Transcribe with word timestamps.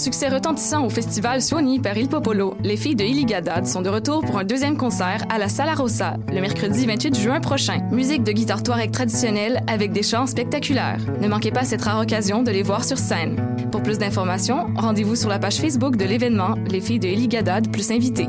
Succès 0.00 0.28
retentissant 0.28 0.86
au 0.86 0.88
festival 0.88 1.42
Suoni 1.42 1.78
par 1.78 1.94
Il 1.98 2.08
Popolo, 2.08 2.56
les 2.64 2.78
filles 2.78 2.94
de 2.94 3.04
Iligadad 3.04 3.66
sont 3.66 3.82
de 3.82 3.90
retour 3.90 4.24
pour 4.24 4.38
un 4.38 4.44
deuxième 4.44 4.78
concert 4.78 5.26
à 5.28 5.36
la 5.36 5.50
Sala 5.50 5.74
Rossa 5.74 6.16
le 6.32 6.40
mercredi 6.40 6.86
28 6.86 7.18
juin 7.18 7.38
prochain. 7.38 7.86
Musique 7.92 8.22
de 8.22 8.32
guitare 8.32 8.62
touareg 8.62 8.90
traditionnelle 8.92 9.60
avec 9.66 9.92
des 9.92 10.02
chants 10.02 10.26
spectaculaires. 10.26 11.02
Ne 11.20 11.28
manquez 11.28 11.50
pas 11.50 11.64
cette 11.64 11.82
rare 11.82 12.00
occasion 12.00 12.42
de 12.42 12.50
les 12.50 12.62
voir 12.62 12.82
sur 12.82 12.96
scène. 12.96 13.36
Pour 13.70 13.82
plus 13.82 13.98
d'informations, 13.98 14.68
rendez-vous 14.74 15.16
sur 15.16 15.28
la 15.28 15.38
page 15.38 15.58
Facebook 15.58 15.96
de 15.96 16.06
l'événement 16.06 16.54
Les 16.70 16.80
filles 16.80 16.98
de 16.98 17.08
Iligadad 17.08 17.70
plus 17.70 17.90
invités. 17.90 18.28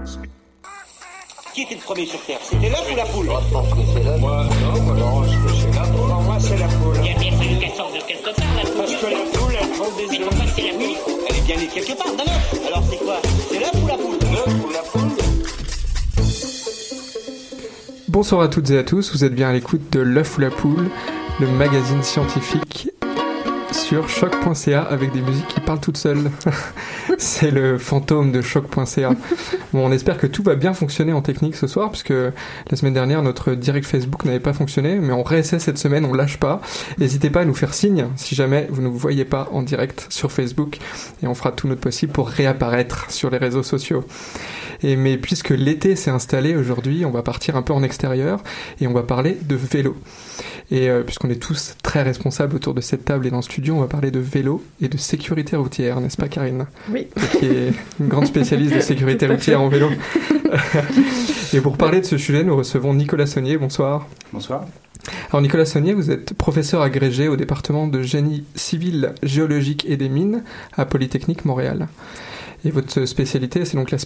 Était 1.71 1.79
le 1.79 1.85
premier 1.85 2.05
sur 2.05 2.19
Terre 2.25 2.37
C'était 2.43 2.67
l'œuf 2.67 2.85
ou 2.91 2.95
la 2.97 3.05
poule 3.05 3.25
Moi, 3.27 3.41
je 3.47 3.53
pense 3.53 3.69
que 3.69 3.79
c'est 3.93 4.03
l'œuf. 4.03 4.19
Moi, 4.19 4.43
non, 4.43 4.91
alors 4.93 5.23
je 5.23 5.37
pense 5.37 5.51
que 5.51 5.57
c'est 5.57 5.73
la 5.73 5.83
poule. 5.83 6.09
Pour 6.09 6.21
moi, 6.21 6.37
c'est 6.37 6.57
la 6.57 6.67
poule. 6.67 6.95
Il 6.99 7.05
y 7.05 7.09
a 7.15 7.17
bien 7.17 7.31
fallu 7.31 7.59
qu'elle 7.59 7.71
sorte 7.71 7.95
de 7.95 8.01
quelque 8.01 8.35
part, 8.35 8.45
la 8.57 8.63
poule. 8.63 8.75
Parce 8.75 8.95
que 8.95 9.05
la 9.05 9.39
poule, 9.39 9.53
elle 9.61 9.69
prend 9.69 9.85
des 9.95 10.07
Mais 10.09 10.19
œufs. 10.19 10.27
pourquoi 10.27 10.45
c'est 10.53 10.61
la 10.63 10.73
poule 10.73 11.23
Elle 11.29 11.35
est 11.37 11.45
bien 11.45 11.55
née 11.55 11.67
quelque 11.67 11.97
part, 11.97 12.13
d'un 12.13 12.23
œuf. 12.23 12.67
Alors 12.67 12.83
c'est 12.89 12.97
quoi? 12.97 13.21
C'est 13.49 13.59
l'œuf 13.59 13.71
ou 13.81 13.87
la 13.87 13.93
poule? 13.93 14.17
L'œuf 14.33 14.53
ou 14.65 14.69
la 14.69 14.79
poule 14.79 15.11
Bonsoir 18.09 18.41
à 18.41 18.49
toutes 18.49 18.69
et 18.71 18.77
à 18.77 18.83
tous, 18.83 19.13
vous 19.13 19.23
êtes 19.23 19.33
bien 19.33 19.47
à 19.47 19.53
l'écoute 19.53 19.93
de 19.93 20.01
L'œuf 20.01 20.37
ou 20.37 20.41
la 20.41 20.49
poule, 20.49 20.89
le 21.39 21.47
magazine 21.47 22.03
scientifique 22.03 22.90
sur 23.71 24.09
choc.ca 24.09 24.81
avec 24.81 25.11
des 25.11 25.21
musiques 25.21 25.47
qui 25.47 25.59
parlent 25.59 25.79
toutes 25.79 25.97
seules. 25.97 26.31
C'est 27.17 27.51
le 27.51 27.77
fantôme 27.77 28.31
de 28.31 28.41
choc.ca. 28.41 29.11
Bon, 29.73 29.87
on 29.87 29.91
espère 29.91 30.17
que 30.17 30.27
tout 30.27 30.43
va 30.43 30.55
bien 30.55 30.73
fonctionner 30.73 31.13
en 31.13 31.21
technique 31.21 31.55
ce 31.55 31.67
soir, 31.67 31.89
puisque 31.91 32.09
la 32.11 32.75
semaine 32.77 32.93
dernière, 32.93 33.21
notre 33.21 33.53
direct 33.53 33.85
Facebook 33.85 34.25
n'avait 34.25 34.39
pas 34.39 34.53
fonctionné, 34.53 34.95
mais 34.95 35.13
on 35.13 35.23
réessaie 35.23 35.59
cette 35.59 35.77
semaine, 35.77 36.05
on 36.05 36.13
lâche 36.13 36.37
pas. 36.37 36.61
N'hésitez 36.97 37.29
pas 37.29 37.41
à 37.41 37.45
nous 37.45 37.53
faire 37.53 37.73
signe 37.73 38.07
si 38.15 38.35
jamais 38.35 38.67
vous 38.69 38.81
ne 38.81 38.87
vous 38.87 38.97
voyez 38.97 39.25
pas 39.25 39.49
en 39.51 39.61
direct 39.61 40.07
sur 40.09 40.31
Facebook, 40.31 40.77
et 41.23 41.27
on 41.27 41.35
fera 41.35 41.51
tout 41.51 41.67
notre 41.67 41.81
possible 41.81 42.11
pour 42.11 42.29
réapparaître 42.29 43.09
sur 43.09 43.29
les 43.29 43.37
réseaux 43.37 43.63
sociaux. 43.63 44.03
Et 44.83 44.95
mais 44.95 45.17
puisque 45.17 45.49
l'été 45.49 45.95
s'est 45.95 46.11
installé 46.11 46.55
aujourd'hui, 46.55 47.05
on 47.05 47.11
va 47.11 47.21
partir 47.21 47.55
un 47.55 47.61
peu 47.61 47.73
en 47.73 47.83
extérieur 47.83 48.41
et 48.79 48.87
on 48.87 48.93
va 48.93 49.03
parler 49.03 49.37
de 49.41 49.55
vélo. 49.55 49.95
Et 50.71 50.89
euh, 50.89 51.03
puisqu'on 51.03 51.29
est 51.29 51.41
tous 51.41 51.75
très 51.83 52.01
responsables 52.01 52.55
autour 52.55 52.73
de 52.73 52.81
cette 52.81 53.05
table 53.05 53.27
et 53.27 53.29
dans 53.29 53.37
le 53.37 53.41
studio, 53.43 53.60
on 53.69 53.79
va 53.79 53.87
parler 53.87 54.09
de 54.09 54.19
vélo 54.19 54.63
et 54.81 54.87
de 54.87 54.97
sécurité 54.97 55.55
routière, 55.55 56.01
n'est-ce 56.01 56.17
pas 56.17 56.27
Karine? 56.27 56.65
Oui. 56.89 57.07
Qui 57.37 57.45
est 57.45 57.73
une 57.99 58.07
grande 58.07 58.25
spécialiste 58.25 58.73
de 58.73 58.79
sécurité 58.79 59.27
routière 59.27 59.61
en 59.61 59.67
vélo. 59.67 59.89
et 61.53 61.61
pour 61.61 61.77
parler 61.77 61.99
de 61.99 62.05
ce 62.05 62.17
sujet, 62.17 62.43
nous 62.43 62.55
recevons 62.55 62.93
Nicolas 62.93 63.27
Saunier. 63.27 63.57
Bonsoir. 63.57 64.07
Bonsoir. 64.33 64.65
Alors 65.29 65.41
Nicolas 65.41 65.65
Saunier, 65.65 65.93
vous 65.93 66.11
êtes 66.11 66.33
professeur 66.33 66.81
agrégé 66.81 67.27
au 67.27 67.35
département 67.35 67.87
de 67.87 68.01
génie 68.01 68.45
civil, 68.55 69.13
géologique 69.21 69.85
et 69.87 69.97
des 69.97 70.09
mines 70.09 70.43
à 70.75 70.85
Polytechnique 70.85 71.45
Montréal. 71.45 71.87
Et 72.65 72.69
votre 72.71 73.05
spécialité, 73.05 73.65
c'est 73.65 73.75
donc 73.77 73.91
la, 73.91 73.97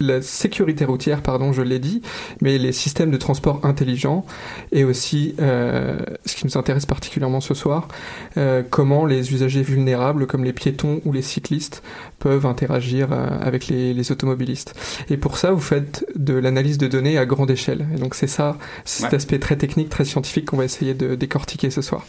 la 0.00 0.22
sécurité 0.22 0.84
routière, 0.84 1.22
pardon, 1.22 1.52
je 1.52 1.62
l'ai 1.62 1.78
dit, 1.78 2.02
mais 2.40 2.58
les 2.58 2.72
systèmes 2.72 3.10
de 3.10 3.16
transport 3.16 3.60
intelligents 3.64 4.24
et 4.72 4.84
aussi, 4.84 5.34
euh, 5.40 5.98
ce 6.26 6.34
qui 6.34 6.46
nous 6.46 6.58
intéresse 6.58 6.86
particulièrement 6.86 7.40
ce 7.40 7.54
soir, 7.54 7.88
euh, 8.36 8.62
comment 8.68 9.06
les 9.06 9.32
usagers 9.32 9.62
vulnérables, 9.62 10.26
comme 10.26 10.44
les 10.44 10.52
piétons 10.52 11.00
ou 11.04 11.12
les 11.12 11.22
cyclistes, 11.22 11.82
peuvent 12.18 12.46
interagir 12.46 13.08
euh, 13.12 13.26
avec 13.40 13.68
les, 13.68 13.94
les 13.94 14.12
automobilistes. 14.12 14.74
Et 15.10 15.16
pour 15.16 15.38
ça, 15.38 15.52
vous 15.52 15.60
faites 15.60 16.04
de 16.16 16.34
l'analyse 16.34 16.78
de 16.78 16.86
données 16.88 17.18
à 17.18 17.26
grande 17.26 17.50
échelle. 17.50 17.86
Et 17.94 17.98
donc 17.98 18.14
c'est 18.14 18.26
ça, 18.26 18.56
cet 18.84 19.10
Ouais. 19.10 19.16
aspect 19.16 19.38
très 19.38 19.56
technique, 19.56 19.88
très 19.88 20.04
scientifique 20.04 20.46
qu'on 20.46 20.56
va 20.56 20.64
essayer 20.64 20.94
de 20.94 21.14
décortiquer 21.16 21.70
ce 21.70 21.82
soir. 21.82 22.04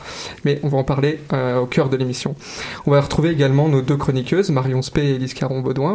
Mais 0.46 0.60
on 0.64 0.68
va 0.68 0.78
en 0.78 0.84
parler 0.84 1.20
euh, 1.34 1.60
au 1.60 1.66
cœur 1.66 1.90
de 1.90 1.98
l'émission. 1.98 2.36
On 2.86 2.92
va 2.92 3.02
retrouver 3.02 3.30
également 3.32 3.68
nos 3.70 3.82
deux 3.82 3.98
chroniqueuses, 3.98 4.50
Marion 4.52 4.82
Spey 4.82 5.06
et 5.08 5.16
Elise 5.16 5.34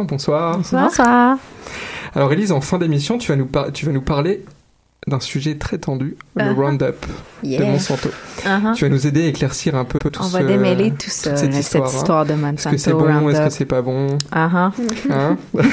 Bonsoir. 0.05 0.57
Bonsoir. 0.57 1.37
Alors 2.15 2.31
Elise, 2.33 2.51
en 2.51 2.61
fin 2.61 2.77
d'émission, 2.77 3.17
tu 3.17 3.31
vas 3.31 3.35
nous, 3.35 3.47
tu 3.73 3.85
vas 3.85 3.91
nous 3.91 4.01
parler 4.01 4.43
d'un 5.07 5.19
sujet 5.21 5.55
très 5.55 5.77
tendu, 5.77 6.17
le 6.35 6.43
Uh-huh. 6.43 6.53
Roundup 6.55 7.05
de. 7.43 7.63
Monsanto. 7.63 8.09
Uh-huh. 8.43 8.73
Tu 8.75 8.83
vas 8.85 8.89
nous 8.89 9.07
aider 9.07 9.23
à 9.23 9.27
éclaircir 9.27 9.75
un 9.75 9.85
peu 9.85 9.97
tout 9.97 10.11
On 10.19 10.23
ce- 10.25 10.33
va 10.33 10.43
démêler 10.43 10.91
tout 10.91 11.09
ça, 11.09 11.29
toute 11.31 11.39
cette 11.39 11.55
histoire. 11.55 11.87
cette 11.87 11.95
hein. 11.95 11.99
histoire 11.99 12.25
de 12.25 12.33
Est-ce 12.33 12.41
Monsanto 12.41 12.69
que 12.75 12.77
c'est 12.81 12.93
bon, 12.93 13.29
est-ce 13.29 13.41
que 13.41 13.49
c'est 13.49 13.65
pas 13.65 13.81
bon 13.81 14.17
Ah, 14.31 14.71
Hein 15.09 15.37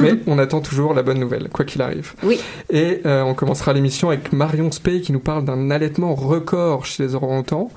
Mais 0.00 0.14
on 0.26 0.38
attend 0.38 0.60
toujours 0.60 0.92
la 0.92 1.02
bonne 1.02 1.18
nouvelle, 1.20 1.48
quoi 1.50 1.64
qu'il 1.64 1.82
arrive. 1.82 2.14
Oui. 2.24 2.40
Et 2.70 3.00
euh, 3.06 3.22
on 3.22 3.34
commencera 3.34 3.72
l'émission 3.72 4.08
avec 4.08 4.32
Marion 4.32 4.70
Spey 4.72 5.00
qui 5.00 5.12
nous 5.12 5.20
parle 5.20 5.44
d'un 5.44 5.70
allaitement 5.70 6.14
record 6.14 6.84
chez 6.84 7.04
les 7.04 7.14
orang-outans, 7.14 7.70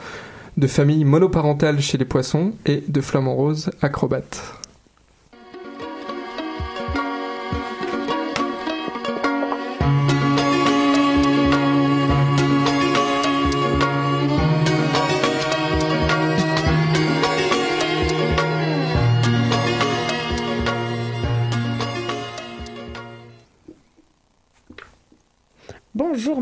de 0.58 0.68
famille 0.68 1.06
monoparentale 1.06 1.80
chez 1.80 1.98
les 2.00 2.06
poissons 2.06 2.54
et 2.66 2.84
de 2.88 3.02
flamant 3.02 3.36
rose 3.36 3.70
acrobate. 3.84 4.42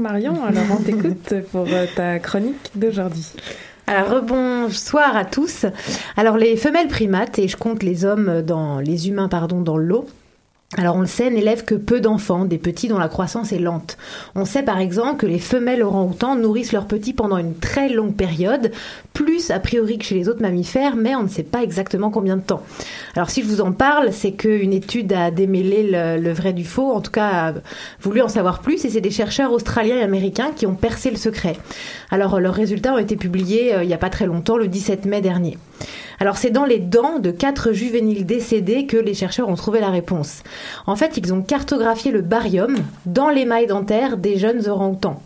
Marion, 0.05 0.45
alors 0.45 0.65
on 0.71 0.83
t'écoute 0.83 1.33
pour 1.51 1.65
euh, 1.67 1.87
ta 1.95 2.19
chronique 2.19 2.69
d'aujourd'hui. 2.75 3.25
Alors 3.87 4.21
bonsoir 4.21 5.17
à 5.17 5.25
tous. 5.25 5.65
Alors 6.15 6.37
les 6.37 6.57
femelles 6.57 6.89
primates 6.89 7.39
et 7.39 7.47
je 7.47 7.57
compte 7.57 7.81
les 7.81 8.05
hommes 8.05 8.43
dans 8.43 8.77
les 8.77 9.09
humains 9.09 9.29
pardon 9.29 9.61
dans 9.61 9.77
l'eau 9.77 10.05
Alors 10.73 10.95
on 10.95 11.01
le 11.01 11.05
sait, 11.05 11.29
n'élève 11.29 11.63
que 11.63 11.75
peu 11.75 12.01
d'enfants, 12.01 12.43
des 12.43 12.57
petits 12.57 12.87
dont 12.87 12.97
la 12.97 13.07
croissance 13.07 13.53
est 13.53 13.59
lente. 13.59 13.97
On 14.33 14.45
sait 14.45 14.63
par 14.63 14.79
exemple 14.79 15.17
que 15.17 15.27
les 15.27 15.37
femelles 15.37 15.83
orang-outans 15.83 16.35
nourrissent 16.35 16.73
leurs 16.73 16.87
petits 16.87 17.13
pendant 17.13 17.37
une 17.37 17.55
très 17.55 17.87
longue 17.87 18.15
période, 18.15 18.71
plus 19.13 19.51
a 19.51 19.59
priori 19.59 19.99
que 19.99 20.03
chez 20.03 20.15
les 20.15 20.27
autres 20.27 20.41
mammifères, 20.41 20.95
mais 20.95 21.15
on 21.15 21.21
ne 21.21 21.29
sait 21.29 21.43
pas 21.43 21.61
exactement 21.61 22.09
combien 22.09 22.35
de 22.35 22.41
temps. 22.41 22.63
Alors 23.15 23.29
si 23.29 23.43
je 23.43 23.47
vous 23.47 23.61
en 23.61 23.73
parle, 23.73 24.11
c'est 24.11 24.31
qu'une 24.31 24.73
étude 24.73 25.13
a 25.13 25.29
démêlé 25.29 25.83
le, 26.17 26.33
vrai 26.33 26.51
du 26.51 26.65
faux, 26.65 26.91
en 26.91 26.99
tout 26.99 27.11
cas 27.11 27.49
a 27.49 27.53
voulu 28.01 28.23
en 28.23 28.27
savoir 28.27 28.59
plus, 28.59 28.83
et 28.85 28.89
c'est 28.89 29.01
des 29.01 29.11
chercheurs 29.11 29.51
australiens 29.51 29.97
et 29.97 30.03
américains 30.03 30.51
qui 30.53 30.65
ont 30.65 30.75
percé 30.75 31.11
le 31.11 31.17
secret. 31.17 31.57
Alors 32.09 32.39
leurs 32.39 32.55
résultats 32.55 32.95
ont 32.95 32.97
été 32.97 33.15
publiés 33.15 33.75
euh, 33.75 33.83
il 33.83 33.87
n'y 33.87 33.93
a 33.93 33.99
pas 33.99 34.09
très 34.09 34.25
longtemps, 34.25 34.57
le 34.57 34.67
17 34.67 35.05
mai 35.05 35.21
dernier. 35.21 35.59
Alors 36.19 36.37
c'est 36.37 36.49
dans 36.49 36.65
les 36.65 36.79
dents 36.79 37.19
de 37.19 37.31
quatre 37.31 37.71
juvéniles 37.71 38.25
décédés 38.25 38.85
que 38.85 38.97
les 38.97 39.13
chercheurs 39.13 39.49
ont 39.49 39.55
trouvé 39.55 39.79
la 39.79 39.89
réponse. 39.89 40.43
En 40.87 40.95
fait, 40.95 41.17
ils 41.17 41.33
ont 41.33 41.41
cartographié 41.41 42.11
le 42.11 42.21
barium 42.21 42.75
dans 43.05 43.29
l'émail 43.29 43.67
dentaire 43.67 44.17
des 44.17 44.37
jeunes 44.37 44.67
orang-outans. 44.67 45.21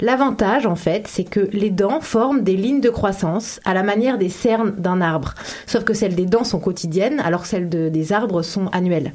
L'avantage, 0.00 0.66
en 0.66 0.74
fait, 0.74 1.06
c'est 1.06 1.24
que 1.24 1.48
les 1.52 1.70
dents 1.70 2.00
forment 2.00 2.42
des 2.42 2.56
lignes 2.56 2.80
de 2.80 2.90
croissance 2.90 3.60
à 3.64 3.74
la 3.74 3.82
manière 3.82 4.18
des 4.18 4.30
cernes 4.30 4.74
d'un 4.76 5.00
arbre. 5.00 5.34
Sauf 5.66 5.84
que 5.84 5.94
celles 5.94 6.16
des 6.16 6.26
dents 6.26 6.44
sont 6.44 6.58
quotidiennes, 6.58 7.20
alors 7.20 7.46
celles 7.46 7.68
de, 7.68 7.88
des 7.88 8.12
arbres 8.12 8.42
sont 8.42 8.66
annuelles. 8.68 9.12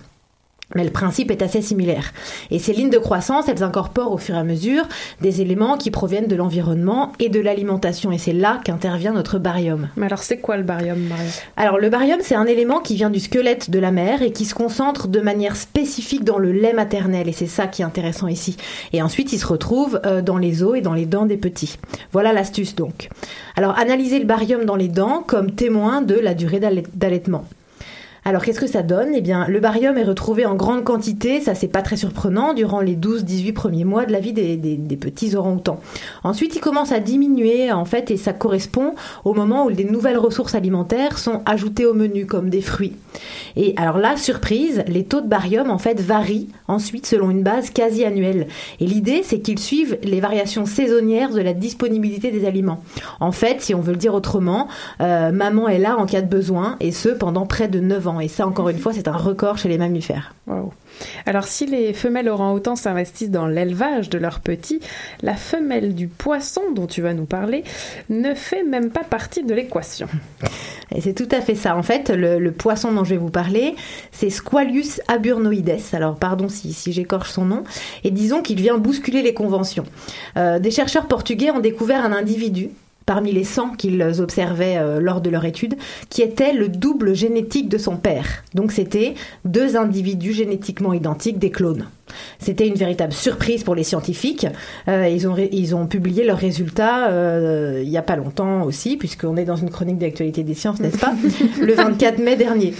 Mais 0.75 0.83
le 0.83 0.89
principe 0.89 1.31
est 1.31 1.41
assez 1.41 1.61
similaire. 1.61 2.11
Et 2.51 2.59
ces 2.59 2.73
lignes 2.73 2.89
de 2.89 2.97
croissance, 2.97 3.47
elles 3.47 3.63
incorporent 3.63 4.11
au 4.11 4.17
fur 4.17 4.35
et 4.35 4.39
à 4.39 4.43
mesure 4.43 4.83
des 5.21 5.39
éléments 5.41 5.77
qui 5.77 5.91
proviennent 5.91 6.27
de 6.27 6.35
l'environnement 6.35 7.13
et 7.19 7.29
de 7.29 7.39
l'alimentation. 7.39 8.11
Et 8.11 8.17
c'est 8.17 8.33
là 8.33 8.59
qu'intervient 8.65 9.13
notre 9.13 9.39
barium. 9.39 9.87
Mais 9.95 10.07
alors 10.07 10.23
c'est 10.23 10.39
quoi 10.39 10.57
le 10.57 10.63
barium, 10.63 10.99
Marie? 10.99 11.39
Alors 11.55 11.79
le 11.79 11.89
barium, 11.89 12.19
c'est 12.21 12.35
un 12.35 12.45
élément 12.45 12.81
qui 12.81 12.95
vient 12.95 13.09
du 13.09 13.21
squelette 13.21 13.69
de 13.69 13.79
la 13.79 13.91
mère 13.91 14.21
et 14.21 14.31
qui 14.31 14.43
se 14.43 14.53
concentre 14.53 15.07
de 15.07 15.21
manière 15.21 15.55
spécifique 15.55 16.25
dans 16.25 16.37
le 16.37 16.51
lait 16.51 16.73
maternel. 16.73 17.29
Et 17.29 17.33
c'est 17.33 17.47
ça 17.47 17.67
qui 17.67 17.81
est 17.81 17.85
intéressant 17.85 18.27
ici. 18.27 18.57
Et 18.91 19.01
ensuite, 19.01 19.31
il 19.31 19.39
se 19.39 19.47
retrouve 19.47 20.01
euh, 20.05 20.21
dans 20.21 20.37
les 20.37 20.63
os 20.63 20.77
et 20.77 20.81
dans 20.81 20.93
les 20.93 21.05
dents 21.05 21.25
des 21.25 21.37
petits. 21.37 21.77
Voilà 22.11 22.33
l'astuce 22.33 22.75
donc. 22.75 23.07
Alors 23.55 23.77
analyser 23.79 24.19
le 24.19 24.25
barium 24.25 24.65
dans 24.65 24.75
les 24.75 24.89
dents 24.89 25.23
comme 25.25 25.51
témoin 25.51 26.01
de 26.01 26.15
la 26.15 26.33
durée 26.33 26.59
d'allaitement. 26.59 27.45
Alors 28.27 28.43
qu'est-ce 28.43 28.59
que 28.59 28.67
ça 28.67 28.83
donne? 28.83 29.11
Eh 29.15 29.21
bien, 29.21 29.47
le 29.47 29.61
barium 29.61 29.97
est 29.97 30.03
retrouvé 30.03 30.45
en 30.45 30.55
grande 30.55 30.83
quantité, 30.83 31.39
ça 31.39 31.55
c'est 31.55 31.69
pas 31.69 31.81
très 31.81 31.95
surprenant, 31.95 32.53
durant 32.53 32.81
les 32.81 32.97
12-18 32.97 33.53
premiers 33.53 33.85
mois 33.85 34.05
de 34.05 34.11
la 34.11 34.19
vie 34.19 34.33
des, 34.33 34.97
petits 34.99 35.37
orang-outans. 35.37 35.79
Ensuite, 36.25 36.53
il 36.53 36.59
commence 36.59 36.91
à 36.91 36.99
diminuer 36.99 37.71
en 37.71 37.85
fait 37.85 38.11
et 38.11 38.17
ça 38.17 38.33
correspond 38.33 38.95
au 39.23 39.33
moment 39.33 39.65
où 39.65 39.71
des 39.71 39.85
nouvelles 39.85 40.17
ressources 40.17 40.55
alimentaires 40.55 41.19
sont 41.19 41.41
ajoutées 41.45 41.85
au 41.85 41.93
menu 41.93 42.25
comme 42.25 42.49
des 42.49 42.59
fruits. 42.59 42.95
Et 43.55 43.73
alors 43.77 43.97
là, 43.97 44.17
surprise, 44.17 44.83
les 44.87 45.05
taux 45.05 45.21
de 45.21 45.27
barium 45.27 45.71
en 45.71 45.77
fait 45.77 46.01
varient 46.01 46.49
ensuite 46.67 47.05
selon 47.05 47.31
une 47.31 47.43
base 47.43 47.69
quasi 47.69 48.03
annuelle. 48.03 48.47
Et 48.81 48.87
l'idée, 48.87 49.21
c'est 49.23 49.39
qu'ils 49.39 49.59
suivent 49.59 49.99
les 50.03 50.19
variations 50.19 50.65
saisonnières 50.65 51.31
de 51.31 51.39
la 51.39 51.53
disponibilité 51.53 52.31
des 52.31 52.45
aliments. 52.45 52.81
En 53.21 53.31
fait, 53.31 53.61
si 53.61 53.73
on 53.73 53.79
veut 53.79 53.93
le 53.93 53.97
dire 53.97 54.13
autrement, 54.13 54.67
euh, 54.99 55.31
maman 55.31 55.69
est 55.69 55.79
là 55.79 55.95
en 55.97 56.05
cas 56.05 56.21
de 56.21 56.27
besoin 56.27 56.75
et 56.81 56.91
ce 56.91 57.07
pendant 57.07 57.45
près 57.45 57.69
de 57.69 57.79
9 57.79 58.07
ans. 58.09 58.16
Et 58.19 58.27
ça, 58.27 58.47
encore 58.47 58.69
une 58.69 58.79
fois, 58.79 58.93
c'est 58.93 59.07
un 59.07 59.15
record 59.15 59.57
chez 59.57 59.69
les 59.69 59.77
mammifères. 59.77 60.33
Wow. 60.47 60.73
Alors, 61.25 61.45
si 61.45 61.65
les 61.65 61.93
femelles 61.93 62.29
orang-outans 62.29 62.75
s'investissent 62.75 63.31
dans 63.31 63.47
l'élevage 63.47 64.09
de 64.09 64.17
leurs 64.17 64.39
petits, 64.39 64.79
la 65.21 65.35
femelle 65.35 65.95
du 65.95 66.07
poisson 66.07 66.61
dont 66.73 66.87
tu 66.87 67.01
vas 67.01 67.13
nous 67.13 67.25
parler 67.25 67.63
ne 68.09 68.33
fait 68.33 68.63
même 68.63 68.89
pas 68.89 69.03
partie 69.03 69.43
de 69.43 69.53
l'équation. 69.53 70.07
Et 70.95 71.01
c'est 71.01 71.13
tout 71.13 71.27
à 71.31 71.41
fait 71.41 71.55
ça. 71.55 71.75
En 71.75 71.83
fait, 71.83 72.09
le, 72.09 72.39
le, 72.39 72.51
poisson 72.51 72.91
dont 72.91 73.03
je 73.03 73.11
vais 73.11 73.17
vous 73.17 73.29
parler, 73.29 73.75
c'est 74.11 74.29
Squalius 74.29 75.01
aburnoides. 75.07 75.79
Alors, 75.93 76.15
pardon 76.15 76.49
si, 76.49 76.73
si 76.73 76.93
j'écorche 76.93 77.31
son 77.31 77.45
nom. 77.45 77.63
Et 78.03 78.11
disons 78.11 78.41
qu'il 78.41 78.59
vient 78.59 78.77
bousculer 78.77 79.21
les 79.21 79.33
conventions. 79.33 79.85
Euh, 80.37 80.59
des 80.59 80.71
chercheurs 80.71 81.07
portugais 81.07 81.51
ont 81.51 81.59
découvert 81.59 82.03
un 82.03 82.11
individu 82.11 82.69
parmi 83.07 83.31
les 83.31 83.45
100 83.45 83.77
qu'ils 83.77 84.03
observaient 84.19 84.77
euh, 84.77 84.99
lors 84.99 85.21
de 85.21 85.29
leur 85.31 85.45
étude, 85.45 85.75
qui 86.09 86.21
était 86.21 86.53
le 86.53 86.67
double 86.67 87.15
génétique 87.15 87.69
de 87.69 87.77
son 87.79 87.95
père. 87.95 88.43
Donc 88.53 88.71
c'était 88.71 89.15
deux 89.45 89.77
individus 89.77 90.33
génétiquement 90.33 90.93
identiques, 90.93 91.39
des 91.39 91.49
clones. 91.49 91.87
C'était 92.39 92.67
une 92.67 92.75
véritable 92.75 93.13
surprise 93.13 93.63
pour 93.63 93.75
les 93.75 93.83
scientifiques. 93.83 94.45
Euh, 94.89 95.07
ils, 95.07 95.27
ont 95.27 95.35
ils 95.37 95.73
ont 95.73 95.87
publié 95.87 96.25
leurs 96.25 96.37
résultats 96.37 97.07
euh, 97.07 97.81
il 97.81 97.89
n'y 97.89 97.97
a 97.97 98.01
pas 98.01 98.17
longtemps 98.17 98.63
aussi, 98.63 98.97
puisqu'on 98.97 99.37
est 99.37 99.45
dans 99.45 99.55
une 99.55 99.69
chronique 99.69 99.97
d'actualité 99.97 100.43
des 100.43 100.53
sciences, 100.53 100.81
n'est-ce 100.81 100.97
pas 100.97 101.13
Le 101.61 101.73
24 101.73 102.19
mai 102.19 102.35
dernier. 102.35 102.73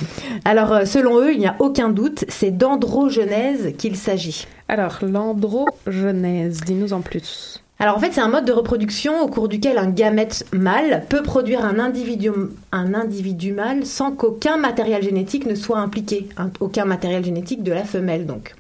Alors, 0.44 0.86
selon 0.86 1.22
eux, 1.22 1.34
il 1.34 1.40
n'y 1.40 1.48
a 1.48 1.56
aucun 1.60 1.90
doute, 1.90 2.26
c'est 2.28 2.52
d'androgenèse 2.52 3.74
qu'il 3.78 3.96
s'agit. 3.96 4.46
Alors, 4.68 5.00
l'androgenèse, 5.02 6.62
dis-nous 6.66 6.92
en 6.92 7.00
plus. 7.00 7.64
Alors 7.80 7.96
en 7.96 8.00
fait, 8.00 8.12
c'est 8.12 8.22
un 8.22 8.28
mode 8.28 8.46
de 8.46 8.52
reproduction 8.52 9.22
au 9.22 9.28
cours 9.28 9.48
duquel 9.48 9.78
un 9.78 9.90
gamète 9.90 10.48
mâle 10.52 11.04
peut 11.10 11.22
produire 11.22 11.64
un 11.64 11.80
individu, 11.80 13.52
mâle 13.52 13.86
sans 13.86 14.12
qu'aucun 14.12 14.58
matériel 14.58 15.04
génétique 15.04 15.46
ne 15.46 15.54
soit 15.54 15.78
impliqué, 15.78 16.28
aucun 16.60 16.86
matériel 16.86 17.24
génétique 17.24 17.62
de 17.62 17.72
la 17.72 17.84
femelle 17.84 18.26
donc. 18.26 18.56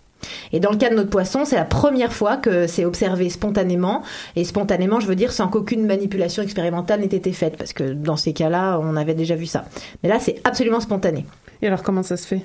Et 0.51 0.59
dans 0.59 0.71
le 0.71 0.77
cas 0.77 0.89
de 0.89 0.95
notre 0.95 1.09
poisson, 1.09 1.45
c'est 1.45 1.55
la 1.55 1.65
première 1.65 2.13
fois 2.13 2.37
que 2.37 2.67
c'est 2.67 2.85
observé 2.85 3.29
spontanément. 3.29 4.03
Et 4.35 4.43
spontanément, 4.43 4.99
je 4.99 5.07
veux 5.07 5.15
dire 5.15 5.31
sans 5.31 5.47
qu'aucune 5.47 5.85
manipulation 5.85 6.43
expérimentale 6.43 7.01
n'ait 7.01 7.07
été 7.07 7.31
faite, 7.31 7.55
parce 7.57 7.73
que 7.73 7.93
dans 7.93 8.17
ces 8.17 8.33
cas-là, 8.33 8.79
on 8.81 8.95
avait 8.95 9.13
déjà 9.13 9.35
vu 9.35 9.45
ça. 9.45 9.65
Mais 10.03 10.09
là, 10.09 10.19
c'est 10.19 10.41
absolument 10.43 10.79
spontané. 10.79 11.25
Et 11.61 11.67
alors, 11.67 11.83
comment 11.83 12.03
ça 12.03 12.17
se 12.17 12.27
fait? 12.27 12.41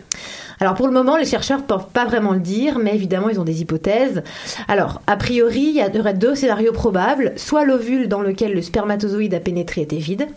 Alors, 0.60 0.74
pour 0.74 0.86
le 0.86 0.92
moment, 0.92 1.16
les 1.16 1.24
chercheurs 1.24 1.58
ne 1.58 1.64
peuvent 1.64 1.88
pas 1.92 2.04
vraiment 2.04 2.32
le 2.32 2.40
dire, 2.40 2.78
mais 2.78 2.94
évidemment, 2.94 3.28
ils 3.28 3.40
ont 3.40 3.44
des 3.44 3.60
hypothèses. 3.60 4.22
Alors, 4.68 5.02
a 5.06 5.16
priori, 5.16 5.74
il 5.76 5.94
y 5.96 6.00
aurait 6.00 6.14
deux 6.14 6.34
scénarios 6.34 6.72
probables. 6.72 7.32
Soit 7.36 7.64
l'ovule 7.64 8.08
dans 8.08 8.20
lequel 8.20 8.54
le 8.54 8.62
spermatozoïde 8.62 9.34
a 9.34 9.40
pénétré 9.40 9.82
était 9.82 9.96
vide, 9.96 10.28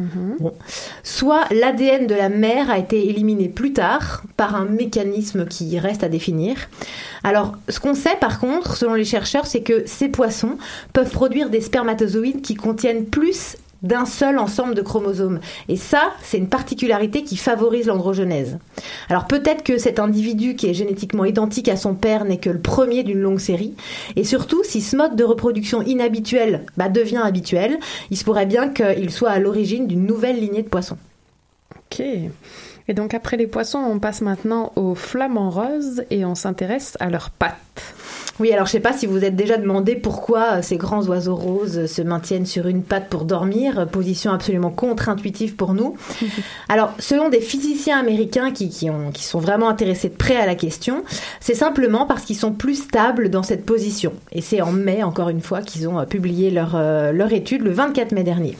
Mmh. 0.00 0.36
Bon. 0.40 0.54
Soit 1.02 1.44
l'ADN 1.50 2.06
de 2.06 2.14
la 2.14 2.28
mère 2.28 2.70
a 2.70 2.78
été 2.78 3.08
éliminé 3.08 3.48
plus 3.48 3.72
tard 3.72 4.22
par 4.36 4.54
un 4.54 4.64
mécanisme 4.64 5.46
qui 5.46 5.78
reste 5.78 6.02
à 6.02 6.08
définir. 6.08 6.56
Alors, 7.22 7.54
ce 7.68 7.80
qu'on 7.80 7.94
sait 7.94 8.16
par 8.20 8.40
contre, 8.40 8.76
selon 8.76 8.94
les 8.94 9.04
chercheurs, 9.04 9.46
c'est 9.46 9.62
que 9.62 9.82
ces 9.86 10.08
poissons 10.08 10.56
peuvent 10.92 11.10
produire 11.10 11.50
des 11.50 11.60
spermatozoïdes 11.60 12.40
qui 12.40 12.54
contiennent 12.54 13.04
plus 13.04 13.56
d'un 13.82 14.04
seul 14.04 14.38
ensemble 14.38 14.74
de 14.74 14.82
chromosomes. 14.82 15.40
Et 15.68 15.76
ça, 15.76 16.12
c'est 16.22 16.38
une 16.38 16.48
particularité 16.48 17.22
qui 17.22 17.36
favorise 17.36 17.86
l'androgenèse. 17.86 18.58
Alors 19.08 19.26
peut-être 19.26 19.62
que 19.62 19.78
cet 19.78 19.98
individu 19.98 20.54
qui 20.54 20.68
est 20.68 20.74
génétiquement 20.74 21.24
identique 21.24 21.68
à 21.68 21.76
son 21.76 21.94
père 21.94 22.24
n'est 22.24 22.38
que 22.38 22.50
le 22.50 22.60
premier 22.60 23.02
d'une 23.02 23.20
longue 23.20 23.40
série. 23.40 23.74
Et 24.16 24.24
surtout, 24.24 24.62
si 24.64 24.80
ce 24.80 24.96
mode 24.96 25.16
de 25.16 25.24
reproduction 25.24 25.82
inhabituel 25.82 26.66
bah, 26.76 26.88
devient 26.88 27.22
habituel, 27.22 27.78
il 28.10 28.16
se 28.16 28.24
pourrait 28.24 28.46
bien 28.46 28.68
qu'il 28.68 29.10
soit 29.10 29.30
à 29.30 29.38
l'origine 29.38 29.86
d'une 29.86 30.06
nouvelle 30.06 30.38
lignée 30.40 30.62
de 30.62 30.68
poissons. 30.68 30.98
Ok. 31.76 32.00
Et 32.88 32.94
donc 32.94 33.14
après 33.14 33.36
les 33.36 33.46
poissons, 33.46 33.78
on 33.78 33.98
passe 33.98 34.20
maintenant 34.20 34.72
aux 34.76 34.94
flamants 34.94 35.50
roses 35.50 36.04
et 36.10 36.24
on 36.24 36.34
s'intéresse 36.34 36.96
à 37.00 37.08
leurs 37.08 37.30
pattes. 37.30 37.94
Oui, 38.40 38.54
alors 38.54 38.64
je 38.64 38.72
sais 38.72 38.80
pas 38.80 38.94
si 38.94 39.04
vous 39.04 39.22
êtes 39.22 39.36
déjà 39.36 39.58
demandé 39.58 39.96
pourquoi 39.96 40.62
ces 40.62 40.78
grands 40.78 41.06
oiseaux 41.06 41.36
roses 41.36 41.84
se 41.84 42.00
maintiennent 42.00 42.46
sur 42.46 42.66
une 42.68 42.82
patte 42.82 43.10
pour 43.10 43.26
dormir, 43.26 43.86
position 43.86 44.32
absolument 44.32 44.70
contre-intuitive 44.70 45.56
pour 45.56 45.74
nous. 45.74 45.94
alors, 46.70 46.94
selon 46.98 47.28
des 47.28 47.42
physiciens 47.42 47.98
américains 47.98 48.50
qui, 48.50 48.70
qui, 48.70 48.88
ont, 48.88 49.10
qui 49.12 49.24
sont 49.24 49.40
vraiment 49.40 49.68
intéressés 49.68 50.08
de 50.08 50.14
près 50.14 50.36
à 50.36 50.46
la 50.46 50.54
question, 50.54 51.04
c'est 51.40 51.54
simplement 51.54 52.06
parce 52.06 52.22
qu'ils 52.22 52.38
sont 52.38 52.52
plus 52.52 52.76
stables 52.76 53.28
dans 53.28 53.42
cette 53.42 53.66
position. 53.66 54.14
Et 54.32 54.40
c'est 54.40 54.62
en 54.62 54.72
mai, 54.72 55.02
encore 55.02 55.28
une 55.28 55.42
fois, 55.42 55.60
qu'ils 55.60 55.86
ont 55.86 56.02
publié 56.06 56.50
leur, 56.50 56.76
euh, 56.76 57.12
leur 57.12 57.34
étude, 57.34 57.60
le 57.60 57.72
24 57.72 58.12
mai 58.12 58.22
dernier. 58.22 58.56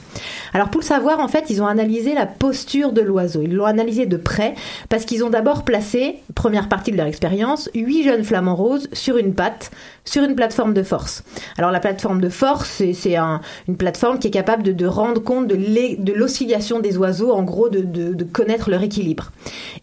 Alors 0.52 0.68
pour 0.68 0.82
le 0.82 0.86
savoir, 0.86 1.20
en 1.20 1.28
fait, 1.28 1.46
ils 1.48 1.62
ont 1.62 1.66
analysé 1.66 2.12
la 2.12 2.26
posture 2.26 2.92
de 2.92 3.00
l'oiseau. 3.00 3.40
Ils 3.42 3.54
l'ont 3.54 3.64
analysé 3.64 4.04
de 4.04 4.18
près 4.18 4.54
parce 4.90 5.06
qu'ils 5.06 5.24
ont 5.24 5.30
d'abord 5.30 5.64
placé, 5.64 6.16
première 6.34 6.68
partie 6.68 6.92
de 6.92 6.98
leur 6.98 7.06
expérience, 7.06 7.70
huit 7.74 8.04
jeunes 8.04 8.24
flamants 8.24 8.56
roses 8.56 8.88
sur 8.92 9.16
une 9.16 9.34
patte 9.34 9.69
sur 10.04 10.22
une 10.24 10.34
plateforme 10.34 10.74
de 10.74 10.82
force. 10.82 11.22
Alors 11.58 11.70
la 11.70 11.80
plateforme 11.80 12.20
de 12.20 12.28
force, 12.28 12.82
c'est 12.94 13.16
un, 13.16 13.40
une 13.68 13.76
plateforme 13.76 14.18
qui 14.18 14.28
est 14.28 14.32
capable 14.32 14.62
de, 14.62 14.86
rendre 14.86 15.22
compte 15.22 15.46
de 15.46 16.12
l'oscillation 16.12 16.80
des 16.80 16.96
oiseaux, 16.96 17.32
en 17.32 17.42
gros 17.42 17.68
de, 17.68 18.24
connaître 18.24 18.70
leur 18.70 18.82
équilibre. 18.82 19.30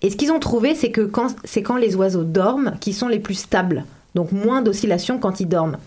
Et 0.01 0.10
ce 0.10 0.15
qu'ils 0.15 0.32
ont 0.32 0.39
trouvé, 0.39 0.75
c'est 0.75 0.91
que 0.91 1.10
c'est 1.44 1.62
quand 1.62 1.77
les 1.77 1.96
oiseaux 1.96 2.24
dorment 2.24 2.74
qui 2.79 2.94
sont 2.94 3.08
les 3.08 3.20
plus 3.20 3.36
stables 3.36 3.86
donc 4.15 4.32
moins 4.32 4.63
d'oscillation 4.63 5.20
quand 5.20 5.41
ils 5.41 5.48
dorment. 5.48 5.77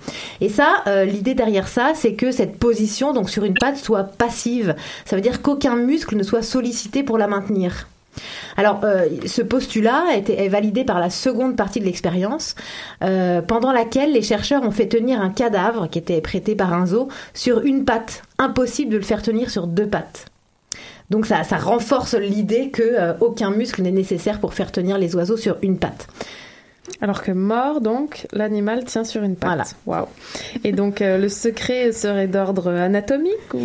Et 0.40 0.48
ça, 0.48 0.84
euh, 0.86 1.04
l'idée 1.04 1.34
derrière 1.34 1.66
ça, 1.66 1.94
c'est 1.96 2.14
que 2.14 2.30
cette 2.30 2.60
position, 2.60 3.12
donc 3.12 3.28
sur 3.28 3.42
une 3.42 3.54
patte, 3.54 3.76
soit 3.76 4.04
passive. 4.04 4.76
Ça 5.04 5.16
veut 5.16 5.22
dire 5.22 5.42
qu'aucun 5.42 5.74
muscle 5.74 6.16
ne 6.16 6.22
soit 6.22 6.42
sollicité 6.42 7.02
pour 7.02 7.18
la 7.18 7.26
maintenir. 7.26 7.88
Alors, 8.56 8.80
euh, 8.84 9.06
ce 9.26 9.42
postulat 9.42 10.04
est 10.16 10.48
validé 10.48 10.84
par 10.84 11.00
la 11.00 11.10
seconde 11.10 11.56
partie 11.56 11.80
de 11.80 11.84
l'expérience, 11.84 12.54
euh, 13.02 13.42
pendant 13.42 13.72
laquelle 13.72 14.12
les 14.12 14.22
chercheurs 14.22 14.62
ont 14.62 14.70
fait 14.70 14.88
tenir 14.88 15.20
un 15.20 15.30
cadavre 15.30 15.88
qui 15.88 15.98
était 15.98 16.20
prêté 16.20 16.54
par 16.54 16.72
un 16.72 16.86
zoo 16.86 17.08
sur 17.34 17.60
une 17.60 17.84
patte. 17.84 18.22
Impossible 18.38 18.92
de 18.92 18.96
le 18.96 19.02
faire 19.02 19.22
tenir 19.22 19.50
sur 19.50 19.66
deux 19.66 19.86
pattes. 19.86 20.26
Donc 21.10 21.26
ça, 21.26 21.42
ça 21.42 21.56
renforce 21.56 22.14
l'idée 22.14 22.70
que 22.70 22.82
euh, 22.82 23.12
aucun 23.20 23.50
muscle 23.50 23.82
n'est 23.82 23.90
nécessaire 23.90 24.40
pour 24.40 24.54
faire 24.54 24.70
tenir 24.70 24.96
les 24.96 25.16
oiseaux 25.16 25.36
sur 25.36 25.56
une 25.62 25.78
patte. 25.78 26.06
Alors 27.00 27.22
que 27.22 27.32
mort, 27.32 27.80
donc, 27.80 28.26
l'animal 28.32 28.84
tient 28.84 29.04
sur 29.04 29.22
une 29.22 29.36
patte. 29.36 29.74
Voilà. 29.86 30.00
Waouh. 30.00 30.08
Et 30.64 30.72
donc, 30.72 31.00
euh, 31.00 31.18
le 31.18 31.28
secret 31.28 31.92
serait 31.92 32.26
d'ordre 32.26 32.68
anatomique 32.68 33.54
ou... 33.54 33.60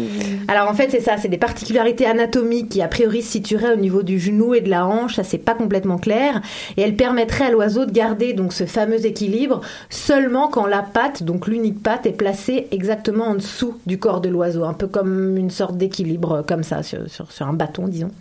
Alors 0.48 0.70
en 0.70 0.74
fait, 0.74 0.90
c'est 0.90 1.02
ça, 1.02 1.18
c'est 1.18 1.28
des 1.28 1.38
particularités 1.38 2.06
anatomiques 2.06 2.70
qui 2.70 2.82
a 2.82 2.88
priori 2.88 3.22
se 3.22 3.32
situeraient 3.32 3.74
au 3.74 3.78
niveau 3.78 4.04
du 4.04 4.20
genou 4.20 4.54
et 4.54 4.62
de 4.62 4.70
la 4.70 4.86
hanche, 4.86 5.16
ça 5.16 5.24
c'est 5.24 5.38
pas 5.38 5.54
complètement 5.54 5.98
clair, 5.98 6.42
et 6.78 6.82
elles 6.82 6.96
permettraient 6.96 7.46
à 7.46 7.52
l'oiseau 7.52 7.86
de 7.86 7.92
garder 7.92 8.34
donc 8.34 8.54
ce 8.54 8.66
fameux 8.66 9.06
équilibre 9.06 9.62
seulement 9.90 10.48
quand 10.48 10.66
la 10.66 10.82
patte, 10.82 11.24
donc 11.24 11.48
l'unique 11.48 11.82
patte, 11.84 12.06
est 12.06 12.12
placée 12.12 12.68
exactement 12.72 13.26
en 13.26 13.36
dessous 13.36 13.76
du 13.86 14.00
corps 14.00 14.22
de 14.22 14.30
l'oiseau, 14.30 14.64
un 14.64 14.74
peu 14.74 14.88
comme 14.88 15.38
une 15.38 15.50
sorte 15.50 15.78
d'équilibre 15.78 16.44
comme 16.48 16.64
ça 16.64 16.84
sur, 16.84 17.10
sur, 17.10 17.32
sur 17.32 17.48
un 17.48 17.54
bâton, 17.54 17.88
disons. 17.88 18.12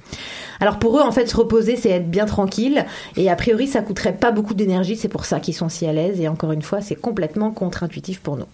Alors 0.60 0.78
pour 0.78 0.98
eux, 0.98 1.02
en 1.02 1.12
fait, 1.12 1.26
se 1.26 1.36
reposer, 1.36 1.76
c'est 1.76 1.90
être 1.90 2.10
bien 2.10 2.26
tranquille. 2.26 2.84
Et 3.16 3.30
a 3.30 3.36
priori, 3.36 3.66
ça 3.66 3.82
coûterait 3.82 4.16
pas 4.16 4.30
beaucoup 4.30 4.54
d'énergie. 4.54 4.96
C'est 4.96 5.08
pour 5.08 5.24
ça 5.24 5.40
qu'ils 5.40 5.54
sont 5.54 5.68
si 5.68 5.86
à 5.86 5.92
l'aise. 5.92 6.20
Et 6.20 6.28
encore 6.28 6.52
une 6.52 6.62
fois, 6.62 6.80
c'est 6.80 6.96
complètement 6.96 7.50
contre-intuitif 7.50 8.20
pour 8.20 8.36
nous. 8.36 8.46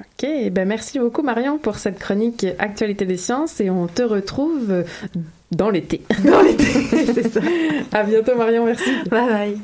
Ok, 0.00 0.28
ben 0.50 0.66
merci 0.66 0.98
beaucoup 0.98 1.22
Marion 1.22 1.56
pour 1.56 1.76
cette 1.76 2.00
chronique 2.00 2.44
Actualité 2.58 3.06
des 3.06 3.16
sciences 3.16 3.60
et 3.60 3.70
on 3.70 3.86
te 3.86 4.02
retrouve 4.02 4.84
dans 5.52 5.70
l'été. 5.70 6.02
Dans 6.24 6.42
l'été, 6.42 6.64
c'est 7.14 7.32
ça. 7.32 7.40
À 7.92 8.02
bientôt 8.02 8.34
Marion, 8.36 8.66
merci. 8.66 8.90
Bye 9.08 9.28
bye. 9.28 9.58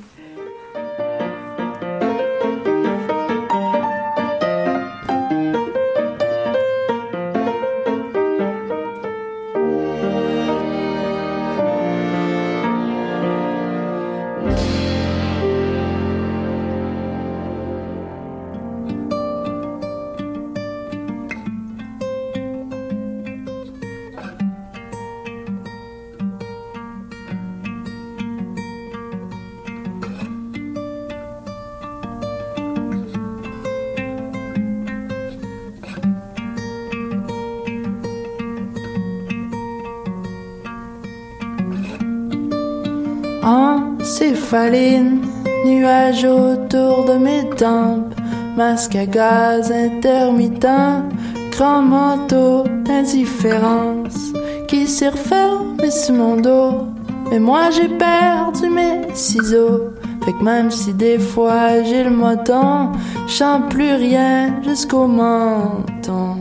Encéphaline, 44.50 45.20
nuages 45.64 46.24
autour 46.24 47.04
de 47.04 47.18
mes 47.18 47.48
tempes, 47.50 48.12
masque 48.56 48.96
à 48.96 49.06
gaz 49.06 49.70
intermittent, 49.70 51.04
grand 51.52 51.82
manteau 51.82 52.64
d'indifférence 52.84 54.32
qui 54.66 54.88
s'est 54.88 55.10
refermé 55.10 55.88
sur 55.92 56.14
mon 56.14 56.36
dos. 56.36 56.88
Mais 57.30 57.38
moi 57.38 57.70
j'ai 57.70 57.86
perdu 57.96 58.68
mes 58.70 59.14
ciseaux. 59.14 59.92
Fait 60.24 60.32
que 60.32 60.42
même 60.42 60.72
si 60.72 60.94
des 60.94 61.20
fois 61.20 61.84
j'ai 61.84 62.02
le 62.02 62.10
moton, 62.10 62.90
chante 63.28 63.68
plus 63.70 63.92
rien 63.92 64.60
jusqu'au 64.64 65.06
menton. 65.06 66.38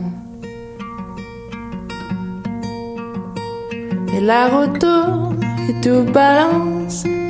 Et 4.12 4.20
la 4.20 4.48
retourne 4.48 5.38
et 5.68 5.80
tout 5.80 6.02
balance, 6.12 6.79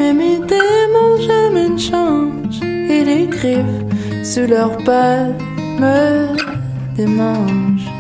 mais 0.01 0.15
mes 0.15 0.39
démons 0.39 1.17
jamais 1.29 1.69
ne 1.69 1.79
changent. 1.79 2.63
Et 2.65 3.05
les 3.05 3.27
griffes 3.27 3.85
sous 4.25 4.47
leurs 4.47 4.77
pattes 4.79 5.41
me 5.83 6.35
démangent. 6.97 7.93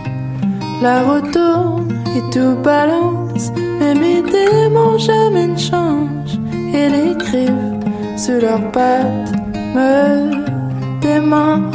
La 0.82 1.02
retourne 1.02 1.92
et 2.16 2.24
tout 2.32 2.56
balance, 2.64 3.52
mais 3.78 3.94
mes 3.94 4.22
démons 4.22 4.96
jamais 4.98 5.48
ne 5.48 5.58
changent. 5.58 6.38
Et 6.74 6.88
les 6.96 7.14
griffes 7.24 7.68
sous 8.16 8.40
leurs 8.40 8.66
pattes 8.72 9.32
me 9.74 9.90
démangent. 11.02 11.70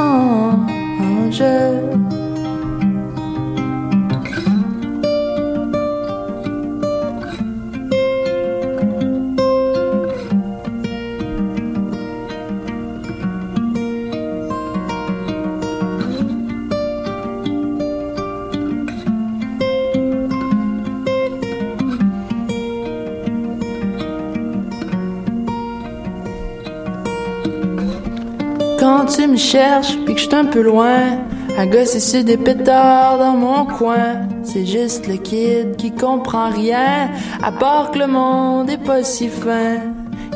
Quand 29.05 29.11
tu 29.11 29.27
me 29.27 29.37
cherches, 29.37 29.97
puis 30.03 30.15
que 30.15 30.19
je 30.19 30.25
suis 30.25 30.35
un 30.35 30.45
peu 30.45 30.61
loin, 30.61 31.19
à 31.59 31.67
gosser 31.67 31.99
sur 31.99 32.23
des 32.23 32.37
pétards 32.37 33.19
dans 33.19 33.33
mon 33.33 33.65
coin. 33.65 34.27
C'est 34.41 34.65
juste 34.65 35.05
le 35.05 35.17
kid 35.17 35.75
qui 35.75 35.91
comprend 35.91 36.49
rien, 36.49 37.11
à 37.43 37.51
part 37.51 37.91
que 37.91 37.99
le 37.99 38.07
monde 38.07 38.67
est 38.67 38.83
pas 38.83 39.03
si 39.03 39.29
fin. 39.29 39.77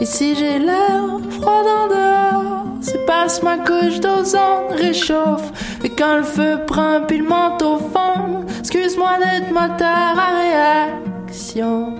Si 0.03 0.35
j'ai 0.35 0.59
l'air 0.59 1.19
froid 1.31 1.63
en 1.63 1.87
dehors, 1.87 2.65
c'est 2.81 3.03
que 3.07 3.43
ma 3.43 3.57
couche 3.57 3.99
d'ozone 4.01 4.69
réchauffe. 4.69 5.51
Et 5.83 5.89
quand 5.89 6.17
le 6.17 6.23
feu 6.23 6.59
prend 6.67 7.01
puis 7.07 7.17
le 7.17 7.27
manteau 7.27 7.77
fond, 7.77 8.45
excuse-moi 8.59 9.17
d'être 9.17 9.51
moteur 9.51 10.13
à 10.15 11.25
réaction. 11.25 11.95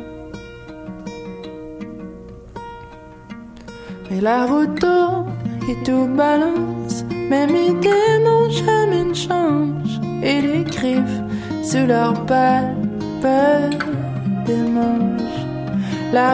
Mais 4.12 4.22
la 4.22 4.46
route 4.46 4.80
tourne 4.80 5.39
et 5.70 5.76
tout 5.84 6.08
balance, 6.08 7.04
même 7.30 7.52
mes 7.52 7.74
démons 7.74 8.50
jamais 8.50 9.04
ne 9.04 9.14
changent. 9.14 10.00
Et 10.24 10.42
les 10.42 10.64
griffes 10.64 11.22
sous 11.64 11.86
leurs 11.86 12.26
pattes 12.26 12.76
peuvent 13.22 13.78
des 14.46 14.64
manches. 14.78 15.42
La 16.12 16.34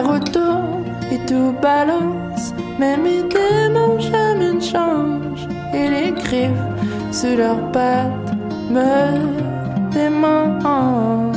et 1.12 1.18
tout 1.26 1.52
balance, 1.60 2.54
même 2.78 3.02
mes 3.02 3.22
démons 3.28 3.98
jamais 3.98 4.54
ne 4.54 4.60
changent. 4.60 5.48
Et 5.74 5.88
les 5.88 6.12
griffes 6.12 6.66
sous 7.12 7.36
leurs 7.36 7.70
pattes 7.72 8.32
me 8.70 9.90
démangent. 9.92 11.36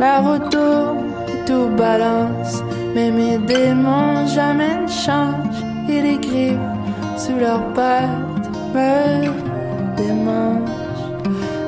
La 0.00 0.20
route 0.20 0.50
tourne 0.50 1.04
et 1.28 1.44
tout 1.46 1.68
balance, 1.76 2.62
mais 2.96 3.10
mes 3.10 3.36
démons 3.36 4.26
jamais 4.26 4.78
ne 4.84 4.88
changent. 4.88 5.64
Et 5.86 6.00
les 6.00 6.16
griffes 6.16 6.70
sous 7.18 7.36
leurs 7.38 7.66
pattes 7.74 8.48
me 8.74 9.28
démangent. 9.98 11.08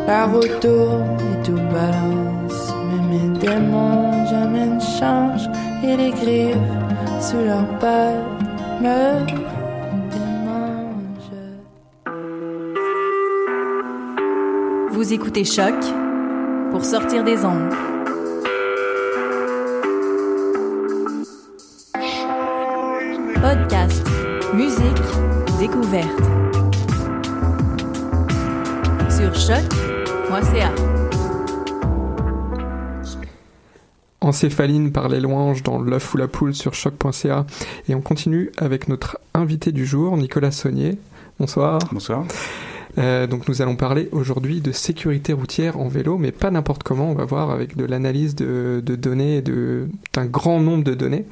La 0.06 0.24
route 0.24 0.58
tourne 0.60 1.04
et 1.30 1.42
tout 1.44 1.62
balance, 1.76 2.72
mais 2.88 3.02
mes 3.10 3.38
démons 3.38 4.26
jamais 4.26 4.68
ne 4.74 4.80
changent. 4.80 5.50
Et 5.84 5.96
les 5.98 6.10
griffes 6.10 6.56
sous 7.20 7.42
leurs 7.50 7.72
pattes 7.78 8.24
me 8.80 9.26
démangent. 10.14 11.36
Vous 14.92 15.12
écoutez 15.12 15.44
Choc 15.44 15.76
pour 16.70 16.84
sortir 16.86 17.22
des 17.22 17.44
ondes. 17.44 17.97
Podcast, 23.42 24.06
musique, 24.54 25.02
découverte. 25.58 26.22
Sur 29.10 29.34
choc.ca. 29.34 30.72
Encéphaline 34.20 34.92
par 34.92 35.08
les 35.08 35.20
louanges 35.20 35.62
dans 35.62 35.78
l'œuf 35.80 36.12
ou 36.14 36.16
la 36.16 36.28
poule 36.28 36.54
sur 36.54 36.74
choc.ca. 36.74 37.46
Et 37.88 37.94
on 37.94 38.00
continue 38.00 38.50
avec 38.58 38.88
notre 38.88 39.18
invité 39.34 39.72
du 39.72 39.86
jour, 39.86 40.16
Nicolas 40.16 40.50
Saunier. 40.50 40.98
Bonsoir. 41.38 41.78
Bonsoir. 41.92 42.24
Euh, 42.96 43.28
donc 43.28 43.46
nous 43.46 43.62
allons 43.62 43.76
parler 43.76 44.08
aujourd'hui 44.10 44.60
de 44.60 44.72
sécurité 44.72 45.32
routière 45.32 45.78
en 45.78 45.86
vélo, 45.86 46.18
mais 46.18 46.32
pas 46.32 46.50
n'importe 46.50 46.82
comment. 46.82 47.10
On 47.10 47.14
va 47.14 47.24
voir 47.26 47.50
avec 47.50 47.76
de 47.76 47.84
l'analyse 47.84 48.34
de, 48.34 48.82
de 48.84 48.96
données, 48.96 49.40
de- 49.40 49.88
d'un 50.14 50.26
grand 50.26 50.60
nombre 50.60 50.82
de 50.82 50.94
données. 50.94 51.24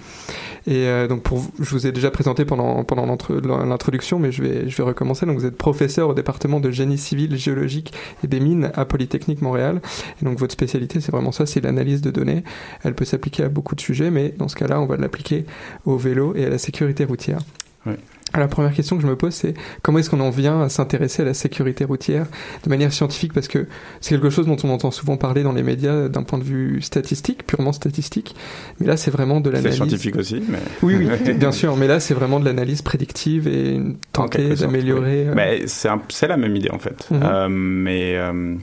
Et 0.66 0.87
euh, 0.87 1.06
donc, 1.06 1.23
pour 1.23 1.44
je 1.61 1.70
vous 1.70 1.87
ai 1.87 1.92
déjà 1.92 2.11
présenté 2.11 2.44
pendant, 2.44 2.82
pendant 2.85 3.06
l'introduction, 3.06 4.18
mais 4.18 4.32
je 4.32 4.42
vais, 4.42 4.68
je 4.68 4.76
vais 4.76 4.82
recommencer. 4.82 5.25
Donc, 5.25 5.38
vous 5.38 5.46
êtes 5.46 5.56
professeur 5.56 6.08
au 6.08 6.14
département 6.14 6.58
de 6.58 6.70
génie 6.70 6.99
civil, 6.99 7.37
géologique 7.37 7.92
et 8.25 8.26
des 8.26 8.40
mines 8.40 8.70
à 8.75 8.85
Polytechnique 8.85 9.42
Montréal. 9.42 9.80
Et 10.20 10.25
donc, 10.25 10.38
votre 10.38 10.52
spécialité, 10.52 11.00
c'est 11.00 11.12
vraiment 11.12 11.32
ça, 11.32 11.46
c'est 11.46 11.61
l'analyse 11.61 12.00
de 12.00 12.11
données. 12.11 12.42
Elle 12.82 12.94
peut 12.94 13.04
s'appliquer 13.04 13.44
à 13.44 13.49
beaucoup 13.49 13.76
de 13.76 13.80
sujets, 13.80 14.11
mais 14.11 14.35
dans 14.37 14.49
ce 14.49 14.56
cas-là, 14.56 14.80
on 14.80 14.87
va 14.87 14.96
l'appliquer 14.96 15.46
au 15.85 15.96
vélo 15.96 16.35
et 16.35 16.44
à 16.44 16.49
la 16.49 16.58
sécurité 16.58 17.04
routière. 17.04 17.38
Oui. 17.87 17.94
La 18.35 18.49
première 18.49 18.73
question 18.73 18.97
que 18.97 19.02
je 19.02 19.06
me 19.06 19.16
pose, 19.16 19.33
c'est 19.33 19.54
comment 19.83 19.99
est-ce 19.99 20.11
qu'on 20.11 20.21
en 20.21 20.30
vient 20.30 20.61
à 20.61 20.68
s'intéresser 20.68 21.23
à 21.23 21.25
la 21.25 21.35
sécurité 21.35 21.85
routière 21.85 22.26
de 22.64 22.68
manière 22.68 22.92
scientifique? 22.92 23.33
Parce 23.33 23.49
que 23.49 23.66
c'est 24.00 24.14
quelque 24.14 24.30
chose 24.30 24.47
dont 24.47 24.56
on 24.64 24.71
entend 24.71 24.90
souvent 24.90 25.16
parler 25.16 25.42
dans 25.42 25.52
les 25.52 25.62
médias 25.62 26.09
d'un 26.09 26.23
point 26.23 26.38
de 26.38 26.45
vue 26.45 26.83
statistique, 26.83 27.47
purement 27.47 27.73
statistique. 27.73 28.35
Mais 28.80 28.87
là, 28.87 28.97
c'est 28.97 29.11
vraiment 29.11 29.40
de 29.40 29.49
l'analyse. 29.49 29.71
C'est 29.73 29.76
scientifique 29.76 30.16
aussi, 30.16 30.42
mais. 30.49 30.59
Oui, 30.83 30.97
oui, 30.97 31.35
bien 31.35 31.52
sûr. 31.52 31.76
Mais 31.76 31.87
là, 31.87 32.00
c'est 32.00 32.14
vraiment 32.14 32.40
de 32.40 32.45
l'analyse 32.45 32.83
prédictive 32.83 33.49
et 33.49 33.80
tenter 34.12 34.54
d'améliorer. 34.54 35.28
Oui. 35.35 35.42
Euh... 35.87 35.97
C'est 36.09 36.28
la 36.28 36.37
même 36.37 36.54
idée 36.56 36.71
en 36.71 36.78
fait. 36.78 37.06
Mm 37.11 37.16
-hmm. 37.16 37.23
euh, 37.25 37.49
mais. 37.49 38.16
Euh, 38.16 38.56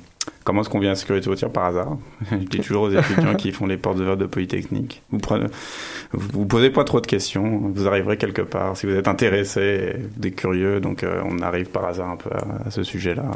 Comment 0.43 0.61
est-ce 0.61 0.69
qu'on 0.69 0.79
vient 0.79 0.91
à 0.91 0.95
sécurité 0.95 1.29
routière 1.29 1.49
par 1.49 1.65
hasard 1.65 1.97
Je 2.31 2.35
dis 2.35 2.59
toujours 2.59 2.83
aux 2.83 2.91
étudiants 2.91 3.35
qui 3.35 3.51
font 3.51 3.65
les 3.65 3.77
portes 3.77 3.97
ouvertes 3.97 4.19
de 4.19 4.25
Polytechnique. 4.25 5.01
Vous 5.09 5.19
prenez, 5.19 5.45
vous 6.11 6.45
posez 6.45 6.69
pas 6.69 6.83
trop 6.83 6.99
de 6.99 7.07
questions, 7.07 7.71
vous 7.73 7.87
arriverez 7.87 8.17
quelque 8.17 8.41
part. 8.41 8.75
Si 8.75 8.85
vous 8.85 8.93
êtes 8.93 9.07
intéressé, 9.07 9.95
des 10.17 10.31
curieux, 10.31 10.79
donc 10.79 11.03
euh, 11.03 11.21
on 11.25 11.39
arrive 11.39 11.67
par 11.67 11.85
hasard 11.85 12.09
un 12.09 12.17
peu 12.17 12.29
à 12.65 12.71
ce 12.71 12.83
sujet-là. 12.83 13.31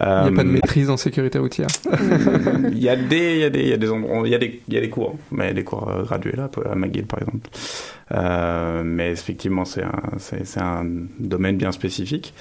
Il 0.00 0.06
n'y 0.06 0.28
a 0.28 0.32
pas 0.32 0.44
de 0.44 0.48
maîtrise 0.48 0.88
en 0.88 0.96
sécurité 0.96 1.38
routière. 1.38 1.68
Il 2.72 2.78
y 2.78 2.88
a 2.88 2.96
des, 2.96 3.34
il 3.34 3.40
y 3.40 3.44
a 3.44 3.50
des, 3.50 3.60
il 3.60 3.68
y 3.68 3.72
a 3.72 3.76
des 3.76 3.90
endroits, 3.90 4.22
il 4.24 4.30
y 4.30 4.34
a 4.34 4.38
des, 4.38 4.62
il 4.66 4.74
y 4.74 4.78
a 4.78 4.80
des 4.80 4.88
cours, 4.88 5.16
mais 5.30 5.52
des 5.52 5.62
cours 5.64 5.92
gradués 6.04 6.32
là, 6.36 6.48
à 6.70 6.74
McGill 6.74 7.04
par 7.04 7.20
exemple. 7.20 7.50
Euh, 8.12 8.82
mais 8.84 9.10
effectivement, 9.12 9.64
c'est 9.64 9.82
un, 9.82 10.18
c'est, 10.18 10.60
un 10.60 10.84
domaine 11.18 11.56
bien 11.56 11.72
spécifique. 11.72 12.34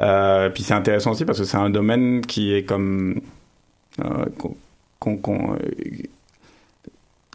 Euh, 0.00 0.50
puis 0.50 0.62
c'est 0.62 0.74
intéressant 0.74 1.12
aussi 1.12 1.24
parce 1.24 1.38
que 1.38 1.44
c'est 1.44 1.56
un 1.56 1.70
domaine 1.70 2.20
qui 2.20 2.54
est 2.54 2.64
comme 2.64 3.20
euh, 4.04 4.26
qu'on, 4.98 5.54
euh, 5.54 5.56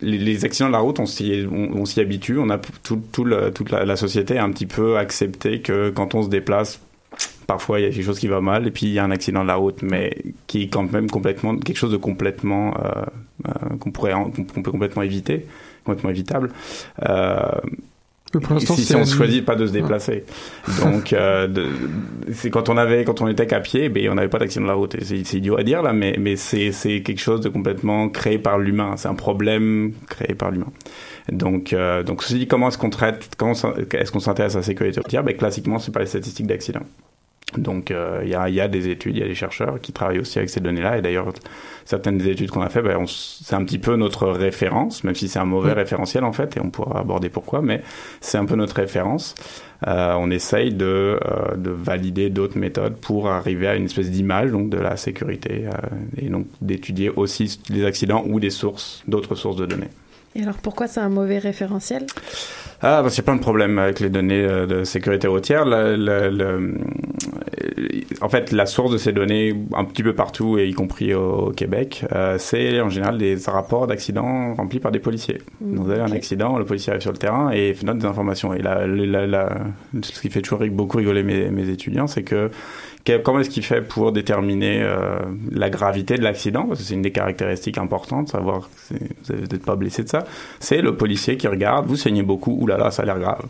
les, 0.02 0.18
les, 0.18 0.46
accidents 0.46 0.68
de 0.68 0.74
la 0.74 0.80
route, 0.80 1.00
on 1.00 1.06
s'y, 1.06 1.46
on, 1.52 1.80
on 1.80 1.86
s'y 1.86 2.00
habitue. 2.00 2.38
On 2.38 2.50
a 2.50 2.58
tout, 2.58 3.02
tout 3.12 3.26
le, 3.26 3.52
toute 3.52 3.72
la, 3.72 3.84
la 3.84 3.96
société 3.96 4.38
a 4.38 4.44
un 4.44 4.52
petit 4.52 4.66
peu 4.66 4.98
accepté 4.98 5.62
que 5.62 5.90
quand 5.90 6.16
on 6.16 6.24
se 6.24 6.30
déplace 6.30 6.80
parfois 7.51 7.81
il 7.81 7.84
y 7.84 7.86
a 7.86 7.89
quelque 7.89 8.05
chose 8.05 8.20
qui 8.20 8.27
va 8.27 8.39
mal 8.39 8.65
et 8.65 8.72
puis 8.72 8.86
il 8.86 8.93
y 8.93 9.00
a 9.00 9.03
un 9.03 9.12
accident 9.12 9.41
de 9.41 9.48
la 9.48 9.55
route 9.55 9.81
mais 9.81 10.15
qui 10.48 10.63
est 10.63 10.67
quand 10.67 10.89
même 10.89 11.10
complètement 11.10 11.58
quelque 11.58 11.75
chose 11.75 11.91
de 11.91 11.98
complètement 11.98 12.74
euh, 12.77 13.03
euh, 13.50 13.75
qu'on 13.77 13.91
pourrait 13.91 14.13
qu'on 14.13 14.62
peut 14.63 14.72
complètement 14.72 15.01
éviter 15.01 15.46
complètement 15.84 16.12
évitable 16.12 16.51
euh, 17.05 17.39
si, 18.60 18.84
si 18.84 18.96
on 18.96 19.01
ne 19.01 19.05
choisit 19.05 19.43
pas 19.43 19.55
de 19.55 19.65
se 19.67 19.72
déplacer. 19.72 20.24
Ouais. 20.67 20.91
Donc, 20.91 21.12
euh, 21.13 21.48
c'est 22.31 22.50
quand 22.50 22.70
on 22.70 22.77
avait, 22.77 23.03
quand 23.03 23.22
on 23.22 23.27
était 23.27 23.48
qu'à 23.48 23.60
pied, 23.60 23.89
ben 23.89 24.10
on 24.10 24.15
n'avait 24.15 24.29
pas 24.29 24.39
d'accident 24.39 24.63
de 24.63 24.70
la 24.70 24.75
route. 24.75 24.96
C'est, 25.01 25.34
idiot 25.34 25.58
à 25.58 25.63
dire 25.63 25.81
là, 25.81 25.93
mais 25.93 26.15
mais 26.20 26.36
c'est 26.36 26.72
quelque 27.01 27.20
chose 27.20 27.41
de 27.41 27.50
complètement 27.50 28.10
créé 28.10 28.38
par 28.38 28.58
l'humain. 28.58 28.93
C'est 28.98 29.10
un 29.10 29.15
problème 29.15 29.91
créé 30.08 30.34
par 30.34 30.51
l'humain. 30.51 30.72
Donc 31.31 31.74
euh, 31.74 32.03
donc 32.03 32.24
ceci 32.24 32.39
dit, 32.39 32.48
comment 32.48 32.70
est-ce 32.70 32.77
qu'on 32.77 32.89
traite, 32.89 33.31
comment 33.38 33.53
est-ce 33.53 34.12
qu'on 34.12 34.20
s'intéresse 34.20 34.55
à 34.55 34.60
la 34.60 34.63
sécurité 34.63 35.00
routière? 35.00 35.24
Ben 35.24 35.36
classiquement, 35.36 35.79
c'est 35.79 35.91
pas 35.91 36.00
les 36.00 36.05
statistiques 36.05 36.48
d'accidents. 36.48 36.86
Donc 37.58 37.89
il 37.89 37.96
euh, 37.96 38.24
y, 38.25 38.36
a, 38.36 38.50
y, 38.50 38.62
a, 38.62 38.67
des 38.67 38.88
études, 38.89 39.15
il 39.15 39.20
y 39.20 39.24
a 39.24 39.27
des 39.27 39.36
chercheurs 39.36 39.79
qui 39.81 39.91
travaillent 39.91 40.20
aussi 40.20 40.38
avec 40.38 40.50
ces 40.50 40.60
données-là. 40.60 40.98
Et 40.98 41.01
d'ailleurs, 41.01 41.34
certaines 41.86 42.17
des 42.17 42.29
études 42.29 42.50
qu'on 42.50 42.62
a 42.62 42.70
fait, 42.70 42.81
ben, 42.81 43.03
c'est 43.08 43.55
un 43.55 43.63
petit 43.65 43.79
peu 43.79 43.96
notre 43.96 44.27
référence, 44.27 45.03
même 45.03 45.15
si 45.15 45.27
c'est 45.27 45.39
un 45.39 45.46
mauvais 45.46 45.74
mmh. 45.74 45.77
référentiel 45.77 46.24
en 46.24 46.31
fait, 46.31 46.58
et 46.58 46.62
on 46.62 46.70
pourra 46.70 47.00
aborder 47.00 47.29
pourquoi, 47.29 47.62
mais 47.62 47.81
c'est 48.22 48.38
un 48.38 48.46
peu 48.46 48.55
notre 48.55 48.75
référence. 48.75 49.36
Euh, 49.88 50.13
on 50.17 50.29
essaye 50.29 50.74
de, 50.74 51.20
euh, 51.25 51.55
de 51.58 51.72
valider 51.72 52.29
d'autres 52.29 52.58
méthodes 52.58 52.96
pour 52.98 53.29
arriver 53.29 53.67
à 53.67 53.75
une 53.75 53.86
espèce 53.86 54.12
d'image 54.12 54.51
donc 54.51 54.70
de 54.70 54.77
la 54.77 54.96
sécurité 54.96 55.67
et 56.17 56.29
donc 56.29 56.46
d'étudier 56.62 57.10
aussi 57.10 57.60
les 57.69 57.84
accidents 57.86 58.23
ou 58.28 58.39
des 58.39 58.52
sources, 58.52 59.04
d'autres 59.08 59.36
sources 59.36 59.56
de 59.56 59.65
données. 59.65 59.89
Et 60.36 60.43
alors 60.43 60.58
pourquoi 60.62 60.88
c'est 60.88 60.99
un 60.99 61.10
mauvais 61.10 61.39
référentiel? 61.39 62.06
Ah, 62.84 63.02
parce 63.02 63.15
qu'il 63.15 63.21
y 63.21 63.26
a 63.26 63.30
plein 63.30 63.36
de 63.36 63.41
problèmes 63.41 63.78
avec 63.78 63.99
les 63.99 64.10
données 64.10 64.41
de 64.41 64.84
sécurité 64.84 65.28
routière. 65.28 65.65
Le, 65.65 65.95
le, 65.95 66.30
le, 66.30 66.78
en 68.21 68.29
fait, 68.29 68.51
la 68.51 68.65
source 68.65 68.91
de 68.91 68.97
ces 68.97 69.12
données, 69.12 69.55
un 69.73 69.86
petit 69.86 70.03
peu 70.03 70.13
partout, 70.13 70.57
et 70.57 70.67
y 70.67 70.73
compris 70.73 71.13
au, 71.13 71.51
Québec, 71.55 72.05
euh, 72.12 72.38
c'est 72.38 72.79
en 72.81 72.89
général 72.89 73.17
des 73.17 73.38
rapports 73.47 73.88
d'accidents 73.88 74.53
remplis 74.53 74.79
par 74.79 74.91
des 74.91 74.99
policiers. 74.99 75.39
Mmh, 75.60 75.75
Donc, 75.75 75.86
vous 75.86 75.91
avez 75.91 76.01
un 76.01 76.12
accident, 76.12 76.57
le 76.57 76.65
policier 76.65 76.91
arrive 76.91 77.01
sur 77.01 77.12
le 77.12 77.17
terrain 77.17 77.51
et 77.51 77.75
note 77.84 77.99
des 77.99 78.05
informations. 78.05 78.53
Et 78.53 78.62
la, 78.62 78.86
ce 80.01 80.21
qui 80.21 80.29
fait 80.29 80.41
toujours 80.41 80.65
beaucoup 80.71 80.97
rigoler 80.97 81.23
mes, 81.23 81.49
mes 81.49 81.69
étudiants, 81.69 82.07
c'est 82.07 82.23
que 82.23 82.49
comment 83.23 83.39
est-ce 83.39 83.49
qu'il 83.49 83.63
fait 83.63 83.81
pour 83.81 84.12
déterminer 84.12 84.81
euh, 84.81 85.19
la 85.51 85.69
gravité 85.69 86.15
de 86.15 86.23
l'accident? 86.23 86.65
Parce 86.67 86.79
que 86.79 86.86
c'est 86.86 86.93
une 86.93 87.01
des 87.01 87.12
caractéristiques 87.12 87.77
importantes, 87.77 88.29
savoir 88.29 88.69
que 88.89 89.34
vous 89.34 89.41
n'êtes 89.41 89.65
pas 89.65 89.75
blessé 89.75 90.03
de 90.03 90.10
ça. 90.10 90.25
C'est 90.60 90.81
le 90.81 90.95
policier 90.95 91.38
qui 91.38 91.47
regarde, 91.47 91.88
vous 91.88 91.95
saignez 91.95 92.23
beaucoup, 92.23 92.57
oulala, 92.60 92.91
ça 92.91 93.03
a 93.03 93.05
l'air 93.05 93.19
grave. 93.19 93.45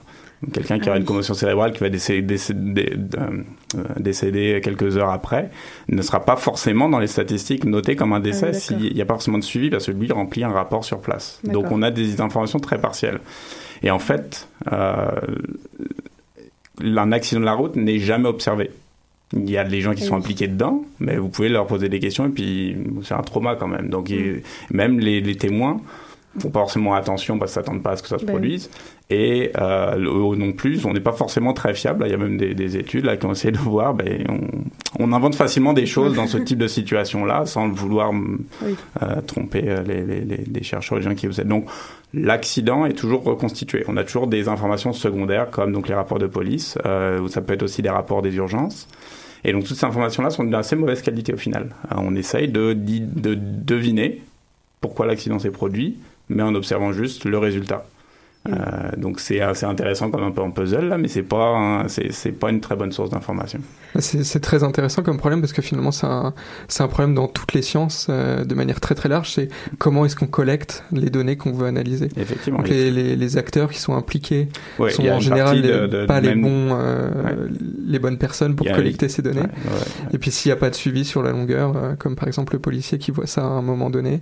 Quelqu'un 0.54 0.80
qui 0.80 0.90
aura 0.90 0.98
une 0.98 1.06
commotion 1.06 1.36
cérébrale 1.36 1.72
qui 1.72 1.80
va 1.82 1.90
décéder, 1.90 2.24
décéder, 2.24 2.94
euh, 3.16 3.84
décéder, 4.00 4.60
quelques 4.64 4.98
heures 4.98 5.12
après 5.12 5.52
ne 5.88 6.02
sera 6.02 6.26
pas 6.26 6.36
forcément 6.36 6.90
dans 6.90 6.98
les 6.98 7.08
statistiques 7.08 7.64
noté 7.64 7.96
comme 7.96 8.12
un 8.14 8.20
décès 8.20 8.48
ah, 8.50 8.54
s'il 8.54 8.94
n'y 8.94 9.02
a 9.02 9.06
pas 9.06 9.14
forcément 9.14 9.38
de 9.38 9.44
suivi 9.44 9.70
parce 9.70 9.86
que 9.86 9.92
lui 9.92 10.12
remplit 10.12 10.44
un 10.44 10.50
rapport 10.50 10.84
sur 10.84 11.00
place. 11.00 11.40
Donc 11.44 11.72
on 11.72 11.84
a 11.84 11.92
des 11.92 12.22
informations 12.22 12.60
très 12.60 12.82
partielles. 12.82 13.20
Et 13.84 13.92
en 13.92 14.00
fait, 14.00 14.48
euh, 14.72 15.12
un 16.84 17.12
accident 17.12 17.42
de 17.42 17.46
la 17.46 17.54
route 17.54 17.76
n'est 17.76 18.00
jamais 18.00 18.28
observé. 18.28 18.72
Il 19.34 19.50
y 19.50 19.58
a 19.58 19.64
des 19.64 19.82
gens 19.82 19.94
qui 19.94 20.04
sont 20.04 20.16
impliqués 20.16 20.48
dedans, 20.48 20.84
mais 21.00 21.18
vous 21.18 21.30
pouvez 21.30 21.50
leur 21.50 21.68
poser 21.68 21.88
des 21.88 22.00
questions 22.00 22.26
et 22.26 22.30
puis 22.30 22.76
c'est 23.04 23.14
un 23.14 23.22
trauma 23.22 23.56
quand 23.56 23.68
même. 23.68 23.90
Donc 23.90 24.10
mm. 24.10 24.42
même 24.72 25.00
les, 25.00 25.22
les 25.22 25.36
témoins 25.36 25.80
font 26.40 26.50
pas 26.50 26.62
forcément 26.62 26.94
attention 26.94 27.38
parce 27.38 27.52
qu'ils 27.52 27.62
s'attendent 27.62 27.84
pas 27.84 27.92
à 27.92 27.98
ce 27.98 28.04
que 28.04 28.10
ça 28.10 28.18
se 28.18 28.26
ben. 28.26 28.34
produise. 28.34 28.70
Et 29.10 29.52
euh, 29.60 29.98
non 30.36 30.54
plus, 30.54 30.86
on 30.86 30.94
n'est 30.94 31.02
pas 31.02 31.12
forcément 31.12 31.54
très 31.54 31.74
fiable. 31.74 32.06
Il 32.08 32.12
y 32.12 32.14
a 32.14 32.18
même 32.18 32.38
des, 32.38 32.54
des, 32.54 32.78
études 32.78 33.04
là 33.04 33.18
qui 33.18 33.26
ont 33.26 33.34
essayé 33.34 33.52
de 33.52 33.58
voir. 33.58 33.94
Ben, 33.94 34.26
on, 34.30 35.04
on 35.04 35.12
invente 35.12 35.36
facilement 35.36 35.74
des 35.74 35.86
choses 35.86 36.16
dans 36.16 36.28
ce 36.28 36.38
type 36.40 36.58
de 36.58 36.68
situation-là 36.68 37.46
sans 37.46 37.68
vouloir 37.70 38.12
oui. 38.12 38.76
euh, 39.02 39.20
tromper 39.22 39.62
les, 39.86 40.06
les, 40.06 40.22
les, 40.22 40.38
les, 40.38 40.64
chercheurs, 40.64 40.98
les 40.98 41.04
gens 41.04 41.16
qui 41.16 41.28
vous 41.28 41.42
aident. 41.42 41.50
Donc 41.50 41.66
l'accident 42.14 42.86
est 42.86 42.94
toujours 42.94 43.24
reconstitué. 43.24 43.84
On 43.90 43.98
a 43.98 44.04
toujours 44.06 44.28
des 44.28 44.48
informations 44.48 44.94
secondaires 44.94 45.50
comme 45.50 45.74
donc 45.74 45.90
les 45.90 45.96
rapports 45.96 46.20
de 46.20 46.28
police. 46.28 46.78
Euh, 46.86 47.28
ça 47.28 47.42
peut 47.42 47.54
être 47.54 47.64
aussi 47.64 47.82
des 47.82 47.90
rapports 47.90 48.22
des 48.22 48.36
urgences. 48.36 48.88
Et 49.44 49.52
donc 49.52 49.66
toutes 49.66 49.78
ces 49.78 49.86
informations-là 49.86 50.30
sont 50.30 50.44
d'assez 50.46 50.78
mauvaise 50.78 51.02
qualité 51.02 51.34
au 51.34 51.38
final. 51.38 51.70
Alors, 51.90 52.04
on 52.08 52.16
essaye 52.16 52.48
de, 52.48 52.74
de 52.74 53.36
deviner 53.36 54.22
pourquoi 54.82 55.06
l'accident 55.06 55.40
s'est 55.40 55.52
produit, 55.52 55.98
mais 56.32 56.44
en 56.44 56.56
observant 56.56 56.94
juste 56.94 57.26
le 57.26 57.38
résultat. 57.38 57.86
Euh, 58.50 58.54
donc 58.98 59.20
c'est 59.20 59.40
assez 59.40 59.68
intéressant 59.68 60.10
comme 60.10 60.24
un 60.24 60.32
peu 60.32 60.42
en 60.42 60.50
puzzle 60.50 60.88
là, 60.88 60.98
mais 60.98 61.08
c'est 61.08 61.22
pas 61.22 61.84
c'est 61.88 62.32
pas 62.32 62.50
une 62.50 62.60
très 62.60 62.76
bonne 62.76 62.92
source 62.92 63.12
d'information. 63.12 63.60
C'est 64.00 64.40
très 64.40 64.64
intéressant 64.64 65.04
comme 65.04 65.18
problème 65.18 65.42
parce 65.42 65.54
que 65.54 65.62
finalement 65.62 65.92
c'est 65.92 66.08
un 66.08 66.34
c'est 66.68 66.82
un 66.82 66.88
problème 66.88 67.14
dans 67.14 67.28
toutes 67.28 67.54
les 67.54 67.62
sciences 67.62 68.08
euh, 68.10 68.44
de 68.44 68.56
manière 68.56 68.80
très 68.80 68.96
très 68.96 69.10
large. 69.10 69.32
C'est 69.32 69.50
comment 69.78 70.06
est-ce 70.06 70.16
qu'on 70.16 70.28
collecte 70.28 70.84
les 70.92 71.12
données 71.12 71.38
qu'on 71.38 71.52
veut 71.52 71.68
analyser. 71.68 72.10
Effectivement. 72.18 72.60
Donc 72.60 72.70
les, 72.70 72.90
les, 72.90 73.16
les, 73.16 73.38
acteurs 73.38 73.70
qui 73.70 73.80
sont 73.80 73.96
impliqués 73.96 74.48
ouais, 74.80 74.90
sont 74.90 75.08
en 75.08 75.20
général 75.20 75.62
de, 75.62 75.86
de, 75.86 76.06
pas 76.06 76.20
les 76.20 76.34
bons 76.34 76.70
euh, 76.72 77.10
ouais. 77.24 77.36
les 77.86 78.00
bonnes 78.00 78.18
personnes 78.18 78.56
pour 78.56 78.66
collecter 78.72 79.08
ces 79.08 79.22
données. 79.22 79.42
Ouais, 79.42 80.10
Et 80.14 80.18
puis 80.18 80.32
s'il 80.32 80.50
n'y 80.50 80.54
a 80.54 80.58
pas 80.58 80.72
de 80.72 80.76
suivi 80.76 81.06
sur 81.06 81.22
la 81.22 81.32
longueur, 81.32 81.96
comme 82.00 82.16
par 82.16 82.28
exemple 82.28 82.54
le 82.54 82.60
policier 82.60 82.98
qui 82.98 83.12
voit 83.12 83.28
ça 83.28 83.42
à 83.42 83.46
un 83.46 83.62
moment 83.62 83.92
donné, 83.92 84.22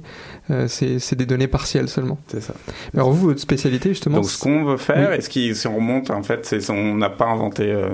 c'est 0.68 1.16
des 1.16 1.26
données 1.26 1.48
partielles 1.48 1.88
seulement. 1.88 2.18
C'est 2.28 2.42
ça. 2.42 2.54
Alors 2.94 3.12
vous 3.12 3.28
votre 3.28 3.40
spécialité 3.40 3.90
justement 3.90 4.09
donc 4.10 4.26
ce 4.26 4.40
qu'on 4.40 4.64
veut 4.64 4.78
faire, 4.78 5.10
oui. 5.12 5.18
et 5.18 5.22
ce 5.22 5.30
qui, 5.30 5.56
si 5.56 5.68
on 5.68 5.76
remonte, 5.76 6.10
en 6.10 6.24
fait, 6.24 6.46
c'est 6.46 6.70
on 6.70 6.96
n'a 6.96 7.10
pas 7.10 7.28
inventé, 7.28 7.72
euh, 7.72 7.90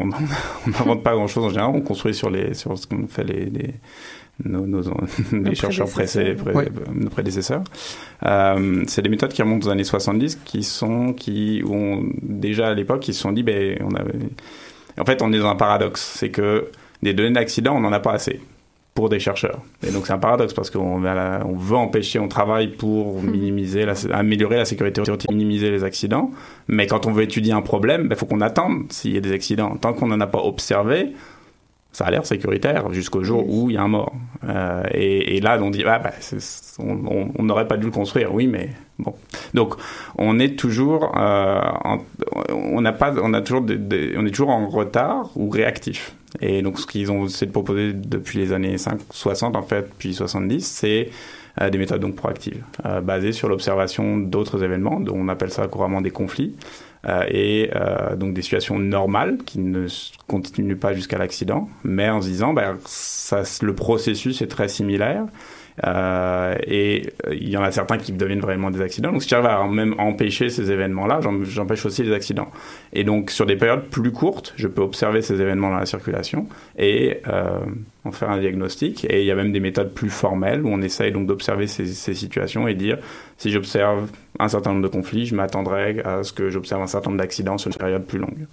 on 0.00 0.08
n'invente 0.70 1.02
pas 1.02 1.14
grand-chose 1.14 1.44
en 1.44 1.48
général. 1.50 1.70
On 1.74 1.80
construit 1.80 2.14
sur 2.14 2.30
les, 2.30 2.54
sur 2.54 2.76
ce 2.78 2.86
qu'on 2.86 3.06
fait 3.06 3.24
les, 3.24 3.46
les 3.46 3.74
nos, 4.44 4.66
nos, 4.66 4.82
les 5.32 5.54
chercheurs 5.54 5.88
pressés, 5.88 6.34
pré, 6.34 6.52
oui. 6.54 6.64
nos 6.94 7.10
prédécesseurs. 7.10 7.62
Euh, 8.24 8.84
c'est 8.86 9.02
des 9.02 9.08
méthodes 9.08 9.32
qui 9.32 9.42
remontent 9.42 9.66
aux 9.66 9.70
années 9.70 9.84
70, 9.84 10.40
qui 10.44 10.62
sont, 10.62 11.12
qui 11.12 11.62
ont 11.68 12.04
déjà 12.22 12.68
à 12.68 12.74
l'époque, 12.74 13.06
ils 13.08 13.14
se 13.14 13.20
sont 13.20 13.32
dit, 13.32 13.42
ben, 13.42 13.78
on 13.82 13.94
avait, 13.94 14.18
en 14.98 15.04
fait, 15.04 15.22
on 15.22 15.32
est 15.32 15.38
dans 15.38 15.48
un 15.50 15.56
paradoxe, 15.56 16.14
c'est 16.16 16.30
que 16.30 16.68
des 17.02 17.14
données 17.14 17.32
d'accident, 17.32 17.76
on 17.76 17.80
n'en 17.80 17.92
a 17.92 18.00
pas 18.00 18.12
assez 18.12 18.40
pour 18.94 19.08
des 19.08 19.20
chercheurs. 19.20 19.60
Et 19.86 19.90
donc 19.92 20.06
c'est 20.06 20.12
un 20.12 20.18
paradoxe 20.18 20.52
parce 20.52 20.70
qu'on 20.70 21.04
on 21.04 21.56
veut 21.56 21.76
empêcher, 21.76 22.18
on 22.18 22.28
travaille 22.28 22.68
pour 22.68 23.22
minimiser, 23.22 23.84
la, 23.84 23.94
améliorer 24.12 24.56
la 24.56 24.64
sécurité 24.64 25.00
routière, 25.00 25.30
minimiser 25.30 25.70
les 25.70 25.84
accidents. 25.84 26.30
Mais 26.68 26.86
quand 26.86 27.06
on 27.06 27.12
veut 27.12 27.22
étudier 27.22 27.52
un 27.52 27.62
problème, 27.62 28.02
il 28.02 28.08
ben, 28.08 28.16
faut 28.16 28.26
qu'on 28.26 28.40
attende 28.40 28.90
s'il 28.90 29.14
y 29.14 29.16
a 29.16 29.20
des 29.20 29.32
accidents. 29.32 29.76
Tant 29.76 29.92
qu'on 29.92 30.08
n'en 30.08 30.20
a 30.20 30.26
pas 30.26 30.40
observé, 30.40 31.12
ça 31.92 32.06
a 32.06 32.10
l'air 32.10 32.26
sécuritaire 32.26 32.92
jusqu'au 32.92 33.22
jour 33.22 33.48
où 33.48 33.70
il 33.70 33.74
y 33.74 33.76
a 33.76 33.82
un 33.82 33.88
mort. 33.88 34.12
Euh, 34.48 34.82
et, 34.92 35.36
et, 35.36 35.40
là, 35.40 35.58
on 35.60 35.70
dit, 35.70 35.82
ah, 35.86 35.98
bah, 35.98 36.12
on 36.78 37.42
n'aurait 37.42 37.68
pas 37.68 37.76
dû 37.76 37.86
le 37.86 37.92
construire. 37.92 38.34
Oui, 38.34 38.46
mais 38.46 38.70
Bon, 39.02 39.14
donc 39.54 39.74
on 40.18 40.38
est 40.38 40.58
toujours, 40.58 41.16
euh, 41.16 41.60
en- 41.84 41.98
on 42.50 42.80
n'a 42.82 42.92
pas, 42.92 43.14
on 43.22 43.32
a 43.32 43.40
toujours, 43.40 43.62
des- 43.62 43.78
des- 43.78 44.14
on 44.18 44.26
est 44.26 44.30
toujours 44.30 44.50
en 44.50 44.68
retard 44.68 45.30
ou 45.36 45.48
réactif. 45.48 46.14
Et 46.40 46.60
donc 46.62 46.78
ce 46.78 46.86
qu'ils 46.86 47.10
ont 47.10 47.24
essayé 47.24 47.46
de 47.46 47.52
proposer 47.52 47.92
depuis 47.92 48.38
les 48.38 48.52
années 48.52 48.76
5, 48.78 49.00
60 49.10 49.56
en 49.56 49.62
fait, 49.62 49.88
puis 49.98 50.12
70, 50.14 50.60
c'est 50.66 51.10
euh, 51.60 51.68
des 51.70 51.78
méthodes 51.78 52.00
donc 52.00 52.14
proactives, 52.14 52.62
euh, 52.86 53.00
basées 53.00 53.32
sur 53.32 53.48
l'observation 53.48 54.16
d'autres 54.18 54.62
événements, 54.62 55.00
dont 55.00 55.16
on 55.16 55.28
appelle 55.28 55.50
ça 55.50 55.66
couramment 55.66 56.00
des 56.00 56.10
conflits, 56.12 56.54
euh, 57.08 57.24
et 57.28 57.70
donc 58.16 58.34
des 58.34 58.42
situations 58.42 58.78
normales 58.78 59.38
qui 59.46 59.58
ne 59.58 59.86
continuent 60.28 60.76
pas 60.78 60.92
jusqu'à 60.92 61.18
l'accident, 61.18 61.68
mais 61.82 62.08
en 62.10 62.20
se 62.22 62.28
disant, 62.28 62.52
ben, 62.52 62.76
ça, 62.84 63.42
le 63.62 63.74
processus 63.74 64.42
est 64.42 64.46
très 64.46 64.68
similaire. 64.68 65.24
Euh, 65.86 66.54
et 66.66 67.10
euh, 67.26 67.34
il 67.34 67.48
y 67.48 67.56
en 67.56 67.62
a 67.62 67.70
certains 67.72 67.96
qui 67.96 68.12
deviennent 68.12 68.40
vraiment 68.40 68.70
des 68.70 68.80
accidents. 68.82 69.12
Donc, 69.12 69.22
si 69.22 69.28
j'arrive 69.28 69.46
à 69.46 69.66
même 69.66 69.94
empêcher 69.98 70.50
ces 70.50 70.70
événements-là, 70.70 71.20
j'em- 71.22 71.44
j'empêche 71.44 71.86
aussi 71.86 72.02
les 72.02 72.12
accidents. 72.12 72.50
Et 72.92 73.04
donc, 73.04 73.30
sur 73.30 73.46
des 73.46 73.56
périodes 73.56 73.84
plus 73.84 74.12
courtes, 74.12 74.52
je 74.56 74.68
peux 74.68 74.82
observer 74.82 75.22
ces 75.22 75.40
événements 75.40 75.70
dans 75.70 75.78
la 75.78 75.86
circulation 75.86 76.46
et 76.78 77.18
euh, 77.28 77.58
en 78.04 78.12
faire 78.12 78.30
un 78.30 78.38
diagnostic. 78.38 79.06
Et 79.08 79.20
il 79.20 79.26
y 79.26 79.30
a 79.30 79.34
même 79.34 79.52
des 79.52 79.60
méthodes 79.60 79.92
plus 79.94 80.10
formelles 80.10 80.62
où 80.64 80.68
on 80.68 80.82
essaye 80.82 81.12
donc 81.12 81.26
d'observer 81.26 81.66
ces, 81.66 81.86
ces 81.86 82.14
situations 82.14 82.68
et 82.68 82.74
dire 82.74 82.98
si 83.38 83.50
j'observe 83.50 84.10
un 84.38 84.48
certain 84.48 84.70
nombre 84.72 84.82
de 84.82 84.88
conflits, 84.88 85.26
je 85.26 85.34
m'attendrai 85.34 86.00
à 86.04 86.22
ce 86.22 86.32
que 86.32 86.50
j'observe 86.50 86.82
un 86.82 86.86
certain 86.86 87.10
nombre 87.10 87.22
d'accidents 87.22 87.58
sur 87.58 87.70
une 87.70 87.76
période 87.76 88.04
plus 88.04 88.18
longue. 88.18 88.46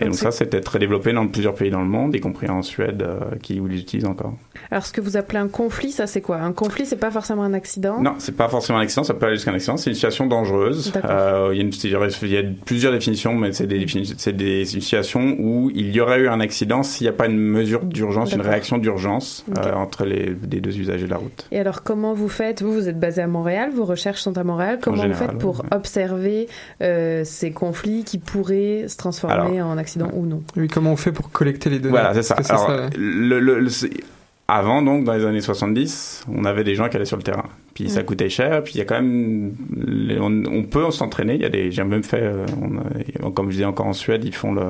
Et 0.00 0.06
donc 0.06 0.14
ça, 0.14 0.32
c'était 0.32 0.60
très 0.60 0.78
développé 0.78 1.12
dans 1.12 1.26
plusieurs 1.28 1.54
pays 1.54 1.70
dans 1.70 1.80
le 1.80 1.86
monde, 1.86 2.14
y 2.16 2.20
compris 2.20 2.48
en 2.48 2.62
Suède, 2.62 3.02
euh, 3.02 3.36
qui 3.42 3.60
où 3.60 3.66
ils 3.68 3.74
l'utilisent 3.74 4.06
encore. 4.06 4.34
Alors, 4.70 4.84
ce 4.84 4.92
que 4.92 5.00
vous 5.00 5.16
appelez 5.16 5.38
un 5.38 5.46
conflit, 5.48 5.92
ça 5.92 6.08
c'est 6.08 6.20
quoi? 6.20 6.38
Un 6.38 6.52
conflit, 6.52 6.84
c'est 6.84 6.96
pas 6.96 7.12
forcément 7.12 7.44
un 7.44 7.54
accident? 7.54 8.00
Non, 8.02 8.14
c'est 8.18 8.36
pas 8.36 8.48
forcément 8.48 8.78
un 8.80 8.82
accident, 8.82 9.04
ça 9.04 9.14
peut 9.14 9.26
aller 9.26 9.36
jusqu'à 9.36 9.52
un 9.52 9.54
accident. 9.54 9.76
C'est 9.76 9.90
une 9.90 9.94
situation 9.94 10.26
dangereuse. 10.26 10.92
Euh, 11.04 11.50
il, 11.52 11.58
y 11.58 11.60
a 11.60 11.64
une- 11.64 11.70
il 12.22 12.30
y 12.32 12.36
a 12.36 12.42
plusieurs 12.64 12.92
définitions, 12.92 13.34
mais 13.34 13.52
c'est 13.52 13.66
des, 13.66 14.64
situations 14.64 15.36
où 15.38 15.70
il 15.74 15.94
y 15.94 16.00
aurait 16.00 16.20
eu 16.20 16.28
un 16.28 16.40
accident 16.40 16.82
s'il 16.82 17.04
n'y 17.04 17.10
a 17.10 17.12
pas 17.12 17.26
une 17.26 17.38
mesure 17.38 17.84
d'urgence, 17.84 18.32
une 18.32 18.40
réaction 18.40 18.78
d'urgence 18.78 19.44
euh, 19.58 19.74
entre 19.74 20.04
les, 20.04 20.34
les 20.50 20.60
deux 20.60 20.76
usagers 20.76 21.06
de 21.06 21.10
la 21.10 21.18
route. 21.18 21.46
Et 21.52 21.60
alors, 21.60 21.82
comment 21.82 22.14
vous 22.14 22.28
faites? 22.28 22.62
Vous, 22.62 22.72
vous 22.72 22.88
êtes 22.88 22.98
basé 22.98 23.22
à 23.22 23.26
Montréal, 23.28 23.70
vos 23.72 23.84
recherches 23.84 24.22
sont 24.22 24.36
à 24.38 24.44
Montréal. 24.44 24.80
Comment 24.82 25.02
général, 25.02 25.26
vous 25.26 25.30
faites 25.32 25.38
pour 25.38 25.60
ouais. 25.60 25.76
observer 25.76 26.48
ces 26.80 27.52
conflits 27.52 28.04
qui 28.04 28.18
pourraient 28.18 28.86
se 28.88 28.96
transformer 28.96 29.62
en 29.62 29.78
accident? 29.78 29.84
Ou 30.14 30.26
non 30.26 30.42
Oui, 30.56 30.68
comment 30.68 30.92
on 30.92 30.96
fait 30.96 31.12
pour 31.12 31.30
collecter 31.30 31.70
les 31.70 31.78
données 31.78 31.90
Voilà, 31.90 32.14
c'est 32.14 32.22
ça. 32.22 32.34
Parce 32.34 32.48
que 32.48 32.52
Alors, 32.54 32.66
ça- 32.66 32.90
le, 32.98 33.40
le- 33.40 33.60
le- 33.60 33.68
c'est- 33.68 33.90
avant, 34.46 34.82
donc, 34.82 35.04
dans 35.04 35.14
les 35.14 35.24
années 35.24 35.40
70, 35.40 36.24
on 36.30 36.44
avait 36.44 36.64
des 36.64 36.74
gens 36.74 36.88
qui 36.90 36.96
allaient 36.96 37.06
sur 37.06 37.16
le 37.16 37.22
terrain. 37.22 37.46
Puis 37.72 37.88
ça 37.88 38.02
coûtait 38.02 38.28
cher. 38.28 38.62
Puis 38.62 38.74
il 38.74 38.78
y 38.78 38.82
a 38.82 38.84
quand 38.84 38.96
même, 39.00 39.52
les- 39.74 40.18
on, 40.20 40.42
on 40.50 40.62
peut 40.64 40.90
s'entraîner. 40.90 41.34
Il 41.36 41.40
y 41.40 41.46
a 41.46 41.48
des, 41.48 41.70
j'ai 41.70 41.82
même 41.84 42.02
fait, 42.02 42.20
euh, 42.22 42.44
on 42.60 43.26
a- 43.26 43.30
comme 43.32 43.46
je 43.46 43.52
disais 43.52 43.64
encore 43.64 43.86
en 43.86 43.94
Suède, 43.94 44.22
ils 44.24 44.34
font 44.34 44.52
le, 44.52 44.62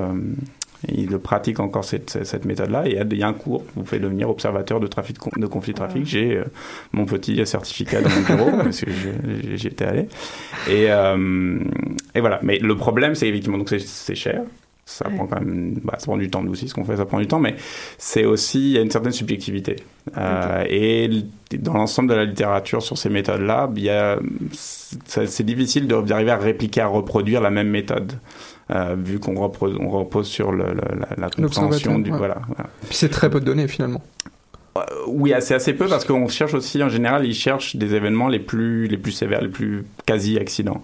ils 0.88 1.08
le 1.10 1.18
pratiquent 1.18 1.58
encore 1.60 1.84
cette, 1.84 2.16
méthode-là. 2.44 2.87
Et 2.87 2.90
il 2.90 2.96
y, 2.96 2.98
a, 3.00 3.04
il 3.10 3.18
y 3.18 3.22
a 3.24 3.28
un 3.28 3.32
cours. 3.32 3.64
Vous 3.74 3.82
pouvez 3.82 3.98
devenir 3.98 4.30
observateur 4.30 4.78
de 4.78 4.87
trafic 4.87 5.16
de, 5.16 5.20
con- 5.20 5.30
de 5.37 5.46
conflit 5.48 5.72
de 5.72 5.78
trafic. 5.78 6.06
J'ai 6.06 6.37
euh, 6.37 6.44
mon 6.92 7.04
petit 7.04 7.44
certificat 7.44 8.00
dans 8.00 8.10
mon 8.10 8.20
bureau 8.37 8.50
parce 8.62 8.80
que 8.80 8.90
j'y 9.54 9.66
étais 9.66 9.87
allé. 9.87 10.08
Et, 10.70 10.87
euh, 10.92 11.58
et 12.14 12.20
voilà. 12.20 12.38
Mais 12.44 12.60
le 12.60 12.76
problème, 12.76 13.16
c'est 13.16 13.26
effectivement 13.28 13.58
donc 13.58 13.70
c'est- 13.70 13.80
c'est 13.80 14.14
cher. 14.14 14.42
Ça 14.87 15.07
prend 15.09 15.27
quand 15.27 15.40
même, 15.40 15.79
bah, 15.83 15.94
ça 15.99 16.05
prend 16.07 16.18
du 16.18 16.29
temps 16.29 16.42
nous 16.42 16.53
aussi, 16.53 16.68
ce 16.68 16.75
qu'on 16.75 16.85
fait, 16.85 16.97
ça 16.97 17.07
prend 17.07 17.18
du 17.18 17.27
temps, 17.27 17.38
mais 17.40 17.57
c'est 17.97 18.27
aussi, 18.27 18.59
il 18.61 18.73
y 18.73 18.79
a 18.79 18.83
une 18.83 18.90
certaine 18.90 19.12
subjectivité. 19.12 19.77
Euh, 20.18 20.62
Et 20.68 21.09
dans 21.59 21.73
l'ensemble 21.73 22.11
de 22.11 22.14
la 22.14 22.25
littérature 22.27 22.83
sur 22.83 22.99
ces 22.99 23.09
méthodes-là, 23.09 23.70
il 23.77 23.83
y 23.83 23.88
a, 23.90 24.18
c'est 25.07 25.42
difficile 25.42 25.87
d'arriver 25.88 26.31
à 26.31 26.37
répliquer, 26.37 26.83
à 26.83 26.87
reproduire 26.87 27.40
la 27.40 27.51
même 27.51 27.70
méthode, 27.70 28.12
euh, 28.70 28.94
vu 28.99 29.18
qu'on 29.18 29.35
repose, 29.40 29.77
on 29.81 29.88
repose 29.88 30.27
sur 30.27 30.53
le- 30.53 30.75
le- 30.75 30.99
la, 31.01 31.09
la 31.16 31.31
compréhension 31.31 31.99
du, 31.99 32.11
ouais. 32.12 32.18
voilà. 32.18 32.42
voilà. 32.49 32.68
Puis 32.87 32.97
c'est 32.97 33.09
très 33.09 33.31
peu 33.31 33.40
de 33.40 33.44
données 33.47 33.68
finalement. 33.68 34.03
Euh, 34.77 34.81
Oui, 35.07 35.33
c'est 35.40 35.55
assez 35.55 35.73
peu 35.73 35.87
parce 35.87 36.05
qu'on 36.05 36.29
cherche 36.29 36.53
aussi, 36.55 36.83
en 36.83 36.88
général, 36.90 37.25
ils 37.25 37.35
cherchent 37.35 37.77
des 37.77 37.94
événements 37.94 38.29
les 38.29 38.38
plus, 38.40 38.87
les 38.87 38.97
plus 38.99 39.12
sévères, 39.12 39.40
les 39.40 39.49
plus 39.49 39.85
quasi-accidents. 40.05 40.83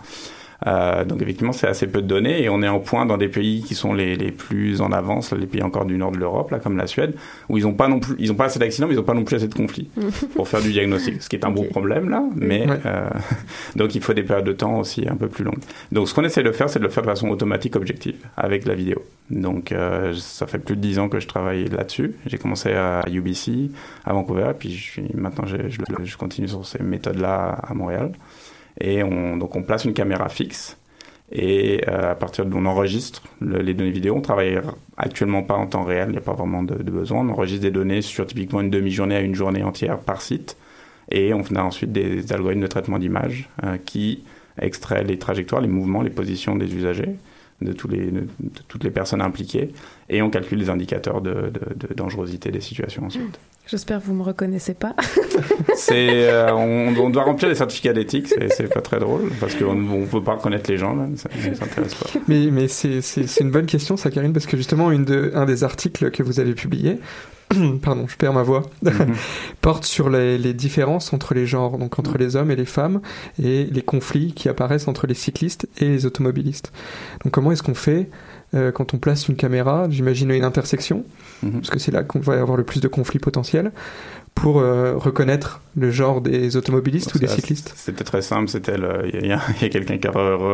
Euh, 0.67 1.05
donc 1.05 1.23
effectivement, 1.23 1.53
c'est 1.53 1.67
assez 1.69 1.87
peu 1.87 2.03
de 2.03 2.07
données 2.07 2.43
et 2.43 2.49
on 2.51 2.63
est 2.63 2.69
en 2.69 2.81
point 2.81 3.07
dans 3.07 3.17
des 3.17 3.29
pays 3.29 3.63
qui 3.63 3.75
sont 3.75 3.95
les, 3.95 4.15
les 4.17 4.31
plus 4.31 4.81
en 4.83 4.93
avance, 4.93 5.33
là, 5.33 5.39
les 5.39 5.47
pays 5.47 5.63
encore 5.63 5.87
du 5.87 5.97
nord 5.97 6.13
de 6.13 6.19
l'Europe, 6.19 6.51
là 6.51 6.59
comme 6.59 6.77
la 6.77 6.87
Suède, 6.87 7.15
où 7.49 7.57
ils 7.57 7.65
n'ont 7.65 7.73
pas 7.73 7.89
non 7.89 7.99
plus, 7.99 8.15
ils 8.19 8.31
ont 8.31 8.35
pas 8.35 8.45
assez 8.45 8.59
d'accidents, 8.59 8.87
mais 8.87 8.93
ils 8.95 8.99
n'ont 8.99 9.03
pas 9.03 9.15
non 9.15 9.25
plus 9.25 9.37
assez 9.37 9.49
de 9.49 9.55
conflits 9.55 9.89
pour 10.35 10.49
faire 10.49 10.61
du 10.61 10.71
diagnostic, 10.73 11.23
ce 11.23 11.29
qui 11.31 11.37
est 11.37 11.45
un 11.47 11.51
gros 11.51 11.65
problème 11.65 12.11
là. 12.11 12.23
Mais 12.37 12.69
Ouais. 12.69 12.79
euh, 12.85 13.09
donc 13.77 13.95
il 13.95 14.03
faut 14.03 14.13
des 14.13 14.23
périodes 14.23 14.45
de 14.47 14.53
temps 14.53 14.79
aussi 14.79 15.09
un 15.09 15.17
peu 15.17 15.29
plus 15.29 15.45
longues. 15.45 15.61
Donc 15.93 16.09
ce 16.09 16.15
qu'on 16.15 16.25
essaie 16.25 16.43
de 16.43 16.53
faire, 16.53 16.69
c'est 16.69 16.79
de 16.79 16.85
le 16.85 16.91
faire 16.91 17.03
de 17.05 17.09
façon 17.09 17.29
automatique, 17.31 17.75
objective, 17.77 18.17
avec 18.37 18.67
la 18.67 18.75
vidéo. 18.75 19.03
Donc 19.31 19.73
euh, 19.73 20.13
ça 20.15 20.47
fait 20.47 20.59
plus 20.59 20.77
de 20.77 20.81
10 20.83 20.99
ans 20.99 21.09
que 21.09 21.21
je 21.21 21.27
travaille 21.29 21.69
là-dessus. 21.69 22.17
J'ai 22.27 22.37
commencé 22.37 22.73
à 22.73 23.03
UBC, 23.11 23.71
à 24.05 24.13
Vancouver, 24.13 24.49
et 24.51 24.55
puis 24.55 24.73
je 24.75 24.83
suis, 24.83 25.05
maintenant 25.15 25.47
je, 25.47 25.57
je, 25.71 25.79
je 26.05 26.17
continue 26.19 26.49
sur 26.49 26.67
ces 26.67 26.83
méthodes-là 26.83 27.59
à 27.67 27.73
Montréal. 27.75 28.13
Et 28.81 29.03
on, 29.03 29.37
donc 29.37 29.57
on 29.57 29.63
place 29.63 29.85
une 29.85 29.93
caméra 29.95 30.29
fixe. 30.29 30.77
Et 31.33 31.83
euh, 31.87 32.11
à 32.11 32.15
partir 32.17 32.45
de 32.45 32.55
on 32.55 32.67
enregistre 32.67 33.23
le- 33.41 33.59
les 33.59 33.73
données 33.75 33.93
vidéo, 33.93 34.17
on 34.17 34.21
travaille 34.21 34.59
actuellement 34.97 35.45
pas 35.45 35.55
en 35.55 35.67
temps 35.67 35.85
réel, 35.85 36.07
il 36.09 36.13
n'y 36.13 36.19
a 36.19 36.23
pas 36.23 36.33
vraiment 36.33 36.63
de, 36.65 36.75
de 36.75 36.91
besoin. 36.91 37.21
On 37.21 37.31
enregistre 37.31 37.63
des 37.63 37.71
données 37.71 38.03
sur 38.03 38.27
typiquement 38.27 38.61
une 38.61 38.71
demi-journée 38.71 39.15
à 39.15 39.21
une 39.21 39.35
journée 39.37 39.63
entière 39.63 39.99
par 39.99 40.23
site. 40.23 40.57
Et 41.13 41.33
on 41.35 41.43
a 41.55 41.63
ensuite 41.63 41.93
des 41.93 42.33
algorithmes 42.33 42.63
de 42.63 42.67
traitement 42.67 42.99
d'image 42.99 43.49
euh, 43.65 43.77
qui 43.85 44.25
extraient 44.61 45.05
les 45.05 45.19
trajectoires, 45.19 45.61
les 45.63 45.69
mouvements, 45.69 46.03
les 46.03 46.11
positions 46.11 46.57
des 46.57 46.75
usagers, 46.75 47.17
de, 47.63 47.73
tous 47.73 47.89
les, 47.89 48.07
de, 48.11 48.21
de 48.21 48.61
toutes 48.69 48.85
les 48.85 48.91
personnes 48.91 49.21
impliquées. 49.23 49.73
Et 50.09 50.23
on 50.23 50.31
calcule 50.31 50.59
les 50.59 50.71
indicateurs 50.71 51.21
de, 51.21 51.31
de- 51.53 51.89
de 51.89 51.95
dangerosité 51.95 52.51
des 52.51 52.61
situations 52.61 53.05
ensuite. 53.07 53.39
J'espère 53.67 54.01
que 54.01 54.07
vous 54.07 54.15
me 54.15 54.23
reconnaissez 54.23 54.75
pas. 54.75 54.97
C'est, 55.77 56.29
euh, 56.29 56.53
on, 56.55 56.95
on 56.97 57.11
doit 57.11 57.23
remplir 57.25 57.49
les 57.49 57.55
certificats 57.55 57.93
d'éthique, 57.93 58.27
c'est, 58.29 58.53
c'est 58.53 58.73
pas 58.73 58.81
très 58.81 58.99
drôle, 58.99 59.31
parce 59.39 59.55
qu'on 59.55 59.75
ne 59.75 60.07
peut 60.07 60.23
pas 60.23 60.35
reconnaître 60.35 60.71
les 60.71 60.77
gens, 60.77 60.95
là, 60.97 61.07
ça 61.17 61.29
ne 61.35 61.51
nous 61.51 61.63
intéresse 61.63 61.95
pas. 61.95 62.11
Mais, 62.29 62.49
mais 62.51 62.67
c'est, 62.69 63.01
c'est, 63.01 63.27
c'est 63.27 63.45
une 63.45 63.51
bonne 63.51 63.67
question, 63.67 63.97
ça, 63.97 64.11
Karine, 64.11 64.33
parce 64.33 64.47
que 64.47 64.57
justement, 64.57 64.91
une 64.91 65.05
de, 65.05 65.31
un 65.35 65.47
des 65.47 65.63
articles 65.65 66.11
que 66.11 66.23
vous 66.23 66.41
avez 66.41 66.55
publié, 66.55 66.99
pardon, 67.83 68.07
je 68.07 68.17
perds 68.17 68.33
ma 68.33 68.43
voix, 68.43 68.63
porte 69.61 69.85
sur 69.85 70.11
les, 70.11 70.39
les 70.39 70.55
différences 70.55 71.13
entre 71.13 71.35
les 71.35 71.47
genres, 71.47 71.79
donc 71.79 71.99
entre 71.99 72.19
les 72.19 72.37
hommes 72.37 72.51
et 72.51 72.57
les 72.57 72.65
femmes, 72.65 73.01
et 73.43 73.65
les 73.65 73.83
conflits 73.83 74.33
qui 74.33 74.49
apparaissent 74.49 74.89
entre 74.89 75.07
les 75.07 75.15
cyclistes 75.15 75.69
et 75.79 75.89
les 75.89 76.07
automobilistes. 76.07 76.73
Donc, 77.25 77.33
comment 77.33 77.53
est-ce 77.53 77.63
qu'on 77.63 77.75
fait 77.75 78.09
euh, 78.55 78.73
quand 78.73 78.95
on 78.95 78.99
place 78.99 79.29
une 79.29 79.37
caméra, 79.37 79.87
j'imagine 79.91 80.31
une 80.31 80.45
intersection, 80.45 81.05
parce 81.41 81.71
que 81.71 81.79
c'est 81.79 81.93
là 81.93 82.03
qu'on 82.03 82.19
va 82.19 82.41
avoir 82.41 82.57
le 82.57 82.65
plus 82.65 82.81
de 82.81 82.89
conflits 82.89 83.21
potentiels, 83.21 83.71
pour 84.35 84.59
euh, 84.59 84.97
reconnaître 84.97 85.61
le 85.77 85.91
genre 85.91 86.21
des 86.21 86.57
automobilistes 86.57 87.15
ou 87.15 87.19
des 87.19 87.29
cyclistes 87.29 87.73
C'était 87.77 88.05
très 88.05 88.23
simple, 88.23 88.49
c'était 88.49 88.75
il 89.15 89.27
y 89.27 89.33
a, 89.33 89.41
quelqu'un 89.69 89.99
qui 89.99 90.09
a 90.09 90.13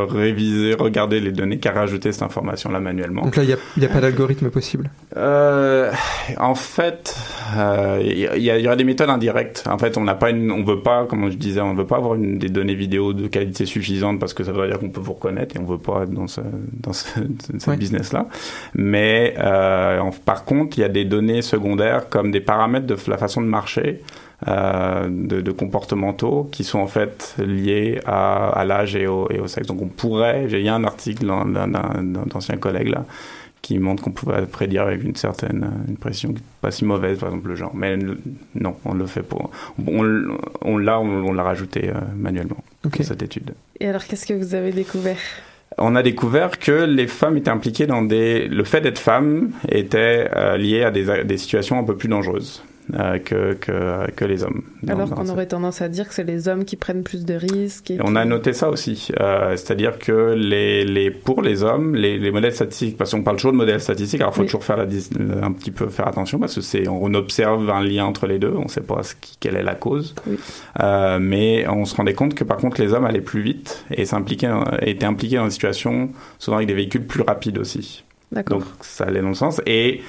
révisé, 0.09 0.75
regardé 0.75 1.21
les 1.21 1.33
données, 1.33 1.59
qui 1.59 1.69
a 1.69 1.73
rajouté 1.73 2.13
cette 2.13 2.23
information-là 2.23 2.81
manuellement. 2.81 3.23
Donc 3.23 3.37
là, 3.37 3.45
il 3.45 3.57
n'y 3.79 3.85
a, 3.85 3.89
pas 3.89 4.01
d'algorithme 4.01 4.51
possible. 4.51 4.91
Euh, 5.17 5.91
en 6.39 6.55
fait, 6.55 7.17
euh, 7.57 8.01
il 8.05 8.19
y, 8.43 8.47
y 8.47 8.67
aura 8.67 8.77
des 8.77 8.85
méthodes 8.85 9.09
indirectes. 9.11 9.65
En 9.71 9.79
fait, 9.79 9.97
on 9.97 10.05
n'a 10.05 10.15
pas 10.15 10.31
une, 10.31 10.51
on 10.51 10.63
veut 10.63 10.81
pas, 10.81 11.07
comme 11.07 11.31
je 11.31 11.37
disais, 11.37 11.61
on 11.61 11.75
veut 11.75 11.87
pas 11.87 11.97
avoir 11.97 12.15
une, 12.15 12.39
des 12.39 12.49
données 12.49 12.75
vidéo 12.75 13.13
de 13.13 13.27
qualité 13.27 13.65
suffisante 13.67 14.21
parce 14.21 14.35
que 14.35 14.45
ça 14.45 14.53
veut 14.53 14.67
dire 14.69 14.79
qu'on 14.79 14.91
peut 14.91 15.01
vous 15.01 15.15
reconnaître 15.15 15.57
et 15.57 15.59
on 15.59 15.65
veut 15.65 15.79
pas 15.79 16.03
être 16.03 16.11
dans 16.13 16.27
ce, 16.27 16.41
dans 16.81 16.93
ce, 16.93 17.07
ce 17.59 17.71
Oui. 17.71 17.77
business-là. 17.77 18.27
Mais 18.75 19.35
euh, 19.39 20.01
en- 20.01 20.11
par 20.11 20.45
contre, 20.45 20.79
il 20.79 20.83
y 20.83 20.85
a 20.85 20.89
des 20.89 21.05
données 21.05 21.43
secondaires 21.43 22.09
comme 22.09 22.31
des 22.31 22.41
paramètres 22.41 22.87
de 22.87 22.97
la 23.09 23.17
façon 23.19 23.41
de 23.41 23.47
marcher. 23.47 24.03
Euh, 24.49 25.09
de, 25.11 25.41
de 25.41 25.51
comportementaux 25.53 26.49
qui 26.53 26.63
sont 26.65 26.79
en 26.79 26.87
fait 26.87 27.35
liés 27.39 28.01
à, 28.07 28.49
à 28.51 28.65
l'âge 28.65 28.95
et 28.97 29.07
au, 29.07 29.31
et 29.31 29.39
au 29.41 29.47
sexe. 29.47 29.67
Donc 29.67 29.81
on 29.83 29.87
pourrait, 29.89 30.49
j'ai- 30.49 30.61
il 30.61 30.67
y 30.67 30.69
a 30.69 30.75
un 30.75 30.85
article 30.85 31.27
d'un- 31.27 32.25
ancien 32.35 32.57
collègue 32.59 32.89
là 32.89 33.05
qui 33.63 33.79
montre 33.81 34.03
qu'on 34.05 34.13
pouvait 34.13 34.43
prédire 34.47 34.83
avec 34.83 35.03
une 35.03 35.17
certaine 35.17 35.69
une 35.89 35.97
précision 35.97 36.33
pas 36.61 36.71
si 36.71 36.85
mauvaise, 36.85 37.19
par 37.19 37.31
exemple 37.31 37.49
le 37.49 37.57
genre. 37.57 37.75
Mais 37.75 37.97
non, 38.55 38.77
on 38.85 38.95
le 38.95 39.07
fait 39.07 39.23
pas. 39.25 39.39
On, 39.89 40.03
l'a, 40.79 41.01
on, 41.01 41.09
on 41.25 41.33
l'a 41.33 41.43
rajouté 41.43 41.89
euh, 41.89 41.95
manuellement 42.15 42.63
dans 42.85 42.91
cette 43.03 43.23
étude. 43.23 43.55
Et 43.81 43.89
alors, 43.89 44.05
qu'est-ce 44.05 44.27
que 44.27 44.35
vous 44.35 44.55
avez 44.55 44.71
découvert? 44.71 45.17
On 45.79 45.97
a 45.97 46.03
découvert 46.05 46.59
que 46.61 46.85
les 46.85 47.09
femmes 47.09 47.37
étaient 47.39 47.51
impliquées 47.51 47.87
dans 47.87 48.03
des. 48.03 48.47
Le 48.47 48.63
fait 48.63 48.81
d'être 48.83 49.01
femme 49.01 49.51
était 49.69 50.29
euh, 50.37 50.57
lié 50.57 50.85
à 50.85 50.93
des, 50.93 51.25
des 51.25 51.37
situations 51.39 51.77
un 51.79 51.83
peu 51.85 51.97
plus 51.97 52.09
dangereuses. 52.09 52.63
Euh, 52.95 53.19
que, 53.19 53.55
que, 53.55 54.11
que 54.13 54.25
les 54.25 54.45
hommes. 54.45 54.63
Alors 54.89 55.11
qu'on 55.11 55.29
aurait 55.29 55.47
tendance 55.47 55.83
à 55.83 55.89
dire 55.89 56.07
que 56.09 56.15
c'est 56.15 56.23
les 56.25 56.47
hommes 56.49 56.65
qui 56.65 56.77
prennent 56.77 57.03
plus 57.03 57.25
de 57.25 57.35
risques. 57.35 57.91
Et 57.91 57.95
Et 57.95 58.01
on 58.05 58.15
a 58.17 58.25
noté 58.25 58.53
ça 58.53 58.71
aussi, 58.71 59.09
Euh, 59.21 59.51
c'est-à-dire 59.57 59.99
que 59.99 60.35
les, 60.37 60.85
les, 60.85 61.11
pour 61.11 61.43
les 61.43 61.63
hommes, 61.65 61.95
les, 61.97 62.19
les 62.19 62.31
modèles 62.31 62.55
statistiques, 62.55 62.97
parce 62.97 63.11
qu'on 63.11 63.23
parle 63.23 63.37
toujours 63.37 63.53
de 63.53 63.57
modèles 63.57 63.81
statistiques, 63.81 64.21
alors 64.21 64.33
il 64.33 64.37
faut 64.37 64.41
Oui. 64.43 64.47
toujours 64.47 64.65
faire 64.65 64.77
la, 64.77 64.87
dis- 64.87 65.11
un 65.43 65.53
petit 65.53 65.71
peu 65.73 65.89
faire 65.89 66.07
attention 66.07 66.39
parce 66.39 66.55
que 66.55 66.61
c'est 66.61 66.87
on 66.89 67.13
observe 67.15 67.69
un 67.71 67.83
lien 67.83 68.05
entre 68.05 68.27
les 68.27 68.39
deux, 68.39 68.53
on 68.57 68.65
ne 68.65 68.69
sait 68.69 68.81
pas 68.81 69.03
ce 69.03 69.15
qui, 69.21 69.37
quelle 69.41 69.57
est 69.57 69.63
la 69.65 69.75
cause, 69.75 70.15
Oui. 70.27 70.39
Euh, 70.81 71.19
mais 71.21 71.67
on 71.69 71.85
se 71.85 71.97
rendait 71.97 72.15
compte 72.15 72.35
que 72.35 72.45
par 72.45 72.59
contre 72.59 72.81
les 72.81 72.93
hommes 72.93 73.05
allaient 73.05 73.21
plus 73.21 73.41
vite 73.43 73.85
et 73.91 74.03
étaient 74.03 74.15
impliqués 74.15 75.37
dans 75.37 75.45
des 75.45 75.51
situations 75.51 76.11
souvent 76.39 76.57
avec 76.59 76.69
des 76.69 76.75
véhicules 76.75 77.05
plus 77.05 77.23
rapides 77.23 77.59
aussi. 77.59 78.05
Donc 78.49 78.63
ça 78.81 79.05
allait 79.05 79.21
dans 79.23 79.29
le 79.29 79.35
sens 79.35 79.61
et 79.67 80.03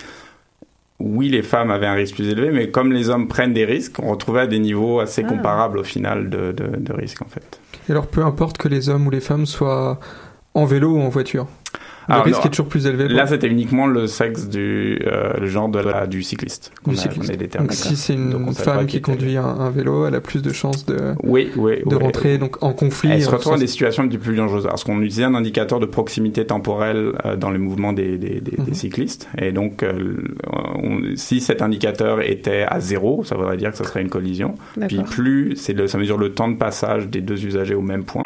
oui, 0.99 1.29
les 1.29 1.43
femmes 1.43 1.69
avaient 1.71 1.86
un 1.88 1.93
risque 1.93 2.15
plus 2.15 2.29
élevé, 2.29 2.49
mais 2.51 2.69
comme 2.71 2.91
les 2.91 3.10
hommes 3.10 3.27
prennent 3.27 3.53
des 3.53 3.65
risques, 3.65 3.99
on 4.01 4.10
retrouvait 4.10 4.41
à 4.41 4.47
des 4.47 4.60
niveaux 4.60 4.99
assez 4.99 5.23
Ah. 5.25 5.27
comparables 5.29 5.77
au 5.79 5.83
final 5.83 6.29
de, 6.29 6.51
de, 6.51 6.75
de 6.77 6.93
risque 6.93 7.21
en 7.21 7.27
fait. 7.27 7.60
Et 7.88 7.91
alors, 7.91 8.07
peu 8.07 8.23
importe 8.25 8.57
que 8.57 8.67
les 8.67 8.89
hommes 8.89 9.05
ou 9.07 9.12
les 9.12 9.19
femmes 9.21 9.45
soient 9.45 9.99
en 10.53 10.65
vélo 10.65 10.93
ou 10.95 10.99
en 11.01 11.10
voiture. 11.10 11.47
Le 12.07 12.13
Alors, 12.13 12.25
risque 12.25 12.39
non, 12.39 12.45
est 12.45 12.49
toujours 12.49 12.67
plus 12.67 12.85
élevé. 12.87 13.05
pour- 13.05 13.13
Là, 13.15 13.27
c'était 13.27 13.47
uniquement 13.47 13.85
le 13.87 14.07
sexe 14.07 14.47
du 14.47 14.99
euh, 15.05 15.33
le 15.39 15.47
genre 15.47 15.67
de 15.67 15.79
la, 15.79 16.07
du 16.07 16.23
cycliste. 16.23 16.71
du 16.85 16.93
a- 16.93 16.97
cycliste. 16.97 17.55
a. 17.55 17.59
Donc, 17.59 17.73
si 17.73 17.95
c'est 17.97 18.13
une 18.13 18.53
femme 18.53 18.85
qui 18.85 19.01
conduit 19.01 19.35
un, 19.35 19.43
un 19.45 19.69
vélo, 19.69 20.05
elle 20.07 20.15
a 20.15 20.21
plus 20.21 20.41
de 20.41 20.53
chances 20.53 20.85
de, 20.85 21.13
Oui, 21.23 21.49
oui, 21.57 21.79
de 21.85 21.95
oui. 21.95 22.01
rentrer 22.03 22.37
donc, 22.37 22.63
en 22.63 22.71
conflit. 22.73 23.09
Elle 23.11 23.21
se 23.21 23.27
en 23.27 23.31
retrouve 23.33 23.53
dans 23.53 23.59
des 23.59 23.67
situations 23.67 24.03
un 24.03 24.07
petit 24.07 24.17
peu 24.17 24.23
plus 24.25 24.35
dangereuses. 24.37 24.63
Parce 24.65 24.83
qu'on 24.85 24.97
utilisait 25.01 25.25
un 25.25 25.35
indicateur 25.35 25.79
de 25.81 25.85
proximité 25.85 26.45
temporelle 26.45 27.11
euh, 27.25 27.35
dans 27.35 27.49
les 27.51 27.57
mouvements 27.59 27.91
des, 27.93 28.17
des, 28.17 28.39
des- 28.39 28.55
des 28.55 28.57
Mhm. 28.67 28.73
cyclistes. 28.73 29.27
Et 29.37 29.51
donc, 29.51 29.83
euh, 29.83 30.15
on- 30.81 31.01
si 31.15 31.41
cet 31.41 31.61
indicateur 31.61 32.21
était 32.21 32.65
à 32.67 32.79
zéro, 32.79 33.23
ça 33.25 33.35
voudrait 33.35 33.57
dire 33.57 33.71
que 33.71 33.77
ce 33.77 33.83
serait 33.83 34.01
une 34.01 34.09
collision. 34.09 34.55
Puis 34.87 35.01
plus, 35.03 35.55
c'est 35.55 35.73
le, 35.73 35.87
ça 35.87 35.97
mesure 35.97 36.17
le 36.17 36.33
temps 36.33 36.47
de 36.47 36.55
passage 36.55 37.07
des 37.09 37.21
deux 37.21 37.45
usagers 37.45 37.75
au 37.75 37.81
même 37.81 38.03
point, 38.05 38.21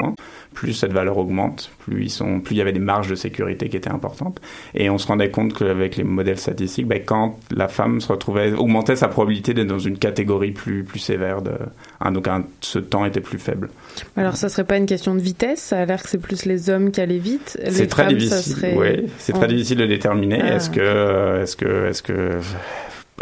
plus 0.53 0.73
cette 0.73 0.93
valeur 0.93 1.17
augmente, 1.17 1.71
plus, 1.79 2.03
ils 2.03 2.09
sont, 2.09 2.39
plus 2.41 2.55
il 2.55 2.57
y 2.57 2.61
avait 2.61 2.73
des 2.73 2.79
marges 2.79 3.09
de 3.09 3.15
sécurité 3.15 3.69
qui 3.71 3.77
étaient 3.77 3.89
importantes. 3.89 4.39
Et 4.75 4.91
on 4.91 4.99
se 4.99 5.07
rendait 5.07 5.31
compte 5.31 5.53
qu'avec 5.57 5.95
les 5.97 6.03
modèles 6.03 6.38
statistiques, 6.38 6.88
ben, 6.88 7.01
quand 7.03 7.39
la 7.49 7.67
femme 7.67 7.99
se 8.01 8.07
retrouvait, 8.12 8.53
augmentait 8.53 8.95
sa 8.95 9.07
probabilité 9.07 9.55
d'être 9.55 9.67
dans 9.67 9.79
une 9.79 9.97
catégorie 9.97 10.51
plus, 10.51 10.84
plus 10.84 10.99
sévère, 10.99 11.41
de, 11.41 11.53
hein, 11.99 12.12
donc 12.12 12.27
un- 12.27 12.43
ce 12.62 12.77
temps 12.77 13.05
était 13.05 13.21
plus 13.21 13.39
faible. 13.39 13.69
Alors 14.15 14.36
ça 14.38 14.47
serait 14.49 14.63
pas 14.65 14.77
une 14.77 14.86
question 14.86 15.15
de 15.15 15.19
vitesse, 15.21 15.62
ça 15.62 15.79
a 15.79 15.86
l'air 15.86 16.03
que 16.03 16.10
c'est 16.10 16.21
plus 16.21 16.45
les 16.45 16.69
hommes 16.69 16.91
qui 16.91 17.01
allaient 17.01 17.17
vite. 17.17 17.57
C'est 17.69 17.88
très 17.88 18.03
femmes, 18.03 18.13
difficile. 18.15 18.55
Serait... 18.55 18.75
ouais, 18.75 19.05
c'est 19.17 19.34
en- 19.34 19.39
très 19.39 19.47
difficile 19.47 19.79
de 19.79 19.86
déterminer. 19.88 20.39
Ah, 20.43 20.55
est-ce 20.57 20.69
que, 20.69 21.41
est-ce 21.41 21.55
que, 21.57 21.88
est-ce 21.88 22.03
que, 22.03 22.39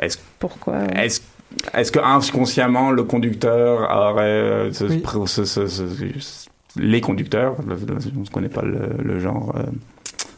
est-ce 0.01 0.17
Pourquoi 0.39 0.73
ouais. 0.79 1.05
Est-ce 1.05 1.21
est-ce 1.73 1.91
que 1.91 1.97
inconsciemment 1.99 2.91
le 2.91 3.03
conducteur 3.03 3.79
aurait 3.91 4.23
euh, 4.23 4.71
ce- 4.71 4.83
Oui. 4.85 5.01
ce- 5.25 5.45
ce- 5.45 5.65
ce- 5.67 6.47
les 6.79 7.01
conducteurs, 7.01 7.55
on 7.59 7.63
ne 7.63 8.29
connaît 8.31 8.49
pas 8.49 8.61
le, 8.61 8.91
le 9.03 9.19
genre, 9.19 9.55
euh, 9.57 9.63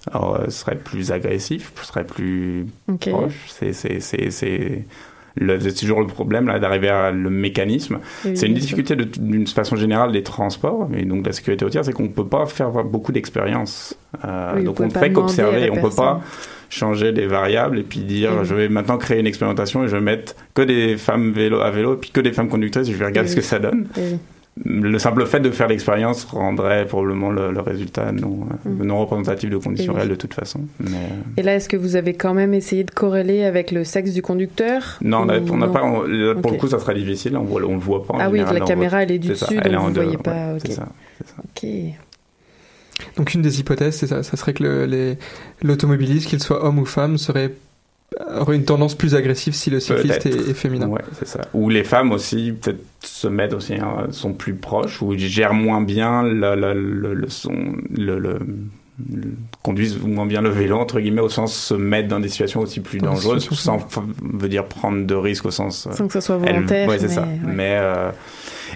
alors, 0.09 0.39
euh, 0.41 0.49
seraient 0.49 0.77
plus 0.77 1.11
agressifs, 1.11 1.71
seraient 1.83 2.05
plus 2.05 2.65
Ok. 2.87 3.09
proches. 3.09 3.49
C'est 3.49 4.85
toujours 5.79 6.01
le 6.01 6.07
problème 6.07 6.47
là 6.47 6.59
d'arriver 6.59 6.89
à 6.89 7.11
le 7.11 7.29
mécanisme. 7.29 7.99
Oui, 8.25 8.35
C'est 8.35 8.47
une 8.47 8.53
difficulté 8.53 8.95
d'une 8.95 9.47
façon 9.47 9.75
générale 9.75 10.11
des 10.11 10.23
transports 10.23 10.89
et 10.95 11.05
donc 11.05 11.21
de 11.21 11.27
la 11.27 11.33
sécurité 11.33 11.63
routière, 11.63 11.85
c'est 11.85 11.93
qu'on 11.93 12.09
peut 12.09 12.27
pas 12.27 12.45
faire 12.45 12.71
beaucoup 12.83 13.11
d'expérience. 13.11 13.95
Euh, 14.25 14.53
Oui, 14.57 14.63
donc 14.65 14.79
on 14.79 14.85
ne 14.87 14.89
fait 14.89 15.11
qu'observer. 15.11 15.69
On 15.71 15.81
peut 15.81 15.95
pas 15.95 16.21
changer 16.69 17.11
des 17.11 17.27
variables 17.27 17.79
et 17.79 17.83
puis 17.83 17.99
dire 17.99 18.43
je 18.43 18.55
vais 18.55 18.69
maintenant 18.69 18.97
créer 18.97 19.19
une 19.19 19.27
expérimentation 19.27 19.83
et 19.83 19.87
je 19.87 19.95
vais 19.95 20.01
mettre 20.01 20.35
que 20.53 20.61
des 20.61 20.97
femmes 20.97 21.31
vélo 21.31 21.59
à 21.59 21.69
vélo 21.69 21.95
et 21.95 21.97
puis 21.97 22.11
que 22.11 22.21
des 22.21 22.31
femmes 22.33 22.49
conductrices 22.49 22.87
et 22.89 22.93
je 22.93 22.97
vais 22.97 23.05
regarder 23.05 23.29
Oui. 23.29 23.35
ce 23.35 23.39
que 23.39 23.45
ça 23.45 23.59
donne. 23.59 23.87
Le 24.65 24.99
simple 24.99 25.25
fait 25.25 25.39
de 25.39 25.49
faire 25.49 25.69
l'expérience 25.69 26.25
rendrait 26.25 26.85
probablement 26.85 27.31
le, 27.31 27.51
le 27.53 27.61
résultat 27.61 28.11
non, 28.11 28.47
euh, 28.65 28.69
Mm. 28.69 28.83
non 28.83 28.99
représentatif 28.99 29.49
de 29.49 29.57
conditions 29.57 29.93
Oui. 29.93 29.99
réelles 29.99 30.09
de 30.11 30.15
toute 30.15 30.33
façon. 30.33 30.61
Mais, 30.81 30.89
euh, 30.97 30.99
Et 31.37 31.41
là, 31.41 31.55
est-ce 31.55 31.69
que 31.69 31.77
vous 31.77 31.95
avez 31.95 32.13
quand 32.15 32.33
même 32.33 32.53
essayé 32.53 32.83
de 32.83 32.91
corréler 32.91 33.43
avec 33.45 33.71
le 33.71 33.85
sexe 33.85 34.11
du 34.13 34.21
conducteur 34.21 34.97
non, 35.01 35.19
on 35.25 35.29
a- 35.29 35.39
ou 35.39 35.45
on 35.51 35.57
n'a 35.57 35.67
pas. 35.69 35.83
on- 35.83 36.03
là, 36.03 36.35
pour 36.35 36.51
le 36.51 36.57
coup, 36.57 36.67
ça 36.67 36.79
sera 36.79 36.93
difficile. 36.93 37.37
On 37.37 37.45
ne 37.45 37.59
le 37.59 37.77
voit 37.77 38.03
pas. 38.05 38.15
en 38.15 38.19
Ah 38.19 38.29
oui, 38.29 38.39
la 38.39 38.59
caméra, 38.59 39.03
elle 39.03 39.11
est 39.11 39.19
du 39.19 39.29
c'est 39.29 39.35
ça, 39.35 39.45
dessus, 39.47 39.59
elle 39.63 39.71
est 39.71 39.75
donc 39.75 39.81
en 39.83 39.87
vous 39.87 39.93
deux, 39.93 40.01
voyez 40.01 40.17
ouais, 40.17 40.23
pas, 40.23 40.59
c'est 40.59 40.69
ok. 40.69 40.75
ça, 40.75 40.87
c'est 41.17 41.27
ça. 41.29 41.35
Ok. 41.39 41.95
Donc, 43.17 43.33
une 43.33 43.41
des 43.41 43.59
hypothèses, 43.61 43.95
c'est 43.95 44.07
ça. 44.07 44.21
Ça 44.21 44.35
serait 44.37 44.53
que 44.53 44.63
le- 44.63 45.15
l'automobiliste, 45.63 46.27
qu'il 46.27 46.41
soit 46.43 46.63
homme 46.63 46.77
ou 46.77 46.85
femme, 46.85 47.17
serait 47.17 47.51
aurait 48.39 48.55
une 48.57 48.65
tendance 48.65 48.95
plus 48.95 49.15
agressive 49.15 49.53
si 49.53 49.69
le 49.69 49.79
cycliste 49.79 50.25
est, 50.25 50.53
féminin. 50.53 50.87
Ouais, 50.87 51.01
c'est 51.17 51.27
ça. 51.27 51.41
Ou 51.53 51.69
les 51.69 51.83
femmes 51.83 52.11
aussi, 52.11 52.51
peut-être 52.59 52.81
se 53.03 53.27
mettent 53.27 53.53
aussi, 53.53 53.75
hein, 53.75 54.07
sont 54.11 54.33
plus 54.33 54.53
proches, 54.55 55.01
ou 55.01 55.17
gèrent 55.17 55.53
moins 55.53 55.81
bien 55.81 56.21
le, 56.23 56.55
le, 56.55 56.73
le, 56.73 57.13
le 57.13 57.29
son, 57.29 57.53
le, 57.95 58.19
le- 58.19 58.39
le- 59.09 59.33
conduisent 59.63 59.97
moins 59.99 60.25
bien 60.25 60.41
le 60.41 60.49
vélo, 60.49 60.77
entre 60.77 60.99
guillemets, 60.99 61.21
au 61.21 61.29
sens 61.29 61.55
se 61.55 61.73
mettre 61.73 62.09
dans 62.09 62.19
des 62.19 62.27
situations 62.29 62.59
aussi 62.59 62.81
plus 62.81 62.99
Dans 62.99 63.13
dangereuses, 63.13 63.49
sans 63.49 63.79
veut 64.21 64.49
dire 64.49 64.65
prendre 64.65 65.05
de 65.07 65.15
risques 65.15 65.45
au 65.45 65.51
sens. 65.51 65.87
euh, 65.87 65.93
Sans 65.93 66.07
que 66.07 66.13
ce 66.13 66.19
soit 66.19 66.39
elle- 66.43 66.53
volontaire. 66.55 66.87
ouais, 66.89 66.99
c'est 66.99 67.07
mais, 67.07 67.13
ça. 67.13 67.21
ouais. 67.21 67.39
Mais 67.45 67.77
euh, 67.79 68.11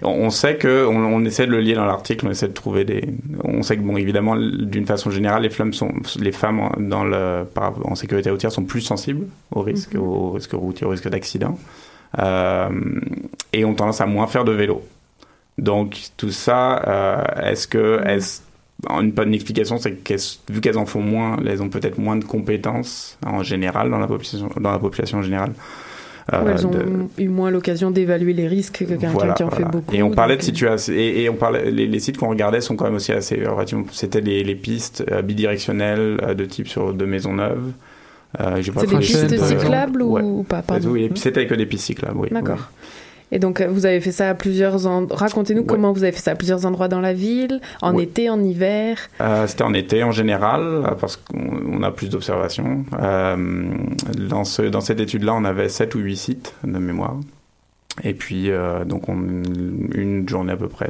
on, 0.07 0.29
sait 0.29 0.55
que, 0.57 0.85
on, 0.87 0.95
on 0.97 1.25
essaie 1.25 1.45
de 1.47 1.51
le 1.51 1.59
lier 1.61 1.73
dans 1.73 1.85
l'article, 1.85 2.27
on 2.27 2.31
essaie 2.31 2.47
de 2.47 2.53
trouver 2.53 2.85
des. 2.85 3.03
On 3.43 3.61
sait 3.63 3.77
que, 3.77 3.81
bon, 3.81 3.97
évidemment, 3.97 4.35
d'une 4.35 4.85
façon 4.85 5.09
générale, 5.11 5.43
les 5.43 5.49
femmes 5.49 5.73
sont, 5.73 5.91
les 6.19 6.31
femmes 6.31 6.59
en- 6.59 6.71
dans 6.79 7.03
le, 7.03 7.45
en 7.83 7.95
sécurité 7.95 8.29
routière 8.29 8.51
sont 8.51 8.63
plus 8.63 8.81
sensibles 8.81 9.27
au 9.51 9.61
risque, 9.61 9.93
Mhm. 9.95 10.01
au 10.01 10.31
risque 10.31 10.51
routier, 10.53 10.85
au 10.87 10.89
risque 10.89 11.07
d'accident, 11.09 11.57
euh, 12.19 12.69
et 13.53 13.65
ont 13.65 13.73
tendance 13.73 14.01
à 14.01 14.05
moins 14.05 14.27
faire 14.27 14.43
de 14.45 14.51
vélo. 14.51 14.81
Donc 15.57 15.97
tout 16.17 16.31
ça, 16.31 16.81
euh, 16.87 17.23
est-ce 17.51 17.67
que, 17.67 17.99
Mhm. 18.01 18.07
est-ce 18.09 18.41
une 18.99 19.11
bonne 19.11 19.33
explication, 19.33 19.77
c'est 19.77 19.93
que 19.93 20.13
vu 20.49 20.59
qu'elles 20.59 20.77
en 20.77 20.85
font 20.85 21.01
moins, 21.01 21.37
elles 21.45 21.63
ont 21.63 21.69
peut-être 21.69 21.97
moins 21.97 22.17
de 22.17 22.25
compétences 22.25 23.17
en 23.25 23.41
général 23.41 23.89
dans 23.89 23.97
la 23.99 24.05
population, 24.05 24.49
dans 24.59 24.71
la 24.73 24.79
population 24.79 25.21
générale. 25.21 25.53
Ou 26.31 26.35
euh, 26.35 26.51
elles 26.51 26.65
ont 26.65 26.71
de- 26.71 27.23
eu 27.23 27.27
moins 27.27 27.51
l'occasion 27.51 27.91
d'évaluer 27.91 28.33
les 28.33 28.47
risques 28.47 28.79
que 28.79 28.85
quelqu'un 28.85 29.09
voilà, 29.11 29.33
qui 29.33 29.43
en 29.43 29.51
fait 29.51 29.63
beaucoup. 29.63 29.93
Et 29.93 30.01
on 30.01 30.09
parlait 30.09 30.35
de 30.35 30.41
donc, 30.41 30.49
euh, 30.49 30.51
situation. 30.53 30.93
Et, 30.93 31.21
et 31.23 31.29
on 31.29 31.35
parlait, 31.35 31.69
les, 31.69 31.85
les 31.85 31.99
sites 31.99 32.17
qu'on 32.17 32.29
regardait 32.29 32.61
sont 32.61 32.75
quand 32.75 32.85
même 32.85 32.95
aussi 32.95 33.11
assez. 33.11 33.35
relativement- 33.45 33.85
C'était 33.91 34.21
les, 34.21 34.43
les 34.43 34.55
pistes 34.55 35.03
euh, 35.11 35.21
bidirectionnelles 35.21 36.19
euh, 36.23 36.33
de 36.33 36.45
type 36.45 36.67
sur 36.67 36.93
de 36.93 37.05
Maisonneuve. 37.05 37.71
Euh, 38.39 38.61
j'ai 38.61 38.71
pas 38.71 38.81
C'est 38.81 38.87
des 38.87 38.97
pistes 38.97 39.31
euh, 39.33 39.47
cyclables 39.47 40.01
ou, 40.01 40.13
ouais. 40.13 40.21
ou 40.23 40.43
pas 40.43 40.61
c'était 41.15 41.45
que 41.47 41.53
des 41.53 41.65
pistes 41.67 41.85
cyclables, 41.85 42.17
oui. 42.17 42.29
D'accord. 42.31 42.69
Et 43.31 43.39
donc, 43.39 43.59
euh, 43.59 43.67
vous 43.67 43.85
avez 43.85 43.99
fait 44.01 44.11
ça 44.11 44.29
à 44.29 44.33
plusieurs 44.35 44.85
endroits. 44.87 45.17
Racontez-nous 45.17 45.61
Ouais. 45.61 45.67
comment 45.67 45.91
vous 45.91 46.03
avez 46.03 46.11
fait 46.11 46.21
ça 46.21 46.31
à 46.31 46.35
plusieurs 46.35 46.65
endroits 46.65 46.87
dans 46.87 47.01
la 47.01 47.13
ville, 47.13 47.59
en 47.81 47.95
Ouais. 47.95 48.03
été, 48.03 48.29
en 48.29 48.41
hiver. 48.43 48.97
Euh, 49.21 49.47
c'était 49.47 49.63
en 49.63 49.73
été 49.73 50.03
en 50.03 50.11
général, 50.11 50.61
euh, 50.63 50.91
parce 50.99 51.17
qu'on 51.17 51.39
on 51.67 51.83
a 51.83 51.91
plus 51.91 52.09
d'observations. 52.09 52.85
Euh, 53.01 53.67
dans, 54.17 54.43
ce, 54.43 54.61
dans 54.61 54.81
cette 54.81 54.99
étude-là, 54.99 55.33
on 55.33 55.43
avait 55.43 55.69
7 55.69 55.95
ou 55.95 55.99
8 55.99 56.15
sites 56.17 56.53
de 56.63 56.77
mémoire. 56.77 57.15
Et 58.03 58.13
puis, 58.13 58.51
euh, 58.51 58.83
donc, 58.83 59.07
on, 59.07 59.15
une 59.15 60.27
journée 60.27 60.51
à 60.51 60.57
peu 60.57 60.67
près 60.67 60.89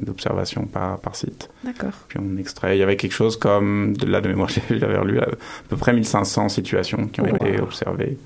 d'observation 0.00 0.66
par, 0.66 0.98
par 1.00 1.16
site. 1.16 1.50
D'accord. 1.64 1.90
Puis 2.08 2.18
on 2.22 2.36
extrait. 2.38 2.76
Il 2.76 2.80
y 2.80 2.82
avait 2.82 2.96
quelque 2.96 3.12
chose 3.12 3.36
comme, 3.36 3.96
de 3.96 4.06
là 4.06 4.20
de 4.20 4.28
mémoire, 4.28 4.48
j'avais 4.70 4.96
relu, 4.98 5.18
à 5.20 5.26
peu 5.68 5.76
près 5.76 5.92
1500 5.92 6.48
situations 6.48 7.06
qui 7.08 7.20
ont 7.20 7.26
Oh, 7.30 7.34
été 7.44 7.60
observées, 7.60 8.16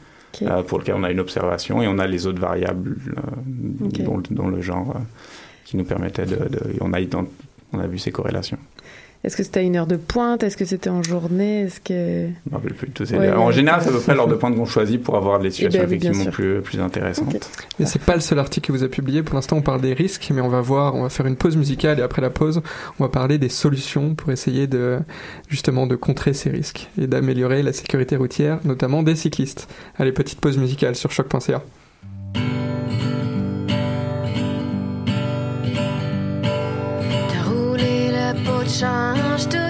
Euh, 0.42 0.62
pour 0.62 0.78
lesquelles 0.78 0.94
on 0.96 1.04
a 1.04 1.10
une 1.10 1.20
observation 1.20 1.82
et 1.82 1.88
on 1.88 1.98
a 1.98 2.06
les 2.06 2.26
autres 2.26 2.40
variables 2.40 2.96
euh, 3.16 3.20
dont, 4.04 4.22
dont 4.30 4.48
le 4.48 4.60
genre 4.60 4.90
euh, 4.96 5.00
qui 5.64 5.76
nous 5.76 5.84
permettaient 5.84 6.26
de. 6.26 6.36
de- 6.36 6.74
on, 6.80 6.92
a, 6.92 7.00
ident- 7.00 7.28
on 7.72 7.78
a 7.78 7.86
vu 7.86 7.98
ces 7.98 8.12
corrélations. 8.12 8.58
Est-ce 9.24 9.37
que 9.37 9.42
c'était 9.42 9.61
à 9.61 9.62
une 9.64 9.76
heure 9.76 9.88
de 9.88 9.96
pointe? 9.96 10.44
Est-ce 10.44 10.57
que 10.57 10.64
c'était 10.64 10.90
en 10.90 11.02
journée? 11.02 11.62
Est-ce 11.62 11.81
que 11.81 12.28
Je 12.44 12.50
me 12.50 12.54
rappelle 12.54 12.74
plus 12.74 12.87
de 12.88 12.92
tout. 12.92 13.04
C'est- 13.04 13.18
Ouais, 13.18 13.33
en 13.33 13.50
général, 13.50 13.81
c'est 13.83 13.88
à 13.88 13.92
peu 13.92 13.98
près 13.98 14.14
l'heure 14.14 14.28
de 14.28 14.35
pointe 14.37 14.54
qu'on 14.57 14.64
choisit 14.64 15.02
pour 15.02 15.16
avoir 15.16 15.40
des 15.40 15.50
situations 15.50 15.81
ben 15.81 15.90
oui, 15.90 15.96
bien 15.98 16.11
effectivement 16.11 16.33
plus, 16.33 16.61
plus 16.62 16.81
intéressantes. 16.81 17.35
Ok. 17.35 17.40
Mais 17.81 17.87
c'est 17.87 18.00
pas 18.00 18.14
le 18.14 18.20
seul 18.20 18.38
article 18.38 18.68
que 18.68 18.72
vous 18.72 18.85
a 18.85 18.88
publié. 18.88 19.22
Pour 19.24 19.35
l'instant, 19.35 19.57
on 19.57 19.62
parle 19.62 19.81
des 19.81 19.92
risques, 19.92 20.31
mais 20.33 20.40
on 20.40 20.48
va 20.48 20.61
voir, 20.61 20.94
on 20.94 21.02
va 21.02 21.09
faire 21.09 21.26
une 21.26 21.37
pause 21.37 21.57
musicale 21.57 21.98
et 21.98 22.02
après 22.02 22.22
la 22.22 22.31
pause, 22.31 22.62
on 23.00 23.04
va 23.04 23.09
parler 23.11 23.38
des 23.38 23.48
solutions 23.48 24.14
pour 24.14 24.31
essayer 24.31 24.66
de, 24.68 24.98
justement, 25.48 25.87
de 25.88 25.96
contrer 25.96 26.33
ces 26.33 26.50
risques 26.50 26.88
et 26.96 27.09
d'améliorer 27.09 27.62
la 27.64 27.72
sécurité 27.72 28.14
routière, 28.16 28.61
notamment 28.64 29.02
des 29.02 29.16
cyclistes. 29.16 29.68
Allez, 29.98 30.12
petite 30.12 30.40
pause 30.40 30.59
musicale 30.59 30.94
sur 30.94 31.11
choc.ca. 31.11 31.62
le 38.68 39.48
pot 39.48 39.67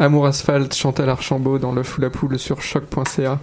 Amour 0.00 0.26
Asphalte, 0.26 0.74
Chantal 0.74 1.08
Archambault 1.08 1.58
dans 1.58 1.72
l'œuf 1.72 1.98
ou 1.98 2.10
poule 2.10 2.38
sur 2.38 2.62
choc.ca. 2.62 3.40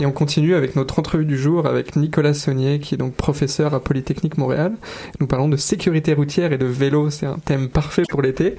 Et 0.00 0.06
on 0.06 0.10
continue 0.12 0.56
avec 0.56 0.74
notre 0.74 0.98
entrevue 0.98 1.24
du 1.24 1.38
jour 1.38 1.66
avec 1.66 1.94
Nicolas 1.94 2.34
Saunier, 2.34 2.80
qui 2.80 2.94
est 2.94 2.98
donc 2.98 3.14
professeur 3.14 3.74
à 3.74 3.80
Polytechnique 3.80 4.36
Montréal. 4.36 4.72
Nous 5.20 5.28
parlons 5.28 5.48
de 5.48 5.56
sécurité 5.56 6.12
routière 6.12 6.52
et 6.52 6.58
de 6.58 6.66
vélo, 6.66 7.10
c'est 7.10 7.26
un 7.26 7.38
thème 7.44 7.68
parfait 7.68 8.02
pour 8.08 8.22
l'été. 8.22 8.56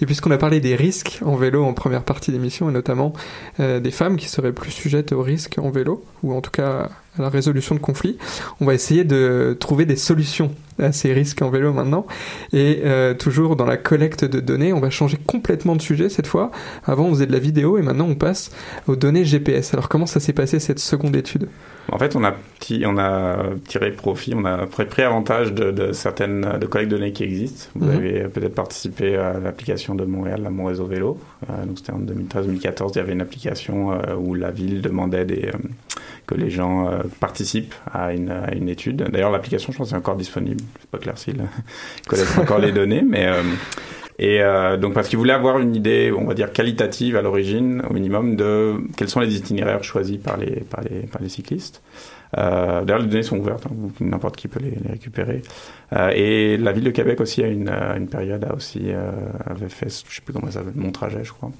Et 0.00 0.06
puisqu'on 0.06 0.30
a 0.30 0.38
parlé 0.38 0.60
des 0.60 0.76
risques 0.76 1.18
en 1.24 1.34
vélo 1.34 1.64
en 1.64 1.74
première 1.74 2.04
partie 2.04 2.30
d'émission, 2.30 2.70
et 2.70 2.72
notamment 2.72 3.12
euh, 3.58 3.80
des 3.80 3.90
femmes 3.90 4.16
qui 4.16 4.28
seraient 4.28 4.52
plus 4.52 4.70
sujettes 4.70 5.10
aux 5.10 5.22
risques 5.22 5.58
en 5.58 5.70
vélo, 5.70 6.04
ou 6.22 6.34
en 6.34 6.40
tout 6.40 6.52
cas 6.52 6.88
la 7.18 7.28
résolution 7.28 7.74
de 7.74 7.80
conflits, 7.80 8.18
on 8.60 8.66
va 8.66 8.74
essayer 8.74 9.04
de 9.04 9.56
trouver 9.58 9.84
des 9.84 9.96
solutions 9.96 10.50
à 10.78 10.92
ces 10.92 11.12
risques 11.12 11.42
en 11.42 11.50
vélo 11.50 11.72
maintenant. 11.72 12.06
Et 12.52 12.82
euh, 12.84 13.14
toujours 13.14 13.56
dans 13.56 13.64
la 13.64 13.76
collecte 13.76 14.24
de 14.24 14.40
données, 14.40 14.72
on 14.72 14.80
va 14.80 14.90
changer 14.90 15.16
complètement 15.16 15.76
de 15.76 15.82
sujet 15.82 16.08
cette 16.08 16.26
fois. 16.26 16.50
Avant, 16.84 17.04
on 17.06 17.10
faisait 17.10 17.26
de 17.26 17.32
la 17.32 17.38
vidéo 17.38 17.78
et 17.78 17.82
maintenant, 17.82 18.06
on 18.08 18.14
passe 18.14 18.50
aux 18.86 18.96
données 18.96 19.24
GPS. 19.24 19.72
Alors, 19.74 19.88
comment 19.88 20.06
ça 20.06 20.20
s'est 20.20 20.32
passé 20.32 20.60
cette 20.60 20.78
seconde 20.78 21.16
étude? 21.16 21.48
En 21.92 21.98
fait, 21.98 22.16
on 22.16 22.24
a, 22.24 22.32
petit, 22.32 22.82
on 22.86 22.98
a 22.98 23.36
tiré 23.68 23.92
profit, 23.92 24.34
on 24.34 24.44
a 24.44 24.66
pris, 24.66 24.84
pris 24.86 25.02
avantage 25.02 25.52
de, 25.52 25.70
de 25.70 25.92
certaines 25.92 26.58
de 26.60 26.66
collectes 26.66 26.90
de 26.90 26.96
données 26.96 27.12
qui 27.12 27.22
existent. 27.24 27.70
Vous 27.76 27.86
Mhm. 27.86 27.96
avez 27.96 28.24
peut-être 28.28 28.54
participé 28.54 29.16
à 29.16 29.38
l'application 29.38 29.94
de 29.94 30.04
Montréal, 30.04 30.40
la 30.42 30.50
Mon 30.50 30.64
Réseau 30.64 30.86
Vélo. 30.86 31.18
Euh, 31.48 31.64
donc 31.64 31.78
c'était 31.78 31.92
en 31.92 31.98
2013-2014, 32.00 32.92
il 32.94 32.98
y 32.98 33.00
avait 33.00 33.12
une 33.12 33.20
application 33.20 33.92
euh, 33.92 34.14
où 34.18 34.34
la 34.34 34.50
ville 34.50 34.82
demandait 34.82 35.24
des, 35.24 35.46
euh, 35.46 35.58
que 36.26 36.34
les 36.34 36.50
gens 36.50 36.90
participent 37.20 37.74
à 37.92 38.12
une, 38.12 38.30
à 38.30 38.52
une 38.52 38.68
étude. 38.68 38.96
D'ailleurs, 39.12 39.30
l'application, 39.30 39.72
je 39.72 39.78
pense, 39.78 39.92
est 39.92 39.96
encore 39.96 40.16
disponible. 40.16 40.60
C'est 40.80 40.90
pas 40.90 40.98
clair 40.98 41.16
s'ils 41.16 41.36
collectent 42.08 42.38
encore 42.38 42.58
les 42.58 42.72
données, 42.72 43.02
mais 43.08 43.28
et 44.18 44.40
euh, 44.40 44.76
donc 44.76 44.94
parce 44.94 45.08
qu'ils 45.08 45.18
voulaient 45.18 45.34
avoir 45.34 45.58
une 45.58 45.74
idée, 45.74 46.12
on 46.16 46.24
va 46.24 46.34
dire 46.34 46.52
qualitative 46.52 47.16
à 47.16 47.22
l'origine, 47.22 47.82
au 47.88 47.92
minimum, 47.92 48.36
de 48.36 48.76
quels 48.96 49.08
sont 49.08 49.20
les 49.20 49.36
itinéraires 49.36 49.84
choisis 49.84 50.18
par 50.18 50.36
les 50.36 50.60
par 50.60 50.82
les 50.82 51.06
par 51.06 51.20
les 51.20 51.28
cyclistes. 51.28 51.82
Euh, 52.36 52.84
D'ailleurs, 52.84 53.02
les 53.02 53.08
données 53.08 53.22
sont 53.22 53.38
ouvertes, 53.38 53.66
hein, 53.66 53.74
n'importe 54.00 54.36
qui 54.36 54.48
peut 54.48 54.60
les, 54.60 54.70
les 54.70 54.90
récupérer. 54.90 55.42
Euh, 55.92 56.10
et 56.14 56.56
la 56.56 56.72
ville 56.72 56.84
de 56.84 56.90
Québec 56.90 57.20
aussi 57.20 57.42
a 57.42 57.46
une, 57.46 57.68
euh, 57.68 57.96
une 57.96 58.08
période 58.08 58.44
a 58.44 58.54
aussi 58.54 58.82
euh, 58.86 59.10
avait 59.46 59.68
fait, 59.68 59.88
je 59.88 60.16
sais 60.16 60.22
plus 60.22 60.32
comment 60.32 60.48
ça 60.48 60.60
s'appelle, 60.60 60.72
mon 60.74 60.92
trajet, 60.92 61.24
je 61.24 61.32
crois. 61.32 61.50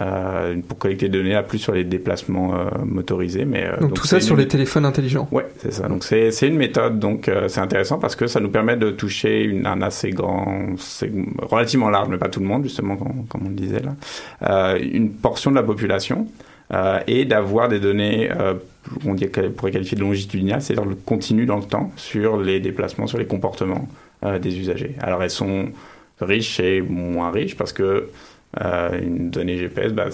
Euh, 0.00 0.56
pour 0.66 0.76
collecter 0.76 1.08
des 1.08 1.18
données, 1.18 1.36
à 1.36 1.44
plus 1.44 1.58
sur 1.58 1.72
les 1.72 1.84
déplacements 1.84 2.52
euh, 2.52 2.64
motorisés, 2.84 3.44
mais 3.44 3.64
euh, 3.64 3.76
donc, 3.80 3.94
tout 3.94 4.06
ça 4.08 4.20
sur 4.20 4.34
les 4.34 4.48
téléphones 4.48 4.84
intelligents. 4.84 5.28
Ouais, 5.30 5.46
c'est 5.58 5.72
ça. 5.72 5.86
Donc 5.86 6.02
c'est 6.02 6.32
c'est 6.32 6.48
une 6.48 6.56
méthode, 6.56 6.98
donc 6.98 7.28
euh, 7.28 7.46
c'est 7.46 7.60
intéressant 7.60 7.98
parce 7.98 8.16
que 8.16 8.26
ça 8.26 8.40
nous 8.40 8.50
permet 8.50 8.76
de 8.76 8.90
toucher 8.90 9.44
une, 9.44 9.66
un 9.66 9.80
assez 9.80 10.10
grand, 10.10 10.74
c'est 10.78 11.10
relativement 11.40 11.90
large, 11.90 12.08
mais 12.10 12.18
pas 12.18 12.28
tout 12.28 12.40
le 12.40 12.46
monde 12.46 12.64
justement, 12.64 12.96
comme, 12.96 13.24
comme 13.28 13.46
on 13.46 13.48
le 13.50 13.54
disait 13.54 13.80
là, 13.80 13.94
euh, 14.50 14.78
une 14.82 15.10
portion 15.12 15.52
de 15.52 15.56
la 15.56 15.62
population 15.62 16.26
euh, 16.74 16.98
et 17.06 17.24
d'avoir 17.24 17.68
des 17.68 17.78
données, 17.78 18.30
euh, 18.32 18.54
on 19.06 19.14
pourrait 19.56 19.70
qualifier 19.70 19.96
de 19.96 20.02
longitudinales, 20.02 20.60
c'est-à-dire 20.60 20.84
le 20.84 20.96
continu 20.96 21.46
dans 21.46 21.56
le 21.56 21.62
temps 21.62 21.92
sur 21.94 22.36
les 22.36 22.58
déplacements, 22.58 23.06
sur 23.06 23.18
les 23.18 23.26
comportements 23.26 23.88
euh, 24.24 24.40
des 24.40 24.58
usagers. 24.58 24.96
Alors 25.00 25.22
elles 25.22 25.30
sont 25.30 25.66
riches 26.20 26.58
et 26.58 26.80
moins 26.80 27.30
riches 27.30 27.56
parce 27.56 27.72
que 27.72 28.08
une 29.02 29.30
donnée 29.30 29.56
GPS, 29.56 29.92
bah, 29.92 30.08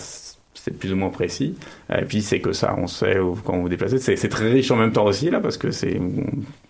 c'est 0.54 0.78
plus 0.78 0.92
ou 0.92 0.96
moins 0.96 1.10
précis. 1.10 1.56
Euh, 1.90 2.00
Et 2.00 2.04
puis 2.04 2.22
c'est 2.22 2.40
que 2.40 2.52
ça, 2.52 2.74
on 2.78 2.86
sait 2.86 3.16
quand 3.44 3.56
vous 3.56 3.62
vous 3.62 3.68
déplacez. 3.68 3.98
C'est 3.98 4.28
très 4.28 4.50
riche 4.50 4.70
en 4.70 4.76
même 4.76 4.92
temps 4.92 5.04
aussi 5.04 5.30
là, 5.30 5.40
parce 5.40 5.58
que 5.58 5.70
c'est 5.70 6.00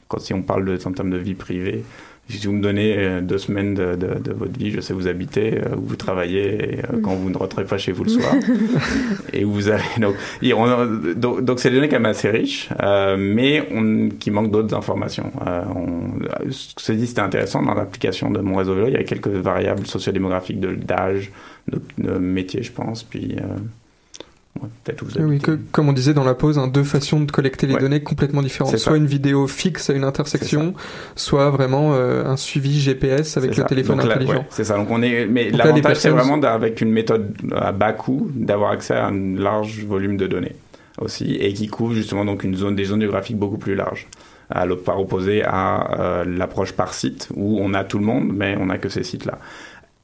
quand 0.09 0.19
si 0.19 0.35
on 0.35 0.43
parle 0.43 0.65
de 0.65 0.79
en 0.87 0.93
termes 0.93 1.11
de 1.11 1.19
vie 1.19 1.35
privée. 1.35 1.85
Si 2.29 2.47
vous 2.47 2.55
me 2.55 2.63
donnez 2.63 2.97
euh, 2.97 3.21
deux 3.21 3.37
semaines 3.39 3.75
de, 3.75 3.95
de- 3.97 4.19
de 4.19 4.33
votre 4.33 4.59
vie, 4.59 4.71
je 4.71 4.81
sais 4.81 4.95
où 4.95 4.97
vous 4.99 5.09
habitez, 5.09 5.59
euh, 5.59 5.77
où 5.77 5.83
vous 5.89 5.97
travaillez, 5.97 6.55
et, 6.55 6.79
euh, 6.79 6.99
quand 7.03 7.15
vous 7.15 7.29
ne 7.29 7.37
rentrez 7.37 7.65
pas 7.65 7.77
chez 7.77 7.93
vous 7.93 8.05
le 8.05 8.11
soir, 8.11 8.35
et 9.35 9.45
où 9.45 9.53
vous 9.53 9.69
allez. 9.69 9.83
Donc, 10.01 10.15
on- 10.55 11.13
donc, 11.15 11.45
donc 11.45 11.61
c'est 11.61 11.69
des 11.71 11.77
données 11.77 11.89
quand 11.89 11.97
même 12.01 12.07
assez 12.07 12.31
riches, 12.31 12.71
euh, 12.83 13.17
mais 13.19 13.69
on, 13.71 14.09
qui 14.09 14.31
manquent 14.31 14.51
d'autres 14.51 14.75
informations. 14.75 15.31
Euh, 15.47 15.63
on, 15.77 16.51
ce 16.51 16.93
dit, 16.93 17.07
c'était 17.07 17.21
intéressant 17.21 17.63
dans 17.63 17.75
l'application 17.75 18.31
de 18.31 18.41
mon 18.41 18.57
réseau 18.57 18.75
vélo. 18.75 18.87
Il 18.89 18.93
y 18.93 18.97
avait 18.97 19.05
quelques 19.05 19.29
variables 19.29 19.87
sociodémographiques 19.87 20.61
de 20.61 20.75
d'âge, 20.75 21.31
de, 21.71 21.81
de 21.99 22.19
métier, 22.19 22.63
je 22.63 22.73
pense, 22.73 23.03
puis 23.03 23.37
euh, 23.39 23.45
ouais, 24.61 24.69
vous 25.03 25.23
Oui, 25.23 25.39
que, 25.41 25.59
comme 25.73 25.89
on 25.89 25.93
disait 25.93 26.15
dans 26.15 26.25
la 26.25 26.35
pause, 26.35 26.59
hein, 26.59 26.69
deux 26.69 26.85
façons 26.85 27.21
de 27.21 27.31
collecter 27.31 27.67
les 27.67 27.75
Ouais. 27.75 27.81
données 27.81 28.03
complètement 28.03 28.43
différentes. 28.43 28.77
Soit 28.77 28.93
ça. 28.93 28.97
une 28.97 29.07
vidéo 29.07 29.47
fixe 29.47 29.91
à 29.91 29.95
une 29.95 30.05
intersection, 30.05 30.75
soit 31.17 31.51
vraiment 31.51 31.95
euh, 31.95 32.25
un 32.25 32.37
suivi 32.37 32.81
GPS 32.81 33.37
avec 33.37 33.51
le 33.51 33.57
ça. 33.57 33.65
téléphone 33.65 33.99
Donc 33.99 34.11
intelligent. 34.11 34.33
ouais, 34.35 34.47
c'est 34.51 34.65
ça. 34.65 34.77
Donc 34.77 34.91
on 34.91 35.03
est, 35.03 35.27
mais 35.27 35.51
l'avantage 35.51 35.97
c'est 35.97 36.11
vraiment 36.11 36.41
avec 36.43 36.81
une 36.81 36.91
méthode 36.93 37.35
à 37.55 37.73
bas 37.73 37.93
coût 37.93 38.31
d'avoir 38.35 38.71
accès 38.73 38.95
à 38.95 39.07
un 39.07 39.37
large 39.37 39.85
volume 39.85 40.17
de 40.17 40.27
données 40.27 40.55
aussi 41.01 41.35
et 41.35 41.53
qui 41.53 41.67
couvre 41.67 41.95
justement 41.95 42.25
donc 42.25 42.45
une 42.45 42.55
zone 42.55 42.77
des 42.77 42.85
zones 42.85 43.01
géographiques 43.01 43.39
beaucoup 43.39 43.59
plus 43.59 43.75
larges. 43.75 44.07
À 44.51 44.67
part 44.85 45.01
opposé 45.01 45.43
à 45.43 45.99
euh, 46.01 46.25
l'approche 46.25 46.73
par 46.73 46.93
site 46.95 47.29
où 47.35 47.59
on 47.61 47.73
a 47.75 47.83
tout 47.83 47.99
le 47.99 48.05
monde 48.05 48.31
mais 48.33 48.57
on 48.61 48.67
n'a 48.67 48.79
que 48.79 48.89
ces 48.89 49.03
sites 49.03 49.25
là. 49.25 49.39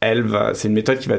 Elle 0.00 0.22
va, 0.22 0.54
c'est 0.54 0.68
une 0.68 0.74
méthode 0.74 0.98
qui 0.98 1.08
va 1.08 1.16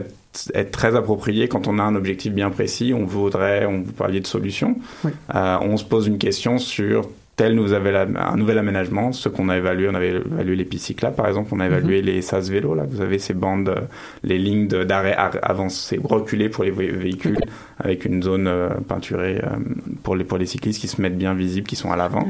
être 0.54 0.72
très 0.72 0.96
appropriée 0.96 1.48
quand 1.48 1.68
on 1.68 1.80
a 1.80 1.84
un 1.84 1.96
objectif 1.96 2.34
bien 2.34 2.50
précis. 2.50 2.94
On 2.96 3.06
voudrait, 3.06 3.66
on 3.66 3.82
vous 3.82 3.92
parliez 3.94 4.20
de 4.22 4.28
solutions. 4.28 4.76
Oui. 5.04 5.12
Euh, 5.36 5.58
on 5.62 5.78
se 5.78 5.84
pose 5.86 6.08
une 6.08 6.18
question 6.18 6.58
sur 6.58 7.10
tel 7.38 7.56
nous 7.56 7.74
avait 7.74 7.92
la- 7.92 8.08
un 8.32 8.36
nouvel 8.36 8.58
aménagement, 8.60 9.14
ce 9.14 9.28
qu'on 9.30 9.50
a 9.50 9.58
évalué, 9.58 9.88
on 9.90 9.96
avait 9.96 10.10
évalué 10.10 10.56
les 10.56 10.66
pistes 10.66 10.86
cyclables 10.88 11.16
par 11.16 11.28
exemple, 11.28 11.50
on 11.54 11.60
a 11.60 11.66
évalué 11.66 12.02
les 12.02 12.22
SAS 12.22 12.50
vélos 12.50 12.76
là, 12.76 12.84
vous 12.88 13.02
avez 13.02 13.18
ces 13.20 13.34
bandes, 13.34 13.70
euh, 13.70 13.80
les 14.22 14.38
lignes 14.38 14.68
d'arrêt 14.68 15.14
ar- 15.16 15.38
avancées, 15.42 16.00
reculées 16.04 16.50
pour 16.50 16.66
les 16.66 16.72
vé- 16.72 16.92
véhicules, 16.92 17.40
avec 17.80 18.06
une 18.06 18.22
zone 18.22 18.48
euh, 18.48 18.70
peinturée 18.88 19.40
euh, 19.44 19.58
pour 20.04 20.16
les 20.16 20.24
pour 20.26 20.38
les 20.38 20.46
cyclistes 20.46 20.82
qui 20.82 20.88
se 20.88 21.02
mettent 21.02 21.18
bien 21.18 21.34
visibles, 21.34 21.66
qui 21.66 21.78
sont 21.78 21.92
à 21.92 21.96
l'avant. 21.96 22.28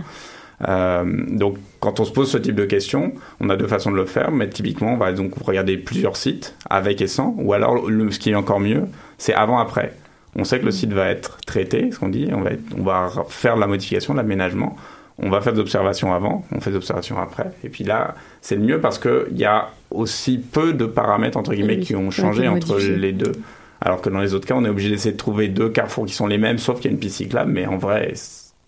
Euh, 0.68 1.04
donc, 1.30 1.58
quand 1.80 2.00
on 2.00 2.06
se 2.06 2.12
pose 2.12 2.30
ce 2.30 2.38
type 2.38 2.56
de 2.56 2.66
questions, 2.66 3.14
on 3.40 3.50
a 3.50 3.56
deux 3.56 3.68
façons 3.68 3.92
de 3.92 3.96
le 3.96 4.06
faire, 4.06 4.32
mais 4.32 4.48
typiquement, 4.50 4.94
on 4.94 4.98
va 4.98 5.12
donc 5.12 5.34
regarder 5.44 5.78
plusieurs 5.78 6.16
sites 6.16 6.56
avec 6.70 7.02
et 7.02 7.08
sans, 7.08 7.36
ou 7.40 7.54
alors, 7.54 7.90
le- 7.90 8.12
ce 8.12 8.20
qui 8.20 8.32
est 8.32 8.36
encore 8.36 8.60
mieux, 8.60 8.84
c'est 9.18 9.34
avant-après. 9.34 9.94
On 10.36 10.44
sait 10.44 10.60
que 10.60 10.66
le 10.66 10.72
site 10.72 10.94
va 10.94 11.08
être 11.10 11.38
traité, 11.46 11.92
ce 11.92 12.00
qu'on 12.00 12.10
dit, 12.10 12.30
on 12.34 12.42
va, 12.42 12.52
être- 12.52 12.62
on 12.78 12.84
va 12.84 13.10
faire 13.30 13.56
de 13.56 13.60
la 13.62 13.68
modification, 13.68 14.14
de 14.14 14.20
l'aménagement, 14.20 14.76
on 15.18 15.30
va 15.30 15.42
faire 15.42 15.54
des 15.54 15.60
observations 15.60 16.14
avant, 16.14 16.46
on 16.52 16.62
fait 16.62 16.70
des 16.72 16.78
observations 16.78 17.20
après, 17.20 17.52
et 17.64 17.70
puis 17.70 17.84
là, 17.84 18.16
c'est 18.42 18.56
le 18.56 18.62
mieux 18.62 18.80
parce 18.80 18.98
qu'il 18.98 19.38
y 19.38 19.46
a 19.46 19.70
aussi 19.90 20.38
peu 20.38 20.74
de 20.74 20.86
paramètres, 20.86 21.38
entre 21.38 21.54
guillemets, 21.54 21.78
Oui, 21.78 21.84
qui 21.84 21.96
ont 21.96 22.12
changé 22.12 22.48
entre 22.48 22.78
les 22.98 23.12
deux. 23.12 23.34
Alors 23.82 24.00
que 24.00 24.10
dans 24.10 24.20
les 24.22 24.34
autres 24.36 24.48
cas, 24.48 24.54
on 24.56 24.64
est 24.64 24.70
obligé 24.70 24.90
d'essayer 24.92 25.12
de 25.12 25.18
trouver 25.18 25.48
deux 25.48 25.70
carrefours 25.70 26.06
qui 26.06 26.14
sont 26.14 26.28
les 26.28 26.38
mêmes, 26.38 26.60
sauf 26.60 26.78
qu'il 26.80 26.86
y 26.86 26.88
a 26.90 26.94
une 26.94 27.00
piste 27.00 27.18
cyclable, 27.18 27.52
mais 27.52 27.66
en 27.66 27.78
vrai, 27.78 28.14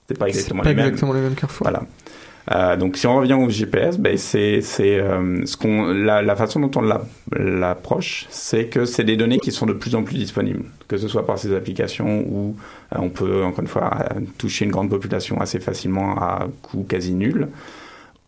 c'est 0.07 0.17
pas 0.17 0.27
exactement 0.27 0.63
pas 0.63 0.69
les 0.69 0.75
mêmes. 0.75 0.85
exactement 0.87 1.13
les 1.13 1.21
mêmes 1.21 1.35
carrefours. 1.35 1.65
Voilà. 1.65 1.83
Euh, 2.51 2.75
donc 2.75 2.97
si 2.97 3.07
on 3.07 3.15
revient 3.15 3.35
au 3.35 3.49
GPS, 3.49 3.97
ben 3.97 4.17
c'est 4.17 4.59
euh, 4.79 5.45
ce 5.45 5.55
qu'on 5.55 5.85
la, 5.93 6.21
la 6.21 6.35
façon 6.35 6.59
dont 6.59 6.71
on 6.75 6.81
l'a- 6.81 7.05
l'approche, 7.31 8.25
c'est 8.29 8.65
que 8.65 8.83
c'est 8.83 9.05
des 9.05 9.15
données 9.15 9.39
qui 9.39 9.53
sont 9.53 9.65
de 9.65 9.71
plus 9.71 9.95
en 9.95 10.03
plus 10.03 10.15
disponibles, 10.17 10.65
que 10.89 10.97
ce 10.97 11.07
soit 11.07 11.25
par 11.25 11.39
ces 11.39 11.55
applications 11.55 12.19
où 12.27 12.57
euh, 12.93 12.97
on 12.99 13.09
peut 13.09 13.43
encore 13.45 13.61
une 13.61 13.67
fois 13.67 13.91
euh, 14.11 14.19
toucher 14.37 14.65
une 14.65 14.71
grande 14.71 14.89
population 14.89 15.39
assez 15.39 15.61
facilement 15.61 16.17
à 16.17 16.47
coût 16.61 16.83
quasi 16.87 17.13
nul 17.13 17.47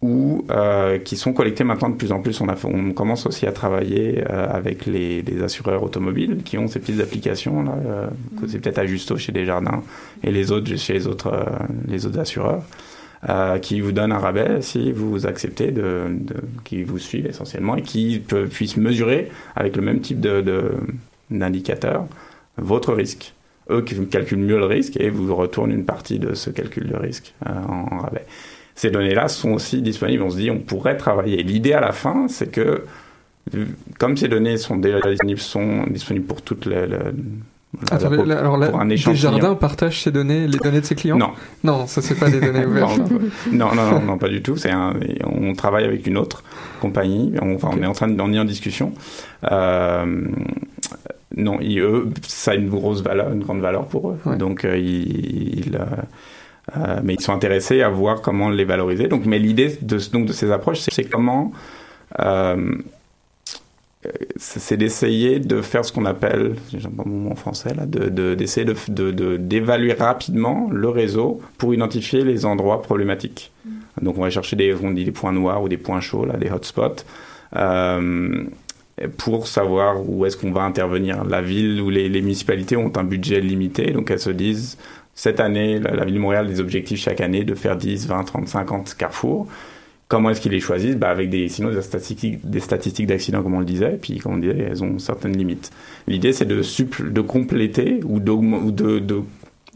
ou 0.01 0.45
euh, 0.51 0.99
qui 0.99 1.15
sont 1.17 1.33
collectées 1.33 1.63
maintenant 1.63 1.89
de 1.89 1.95
plus 1.95 2.11
en 2.11 2.21
plus. 2.21 2.39
On, 2.41 2.49
a, 2.49 2.55
on 2.65 2.91
commence 2.91 3.25
aussi 3.25 3.47
à 3.47 3.51
travailler 3.51 4.23
euh, 4.29 4.47
avec 4.49 4.85
les, 4.85 5.21
les 5.21 5.41
assureurs 5.41 5.83
automobiles 5.83 6.43
qui 6.43 6.57
ont 6.57 6.67
ces 6.67 6.79
petites 6.79 7.01
applications 7.01 7.63
là, 7.63 7.75
euh, 7.85 8.07
c'est 8.47 8.59
peut-être 8.59 8.79
à 8.79 9.17
chez 9.17 9.31
Desjardins 9.31 9.83
et 10.23 10.31
les 10.31 10.51
autres 10.51 10.75
chez 10.75 10.93
les 10.93 11.07
autres, 11.07 11.27
euh, 11.33 11.45
les 11.87 12.05
autres 12.05 12.19
assureurs. 12.19 12.63
euh, 13.29 13.57
qui 13.59 13.81
vous 13.81 13.91
donnent 13.91 14.11
un 14.11 14.19
rabais 14.19 14.61
si 14.61 14.91
vous 14.91 15.25
acceptez 15.25 15.71
de, 15.71 16.03
de 16.09 16.35
qui 16.63 16.83
vous 16.83 16.99
suivent 16.99 17.25
essentiellement 17.27 17.75
et 17.75 17.81
qui 17.81 18.19
peut, 18.19 18.45
puissent 18.47 18.77
mesurer 18.77 19.29
avec 19.55 19.75
le 19.75 19.81
même 19.81 20.01
type 20.01 20.19
de, 20.19 20.41
de- 20.41 20.73
d'indicateur 21.31 22.05
votre 22.57 22.93
risque. 22.93 23.33
Eux 23.71 23.81
qui 23.81 23.95
calculent 24.07 24.39
mieux 24.39 24.57
le 24.59 24.65
risque 24.65 24.97
et 24.97 25.09
vous 25.09 25.35
retournent 25.35 25.71
une 25.71 25.85
partie 25.85 26.19
de 26.19 26.35
ce 26.35 26.51
calcul 26.51 26.87
de 26.87 26.95
risque 26.95 27.33
euh, 27.47 27.49
en 27.67 27.97
rabais. 27.97 28.25
Ces 28.75 28.91
données-là 28.91 29.29
sont 29.29 29.51
aussi 29.51 29.81
disponibles. 29.81 30.21
On 30.23 30.29
se 30.29 30.37
dit, 30.37 30.51
on 30.51 30.59
pourrait 30.59 30.97
travailler. 30.97 31.41
L'idée 31.43 31.73
à 31.73 31.79
la 31.79 31.93
fin, 31.93 32.27
c'est 32.27 32.51
que, 32.51 32.83
comme 33.97 34.17
ces 34.17 34.27
données 34.27 34.57
sont 34.57 34.75
déjà 34.75 34.99
disponibles, 34.99 35.39
sont 35.39 35.83
disponibles 35.87 36.25
pour 36.25 36.41
toutes 36.41 36.65
les. 36.65 36.85
les 36.85 36.97
Attendez, 37.91 38.17
pour, 38.17 38.25
là, 38.25 38.39
alors 38.39 38.57
là. 38.57 38.71
Desjardins 38.85 39.55
partage 39.55 40.03
ses 40.03 40.11
données, 40.11 40.47
les 40.47 40.57
données 40.59 40.79
de 40.79 40.85
ses 40.85 40.95
clients 40.95 41.17
Non. 41.17 41.31
Non, 41.63 41.87
ça 41.87 42.01
c'est 42.01 42.15
pas 42.15 42.29
des 42.29 42.39
données 42.39 42.65
ouvertes. 42.67 42.99
non, 43.51 43.75
non, 43.75 43.91
non, 43.91 43.99
non, 44.01 44.17
pas 44.17 44.29
du 44.29 44.41
tout. 44.41 44.55
C'est 44.55 44.71
un, 44.71 44.93
on 45.25 45.53
travaille 45.55 45.83
avec 45.83 46.05
une 46.07 46.17
autre 46.17 46.43
compagnie. 46.79 47.33
On, 47.41 47.55
enfin, 47.55 47.71
on 47.73 47.81
est 47.81 47.85
en 47.85 47.93
train 47.93 48.07
de, 48.07 48.21
on 48.21 48.31
est 48.31 48.39
en 48.39 48.45
discussion. 48.45 48.93
Euh, 49.51 50.25
non, 51.35 51.59
ils, 51.61 51.79
eux, 51.79 52.09
ça 52.27 52.51
a 52.51 52.55
une 52.55 52.69
grosse 52.69 53.01
valeur, 53.01 53.31
une 53.33 53.43
grande 53.43 53.59
valeur 53.59 53.87
pour 53.87 54.11
eux. 54.11 54.17
Ouais. 54.25 54.37
Donc, 54.37 54.63
euh, 54.63 54.77
ils, 54.77 55.67
ils, 55.67 55.77
euh, 56.75 56.99
mais 57.03 57.13
ils 57.15 57.21
sont 57.21 57.33
intéressés 57.33 57.81
à 57.81 57.89
voir 57.89 58.21
comment 58.21 58.49
les 58.49 58.65
valoriser. 58.65 59.07
Donc, 59.07 59.25
mais 59.25 59.39
l'idée 59.39 59.77
de, 59.81 59.97
donc, 60.11 60.25
de 60.25 60.33
ces 60.33 60.51
approches, 60.51 60.79
c'est 60.79 61.03
comment 61.05 61.51
euh, 62.19 62.75
c'est 64.35 64.77
d'essayer 64.77 65.39
de 65.39 65.61
faire 65.61 65.83
ce 65.83 65.91
qu'on 65.91 66.05
appelle, 66.05 66.55
j'ai 66.71 66.87
pas 66.89 67.03
mon 67.05 67.17
mot 67.21 67.31
en 67.31 67.35
français 67.35 67.73
là, 67.73 67.87
de- 67.87 68.09
de- 68.09 68.35
d'essayer 68.35 68.65
de, 68.65 69.37
d'évaluer 69.37 69.93
rapidement 69.93 70.69
le 70.71 70.89
réseau 70.89 71.41
pour 71.57 71.73
identifier 71.73 72.23
les 72.23 72.45
endroits 72.45 72.83
problématiques. 72.83 73.51
Donc 74.01 74.17
on 74.19 74.21
va 74.21 74.29
chercher 74.29 74.55
des, 74.55 74.75
on 74.75 74.91
dit 74.91 75.05
des 75.05 75.11
points 75.11 75.31
noirs 75.31 75.63
ou 75.63 75.69
des 75.69 75.77
points 75.77 76.01
chauds 76.01 76.25
là, 76.25 76.37
des 76.37 76.51
hotspots. 76.51 77.03
Euh, 77.55 78.43
pour 79.17 79.47
savoir 79.47 80.07
où 80.07 80.25
est-ce 80.25 80.37
qu'on 80.37 80.51
va 80.51 80.61
intervenir. 80.61 81.23
La 81.25 81.41
ville 81.41 81.81
ou 81.81 81.89
les, 81.89 82.07
les 82.07 82.21
municipalités 82.21 82.77
ont 82.77 82.93
un 82.95 83.03
budget 83.03 83.41
limité, 83.41 83.91
donc 83.91 84.09
elles 84.09 84.19
se 84.19 84.29
disent, 84.29 84.77
cette 85.15 85.39
année, 85.39 85.79
la, 85.79 85.91
la 85.91 86.05
ville 86.05 86.15
de 86.15 86.19
Montréal 86.19 86.45
a 86.45 86.49
des 86.49 86.59
objectifs 86.59 86.99
chaque 86.99 87.21
année 87.21 87.43
de 87.43 87.55
faire 87.55 87.77
10, 87.77 88.07
20, 88.07 88.23
30, 88.23 88.47
50 88.47 88.95
carrefours. 88.95 89.47
Comment 90.07 90.29
est-ce 90.29 90.41
qu'ils 90.41 90.51
les 90.51 90.59
choisissent? 90.59 90.97
Bah 90.97 91.09
Avec 91.09 91.29
des, 91.29 91.47
sinon 91.49 91.71
des 91.71 91.81
statistiques, 91.81 92.47
des 92.47 92.59
statistiques 92.59 93.07
d'accidents, 93.07 93.41
comme 93.41 93.55
on 93.55 93.59
le 93.59 93.65
disait, 93.65 93.95
et 93.95 93.97
puis 93.97 94.19
comme 94.19 94.33
on 94.33 94.37
disait, 94.37 94.67
elles 94.69 94.83
ont 94.83 94.99
certaines 94.99 95.35
limites. 95.35 95.71
L'idée, 96.07 96.31
c'est 96.31 96.45
de, 96.45 97.21
compléter 97.21 98.01
ou, 98.03 98.17
ou 98.17 98.71
de, 98.71 98.99
de 98.99 99.23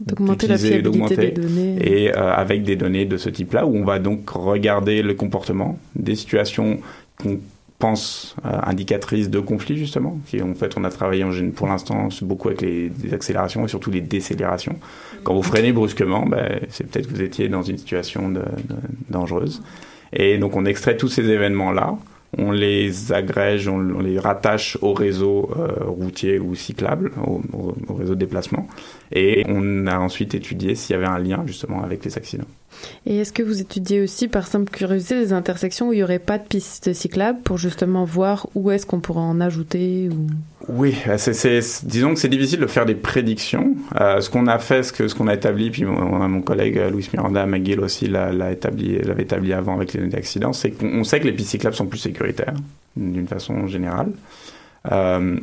D'augmenter 0.00 0.46
la 0.46 0.56
d'utiliser, 0.56 0.80
fiabilité 0.82 1.16
des 1.16 1.30
données. 1.32 1.76
Et 1.82 2.16
euh, 2.16 2.32
avec 2.32 2.62
des 2.62 2.76
données 2.76 3.04
de 3.04 3.18
ce 3.18 3.28
type-là, 3.28 3.66
où 3.66 3.76
on 3.76 3.84
va 3.84 3.98
donc 3.98 4.30
regarder 4.30 5.02
le 5.02 5.12
comportement 5.14 5.78
des 5.94 6.14
situations 6.14 6.80
qu'on 7.18 7.38
pense 7.80 8.36
euh, 8.44 8.50
indicatrices 8.62 9.28
de 9.30 9.40
conflit, 9.40 9.76
justement. 9.76 10.18
Qui, 10.26 10.40
en 10.42 10.54
fait, 10.54 10.76
on 10.76 10.84
a 10.84 10.90
travaillé 10.90 11.24
en, 11.24 11.32
pour 11.54 11.66
l'instant 11.66 12.08
beaucoup 12.22 12.48
avec 12.48 12.60
les, 12.60 12.92
accélérations 13.12 13.64
et 13.64 13.68
surtout 13.68 13.90
les 13.90 14.00
décélérations. 14.02 14.76
Quand 15.24 15.34
vous 15.34 15.42
freinez 15.42 15.72
brusquement, 15.72 16.24
ben, 16.26 16.60
c'est 16.68 16.86
peut-être 16.88 17.08
que 17.08 17.14
vous 17.14 17.22
étiez 17.22 17.48
dans 17.48 17.62
une 17.62 17.78
situation 17.78 18.32
dangereuse. 19.08 19.62
Et 20.12 20.38
donc, 20.38 20.56
on 20.56 20.64
extrait 20.64 20.96
tous 20.96 21.08
ces 21.08 21.28
événements-là, 21.28 21.96
on 22.38 22.52
les 22.52 23.12
agrège, 23.12 23.66
on, 23.68 23.78
on 23.78 24.00
les 24.00 24.18
rattache 24.18 24.78
au 24.82 24.92
réseau 24.92 25.50
euh, 25.58 25.84
routier 25.86 26.38
ou 26.38 26.54
cyclable, 26.54 27.10
au, 27.26 27.40
au- 27.52 27.74
au 27.88 27.94
réseau 27.94 28.14
de 28.14 28.20
déplacement. 28.20 28.68
Et 29.12 29.44
on 29.48 29.86
a 29.86 29.98
ensuite 29.98 30.34
étudié 30.34 30.74
s'il 30.76 30.94
y 30.94 30.96
avait 30.96 31.06
un 31.08 31.18
lien 31.18 31.42
justement 31.46 31.82
avec 31.82 32.04
les 32.04 32.16
accidents. 32.16 32.44
Et 33.06 33.18
est-ce 33.18 33.32
que 33.32 33.42
vous 33.42 33.60
étudiez 33.60 34.00
aussi, 34.00 34.28
par 34.28 34.46
simple 34.46 34.70
curiosité, 34.70 35.16
les 35.16 35.32
intersections 35.32 35.88
où 35.88 35.92
il 35.92 35.96
n'y 35.96 36.02
aurait 36.02 36.18
pas 36.18 36.38
de 36.38 36.44
piste 36.44 36.92
cyclable 36.92 37.40
pour 37.42 37.58
justement 37.58 38.04
voir 38.04 38.46
où 38.54 38.70
est-ce 38.70 38.86
qu'on 38.86 39.00
pourrait 39.00 39.20
en 39.20 39.40
ajouter 39.40 40.08
ou... 40.10 40.26
Oui, 40.68 40.94
disons 41.84 42.14
que 42.14 42.20
c'est 42.20 42.28
difficile 42.28 42.60
de 42.60 42.66
faire 42.66 42.86
des 42.86 42.94
prédictions. 42.94 43.74
Euh, 43.98 44.20
ce 44.20 44.28
qu'on 44.30 44.46
a 44.46 44.58
fait, 44.58 44.82
ce, 44.82 45.14
qu'on 45.14 45.26
a 45.26 45.34
établi, 45.34 45.70
puis 45.70 45.84
mon, 45.84 46.42
collègue 46.42 46.78
euh, 46.78 46.90
Louis 46.90 47.08
Miranda 47.12 47.46
McGill 47.46 47.80
aussi 47.80 48.06
l'a, 48.06 48.30
l'a 48.30 48.52
établi, 48.52 48.98
l'avait 48.98 49.22
établi 49.22 49.52
avant 49.52 49.76
avec 49.76 49.92
les 49.92 50.00
données 50.00 50.12
d'accidents, 50.12 50.52
c'est 50.52 50.70
qu'on 50.70 50.86
on 50.86 51.04
sait 51.04 51.18
que 51.18 51.26
les 51.26 51.32
pistes 51.32 51.50
cyclables 51.50 51.74
sont 51.74 51.86
plus 51.86 51.98
sécuritaires, 51.98 52.54
d'une 52.96 53.26
façon 53.26 53.66
générale. 53.66 54.12
Euh, 54.92 55.38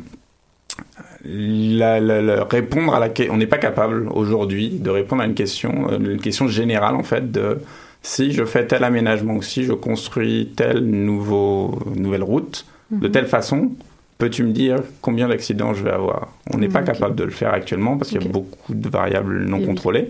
la- 1.24 2.00
la- 2.00 2.22
la- 2.22 2.44
répondre 2.44 2.94
à 2.94 3.00
la 3.00 3.08
on 3.30 3.36
n'est 3.36 3.46
pas 3.46 3.58
capable 3.58 4.08
aujourd'hui 4.08 4.70
de 4.78 4.90
répondre 4.90 5.22
à 5.22 5.26
une 5.26 5.34
question, 5.34 5.88
euh, 5.90 5.98
une 5.98 6.20
question 6.20 6.46
générale 6.48 6.94
en 6.94 7.02
fait 7.02 7.30
de 7.32 7.58
si 8.02 8.32
je 8.32 8.44
fais 8.44 8.66
tel 8.66 8.84
aménagement 8.84 9.34
ou 9.34 9.42
si 9.42 9.64
je 9.64 9.72
construis 9.72 10.52
telle 10.56 10.80
nouveau, 10.84 11.78
nouvelle 11.96 12.22
route 12.22 12.64
de 12.90 13.06
Mhm. 13.08 13.12
telle 13.12 13.26
façon, 13.26 13.72
peux-tu 14.18 14.44
me 14.44 14.52
dire 14.52 14.78
combien 15.00 15.28
d'accidents 15.28 15.74
je 15.74 15.82
vais 15.82 15.90
avoir? 15.90 16.28
On 16.54 16.58
n'est 16.58 16.68
pas 16.68 16.80
Ok. 16.80 16.86
capable 16.86 17.16
de 17.16 17.24
le 17.24 17.30
faire 17.30 17.52
actuellement 17.52 17.96
parce 17.98 18.10
qu'il 18.10 18.22
y 18.22 18.24
a 18.24 18.28
beaucoup 18.28 18.74
de 18.74 18.88
variables 18.88 19.44
non 19.44 19.56
Eh 19.58 19.60
oui. 19.60 19.66
contrôlées. 19.66 20.08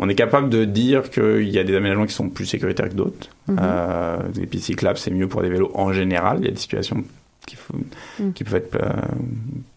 On 0.00 0.08
est 0.08 0.14
capable 0.14 0.48
de 0.48 0.64
dire 0.64 1.10
qu'il 1.10 1.48
y 1.48 1.58
a 1.58 1.64
des 1.64 1.74
aménagements 1.74 2.06
qui 2.06 2.14
sont 2.14 2.28
plus 2.28 2.46
sécuritaires 2.46 2.88
que 2.88 2.94
d'autres. 2.94 3.28
Mhm. 3.48 3.56
Euh, 3.60 4.16
les 4.36 4.46
pistes 4.46 4.66
cyclables, 4.66 4.98
c'est 4.98 5.10
mieux 5.12 5.28
pour 5.28 5.42
des 5.42 5.48
vélos 5.48 5.70
en 5.74 5.92
général. 5.92 6.38
Il 6.40 6.44
y 6.44 6.48
a 6.48 6.52
des 6.52 6.56
situations 6.58 7.02
qui, 7.48 8.44
peuvent 8.44 8.54
être 8.56 8.76
euh, 8.76 8.90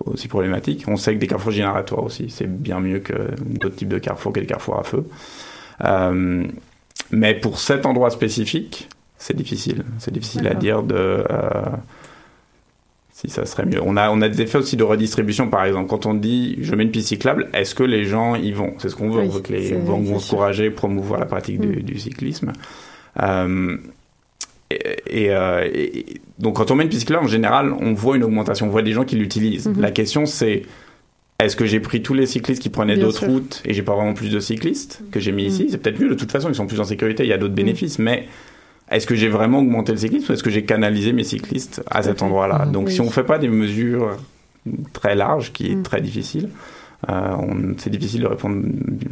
aussi 0.06 0.28
problématiques. 0.28 0.86
On 0.88 0.98
sait 0.98 1.16
que 1.16 1.20
des 1.20 1.28
carrefours 1.28 1.52
génératoires 1.52 2.04
aussi, 2.04 2.30
c'est 2.30 2.48
bien 2.48 2.80
mieux 2.80 3.00
que 3.00 3.14
d'autres 3.46 3.76
types 3.76 3.88
de 3.90 3.98
carrefours 4.00 4.34
que 4.34 4.40
des 4.40 4.46
carrefours 4.46 4.80
à 4.80 4.84
feu. 4.84 5.06
Euh, 5.84 6.44
mais 7.12 7.34
pour 7.34 7.60
cet 7.60 7.86
endroit 7.86 8.10
spécifique, 8.10 8.90
c'est 9.18 9.36
difficile. 9.36 9.84
C'est 10.00 10.12
difficile 10.14 10.48
à 10.48 10.54
dire 10.54 10.84
de... 10.84 10.96
euh, 10.96 11.26
si 13.14 13.30
ça 13.30 13.46
serait 13.46 13.66
mieux. 13.66 13.80
On 13.84 13.98
a, 13.98 14.10
on 14.10 14.22
a 14.22 14.30
des 14.30 14.42
effets 14.42 14.58
aussi 14.58 14.78
de 14.78 14.84
redistribution, 14.84 15.48
par 15.50 15.64
exemple. 15.66 15.90
Quand 15.90 16.06
on 16.08 16.14
dit 16.16 16.58
je 16.62 16.74
mets 16.74 16.84
une 16.84 16.92
piste 16.92 17.10
cyclable, 17.10 17.50
est-ce 17.54 17.76
que 17.76 17.84
les 17.84 18.06
gens 18.06 18.36
y 18.36 18.52
vont? 18.52 18.74
C'est 18.80 18.90
ce 18.90 18.96
qu'on 18.96 19.10
veut. 19.12 19.22
Oui, 19.22 19.28
on 19.28 19.32
veut 19.32 19.42
que 19.42 19.54
les 19.54 19.68
gens 19.68 19.80
vont 19.80 20.16
encourager, 20.16 20.72
promouvoir 20.72 21.20
la 21.20 21.28
pratique 21.28 21.60
du, 21.60 21.68
Mm. 21.80 21.84
du 21.84 22.00
cyclisme. 22.00 22.54
Euh, 23.22 23.78
et, 25.12 25.24
et, 25.26 25.32
euh, 25.32 25.68
et- 25.74 26.06
donc 26.40 26.56
quand 26.56 26.72
on 26.72 26.76
met 26.76 26.86
une 26.86 26.92
cyclable, 26.92 27.26
en 27.26 27.28
général, 27.28 27.74
on 27.80 27.94
voit 27.94 28.16
une 28.18 28.24
augmentation, 28.24 28.68
on 28.68 28.70
voit 28.70 28.82
des 28.82 28.94
gens 28.94 29.04
qui 29.06 29.16
l'utilisent. 29.16 29.68
Mhm. 29.68 29.82
La 29.82 29.92
question 29.92 30.26
c'est 30.26 30.64
est-ce 31.40 31.56
que 31.56 31.66
j'ai 31.66 31.80
pris 31.80 32.02
tous 32.04 32.14
les 32.14 32.26
cyclistes 32.28 32.62
qui 32.62 32.70
prenaient 32.70 32.98
d'autres 32.98 33.26
routes 33.26 33.62
et 33.66 33.74
j'ai 33.74 33.82
pas 33.82 33.96
vraiment 33.96 34.14
plus 34.14 34.30
de 34.30 34.40
cyclistes 34.40 35.02
que 35.12 35.20
j'ai 35.20 35.32
mis 35.32 35.46
ici? 35.46 35.64
Mhm. 35.64 35.70
C'est 35.72 35.78
peut-être 35.80 36.00
mieux, 36.00 36.10
de 36.10 36.14
toute 36.14 36.32
façon, 36.32 36.50
ils 36.50 36.56
sont 36.56 36.68
plus 36.68 36.80
en 36.80 36.84
sécurité, 36.84 37.24
il 37.24 37.30
y 37.30 37.34
a 37.34 37.38
d'autres 37.40 37.56
bénéfices, 37.56 37.98
mais 37.98 38.28
est-ce 38.92 39.08
que 39.08 39.16
j'ai 39.16 39.28
vraiment 39.30 39.60
augmenté 39.60 39.92
le 39.92 39.98
cyclisme 39.98 40.32
ou 40.32 40.34
est-ce 40.34 40.44
que 40.44 40.50
j'ai 40.52 40.66
canalisé 40.66 41.14
mes 41.14 41.24
cyclistes 41.24 41.82
à 41.90 42.04
cet 42.04 42.22
endroit-là? 42.22 42.66
Mhm. 42.66 42.72
Donc 42.74 42.88
Oui. 42.88 42.94
si 42.94 43.02
on 43.02 43.10
fait 43.10 43.24
pas 43.24 43.40
des 43.40 43.48
mesures 43.48 44.18
très 44.94 45.16
larges, 45.16 45.52
qui 45.52 45.72
est 45.72 45.76
Mhm. 45.76 45.84
très 45.84 46.02
difficile, 46.02 46.50
c'est 47.78 47.90
difficile 47.90 48.22
de 48.22 48.28
répondre 48.28 48.64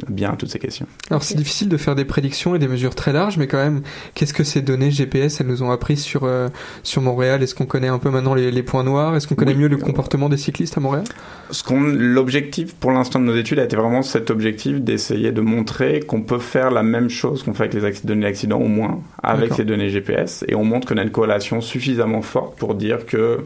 bien 0.10 0.32
à 0.32 0.36
toutes 0.36 0.50
ces 0.52 0.60
questions. 0.60 0.86
Alors 1.10 1.24
c'est 1.24 1.36
difficile 1.36 1.70
de 1.70 1.78
faire 1.78 1.96
des 1.96 2.06
prédictions 2.06 2.56
et 2.56 2.60
des 2.60 2.68
mesures 2.68 2.96
très 2.96 3.14
larges, 3.14 3.38
mais 3.38 3.48
quand 3.48 3.58
même, 3.58 3.82
qu'est-ce 4.14 4.34
que 4.34 4.44
ces 4.44 4.62
données 4.62 4.92
GPS 4.92 5.42
elles 5.42 5.48
nous 5.48 5.64
ont 5.64 5.72
appris 5.72 5.98
sur 5.98 6.24
euh, 6.24 6.48
sur 6.84 7.02
Montréal? 7.02 7.42
Est-ce 7.44 7.56
qu'on 7.56 7.66
connaît 7.66 7.88
un 7.88 8.00
peu 8.00 8.10
maintenant 8.10 8.34
les, 8.36 8.52
les 8.52 8.64
points 8.64 8.84
noirs? 8.84 9.16
Est-ce 9.16 9.28
qu'on 9.28 9.36
connaît 9.36 9.54
Oui. 9.54 9.60
mieux 9.60 9.68
le 9.68 9.78
comportement 9.78 10.30
des 10.30 10.38
cyclistes 10.38 10.78
à 10.78 10.82
Montréal? 10.82 11.04
Ce 11.52 11.64
qu'on, 11.64 11.82
l'objectif 11.82 12.76
pour 12.76 12.92
l'instant 12.92 13.20
de 13.20 13.26
nos 13.26 13.36
études 13.36 13.60
a 13.60 13.64
été 13.64 13.76
vraiment 13.76 14.02
cet 14.04 14.30
objectif 14.30 14.80
d'essayer 14.82 15.32
de 15.32 15.42
montrer 15.42 16.02
qu'on 16.02 16.22
peut 16.22 16.40
faire 16.40 16.72
la 16.72 16.84
même 16.84 17.10
chose 17.10 17.44
qu'on 17.44 17.54
fait 17.54 17.64
avec 17.64 17.74
les 17.96 18.00
données 18.04 18.24
d'accident 18.28 18.60
au 18.60 18.68
moins 18.68 19.00
avec 19.24 19.54
ces 19.54 19.66
données 19.66 19.90
GPS 19.90 20.46
et 20.48 20.56
on 20.56 20.64
montre 20.64 20.88
qu'on 20.88 20.98
a 20.98 21.04
une 21.04 21.12
corrélation 21.12 21.62
suffisamment 21.62 22.22
forte 22.22 22.58
pour 22.58 22.76
dire 22.76 23.06
que 23.06 23.40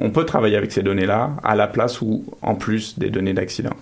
on 0.00 0.10
peut 0.10 0.24
travailler 0.24 0.56
avec 0.56 0.72
ces 0.72 0.82
données-là 0.82 1.32
à 1.44 1.54
la 1.54 1.68
place 1.68 2.00
ou 2.00 2.24
en 2.42 2.54
plus 2.54 2.98
des 2.98 3.10
données 3.10 3.34
d'accident. 3.34 3.76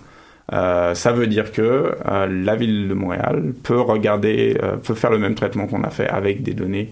Euh, 0.51 0.95
ça 0.95 1.11
veut 1.11 1.27
dire 1.27 1.51
que 1.51 1.95
euh, 2.07 2.27
la 2.27 2.55
ville 2.55 2.87
de 2.87 2.93
Montréal 2.93 3.53
peut 3.63 3.79
regarder, 3.79 4.57
euh, 4.63 4.77
peut 4.77 4.95
faire 4.95 5.11
le 5.11 5.19
même 5.19 5.35
traitement 5.35 5.67
qu'on 5.67 5.83
a 5.83 5.89
fait 5.89 6.07
avec 6.07 6.41
des 6.41 6.53
données 6.53 6.91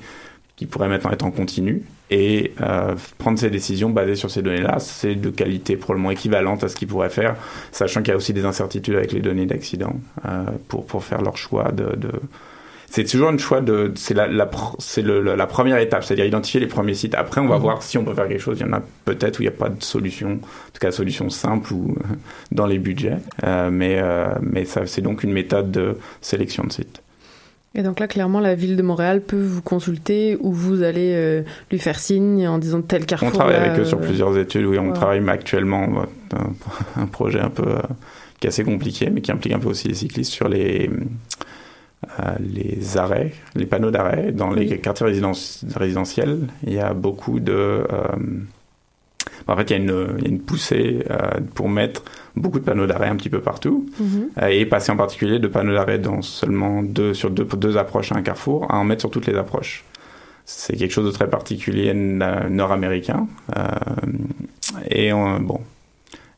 qui 0.56 0.66
pourraient 0.66 0.88
maintenant 0.88 1.12
être 1.12 1.24
en 1.24 1.32
continu 1.32 1.84
et 2.10 2.54
prendre 3.20 3.38
ses 3.38 3.52
décisions 3.52 3.92
basées 3.92 4.16
sur 4.16 4.32
ces 4.32 4.42
données-là. 4.42 4.80
C'est 4.80 5.14
de 5.14 5.30
qualité 5.30 5.76
probablement 5.76 6.10
équivalente 6.10 6.64
à 6.64 6.68
ce 6.68 6.76
qu'ils 6.76 6.88
pourraient 6.88 7.12
faire, 7.12 7.36
sachant 7.72 8.02
qu'il 8.02 8.10
y 8.10 8.14
a 8.14 8.18
aussi 8.18 8.34
des 8.34 8.44
incertitudes 8.44 8.96
avec 8.96 9.12
les 9.12 9.20
données 9.20 9.46
d'accident 9.46 9.94
pour, 10.68 10.88
pour 10.88 11.04
faire 11.04 11.22
leur 11.22 11.38
choix 11.38 11.72
de... 11.72 12.00
C'est 12.90 13.04
toujours 13.04 13.30
une 13.30 13.38
choix 13.40 13.60
de... 13.60 13.92
C'est 13.96 14.14
la, 14.14 14.28
la, 14.28 14.50
c'est 14.80 15.02
la 15.04 15.46
première 15.46 15.78
étape, 15.78 16.04
c'est-à-dire 16.06 16.26
identifier 16.26 16.60
les 16.62 16.68
premiers 16.68 16.94
sites. 16.94 17.16
Après, 17.16 17.42
on 17.42 17.48
va 17.48 17.56
Mhm. 17.58 17.62
voir 17.62 17.84
si 17.84 17.98
on 17.98 18.06
peut 18.06 18.14
faire 18.14 18.28
quelque 18.30 18.40
chose. 18.42 18.58
Il 18.60 18.66
y 18.66 18.70
en 18.70 18.74
a 18.74 18.82
peut-être 19.06 19.40
où 19.40 19.42
il 19.42 19.46
n'y 19.46 19.54
a 19.54 19.58
pas 19.58 19.70
de 19.70 19.84
solution, 19.84 20.32
en 20.36 20.72
tout 20.72 20.80
cas 20.80 20.92
solution 20.92 21.30
simple 21.30 21.74
ou 21.74 21.96
dans 22.52 22.66
les 22.66 22.80
budgets. 22.80 23.18
Euh, 23.44 23.70
mais 23.72 24.00
euh, 24.02 24.28
mais 24.42 24.64
ça, 24.66 24.86
c'est 24.86 25.02
donc 25.02 25.24
une 25.24 25.34
méthode 25.34 25.70
de 25.70 25.98
sélection 26.22 26.64
de 26.64 26.72
sites. 26.72 27.02
Et 27.76 27.84
donc 27.84 28.00
là, 28.00 28.08
clairement, 28.08 28.40
la 28.40 28.56
ville 28.56 28.76
de 28.78 28.82
Montréal 28.82 29.22
peut 29.22 29.40
vous 29.44 29.62
consulter 29.62 30.38
ou 30.40 30.52
vous 30.54 30.82
allez 30.82 31.12
euh, 31.14 31.42
lui 31.70 31.78
faire 31.80 32.00
signe 32.00 32.48
en 32.48 32.58
disant 32.58 32.82
tel 32.82 33.06
carrefour. 33.06 33.28
On 33.28 33.32
travaille 33.32 33.58
là, 33.58 33.64
avec 33.74 33.80
eux 33.82 33.86
sur 33.86 34.00
plusieurs 34.00 34.36
études. 34.38 34.66
Oui, 34.66 34.80
on 34.80 34.88
wow. 34.88 34.94
travaille 34.94 35.22
actuellement 35.30 36.04
un, 36.34 37.02
un 37.02 37.06
projet 37.06 37.42
un 37.42 37.50
peu 37.50 37.66
qui 38.40 38.48
est 38.48 38.50
assez 38.50 38.64
compliqué, 38.64 39.10
mais 39.12 39.22
qui 39.22 39.32
implique 39.32 39.54
un 39.54 39.60
peu 39.60 39.68
aussi 39.68 39.90
les 39.90 39.94
cyclistes 39.94 40.32
sur 40.32 40.48
les 40.48 40.90
les 42.40 42.98
arrêts, 42.98 43.34
les 43.56 43.66
panneaux 43.66 43.92
d'arrêt 43.92 44.32
dans 44.32 44.52
les 44.52 44.70
Oui. 44.70 44.80
quartiers 44.82 45.08
résidentiels. 45.76 46.40
Il 46.66 46.74
y 46.74 46.80
a 46.80 46.94
beaucoup 46.94 47.40
de 47.40 47.54
euh, 47.54 47.86
En 49.48 49.56
fait, 49.56 49.70
il 49.70 49.72
y 49.72 49.74
a 49.74 49.78
une, 49.78 50.08
il 50.18 50.24
y 50.24 50.28
a 50.28 50.30
une 50.30 50.40
poussée 50.42 51.04
euh, 51.10 51.16
pour 51.56 51.70
mettre 51.70 52.04
beaucoup 52.36 52.60
de 52.60 52.66
panneaux 52.66 52.86
d'arrêt 52.86 53.08
un 53.08 53.16
petit 53.16 53.30
peu 53.30 53.40
partout 53.42 53.86
Mhm. 54.00 54.30
euh, 54.42 54.48
et 54.48 54.66
passer 54.66 54.92
en 54.92 54.98
particulier 54.98 55.40
de 55.40 55.48
panneaux 55.48 55.74
d'arrêt 55.74 56.00
dans 56.00 56.22
seulement 56.22 56.82
deux 56.84 57.14
sur 57.14 57.30
deux, 57.30 57.46
deux 57.46 57.78
approches 57.78 58.12
à 58.12 58.16
un 58.16 58.22
carrefour 58.24 58.70
à 58.72 58.78
en 58.78 58.84
mettre 58.84 59.02
sur 59.02 59.10
toutes 59.12 59.26
les 59.28 59.36
approches. 59.36 59.84
C'est 60.46 60.76
quelque 60.78 60.92
chose 60.92 61.06
de 61.06 61.12
très 61.12 61.30
particulier 61.30 61.94
nord-américain. 61.94 63.28
Euh, 63.58 63.64
et 64.90 65.12
on- 65.14 65.40
bon, 65.40 65.60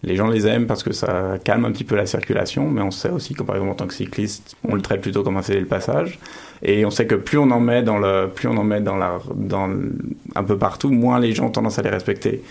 les 0.03 0.15
gens 0.15 0.27
les 0.27 0.47
aiment 0.47 0.65
parce 0.67 0.83
que 0.83 0.93
ça 0.93 1.35
calme 1.43 1.65
un 1.65 1.71
petit 1.71 1.83
peu 1.83 1.95
la 1.95 2.05
circulation, 2.05 2.69
mais 2.69 2.81
on 2.81 2.91
sait 2.91 3.09
aussi 3.09 3.33
que 3.33 3.43
par 3.43 3.55
exemple 3.57 3.71
en 3.71 3.75
tant 3.75 3.87
que 3.87 3.93
cycliste, 3.93 4.55
on 4.67 4.75
le 4.75 4.81
traite 4.81 5.01
plutôt 5.01 5.23
comme 5.23 5.37
un 5.37 5.41
le 5.49 5.65
passage. 5.65 6.19
Et 6.61 6.85
on 6.85 6.89
sait 6.89 7.05
que 7.07 7.15
plus 7.15 7.37
on 7.37 7.49
en 7.51 7.59
met 7.61 7.83
dans 7.83 7.97
le, 7.99 8.27
plus 8.33 8.47
on 8.49 8.57
en 8.57 8.63
met 8.65 8.81
dans 8.81 8.97
la, 8.97 9.19
dans 9.33 9.67
le- 9.67 9.93
un 10.35 10.43
peu 10.43 10.57
partout, 10.57 10.89
moins 10.89 11.19
les 11.19 11.33
gens 11.33 11.45
ont 11.47 11.51
tendance 11.51 11.79
à 11.79 11.81
les 11.81 11.89
respecter. 11.89 12.43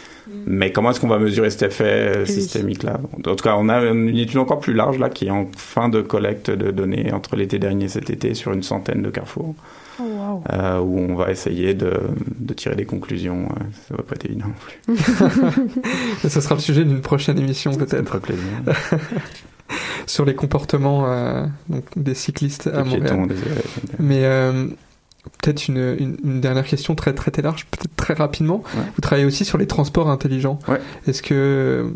Mais 0.46 0.72
comment 0.72 0.90
est-ce 0.90 1.00
qu'on 1.00 1.08
va 1.08 1.18
mesurer 1.18 1.50
cet 1.50 1.62
effet 1.62 1.84
euh, 2.16 2.26
systémique 2.26 2.82
là 2.84 3.00
En 3.12 3.34
tout 3.34 3.34
cas, 3.44 3.54
on 3.58 3.68
a 3.68 3.80
une 3.82 4.08
étude 4.16 4.38
encore 4.38 4.60
plus 4.60 4.72
large 4.74 4.98
là 4.98 5.10
qui 5.10 5.26
est 5.26 5.30
en 5.30 5.50
fin 5.56 5.88
de 5.90 6.00
collecte 6.00 6.50
de 6.50 6.70
données 6.70 7.12
entre 7.12 7.36
l'été 7.36 7.58
dernier 7.58 7.86
et 7.86 7.88
cet 7.88 8.08
été 8.10 8.32
sur 8.34 8.52
une 8.52 8.62
centaine 8.62 9.02
de 9.02 9.10
carrefours. 9.10 9.54
Oh, 10.00 10.04
wow. 10.04 10.42
euh, 10.52 10.78
où 10.80 10.98
on 10.98 11.14
va 11.16 11.30
essayer 11.30 11.74
de, 11.74 11.92
de 12.38 12.54
tirer 12.54 12.76
des 12.76 12.84
conclusions. 12.84 13.48
euh, 13.50 13.64
Ça 13.88 13.96
va 13.96 14.02
pas 14.02 14.14
être 14.14 14.26
évident 14.26 14.46
non 14.46 14.54
plus. 14.94 14.96
Ce 16.28 16.40
sera 16.40 16.54
le 16.54 16.60
sujet 16.60 16.84
d'une 16.84 17.00
prochaine 17.00 17.38
émission 17.38 17.74
peut-être. 17.74 18.18
plaisir. 18.18 18.42
Sur 20.06 20.24
les 20.24 20.34
comportements 20.34 21.04
euh, 21.12 21.44
donc, 21.68 21.84
des 21.96 22.14
cyclistes 22.14 22.66
à 22.68 22.82
Des 22.82 22.88
Montréal. 22.88 23.00
piétons, 23.02 23.26
des 23.26 23.34
élèves. 23.34 23.66
Mais 23.98 24.24
euh, 24.24 24.66
peut-être 25.42 25.68
une, 25.68 25.96
une, 25.98 26.16
une 26.24 26.40
dernière 26.40 26.64
question 26.64 26.94
très 26.94 27.12
très 27.12 27.30
très 27.30 27.42
large, 27.42 27.66
peut-être 27.70 27.94
très 27.96 28.14
rapidement. 28.14 28.62
Vous 28.94 29.00
travaillez 29.02 29.26
aussi 29.26 29.44
sur 29.44 29.58
les 29.58 29.66
transports 29.66 30.08
intelligents. 30.08 30.58
Est-ce 31.06 31.22
que 31.22 31.92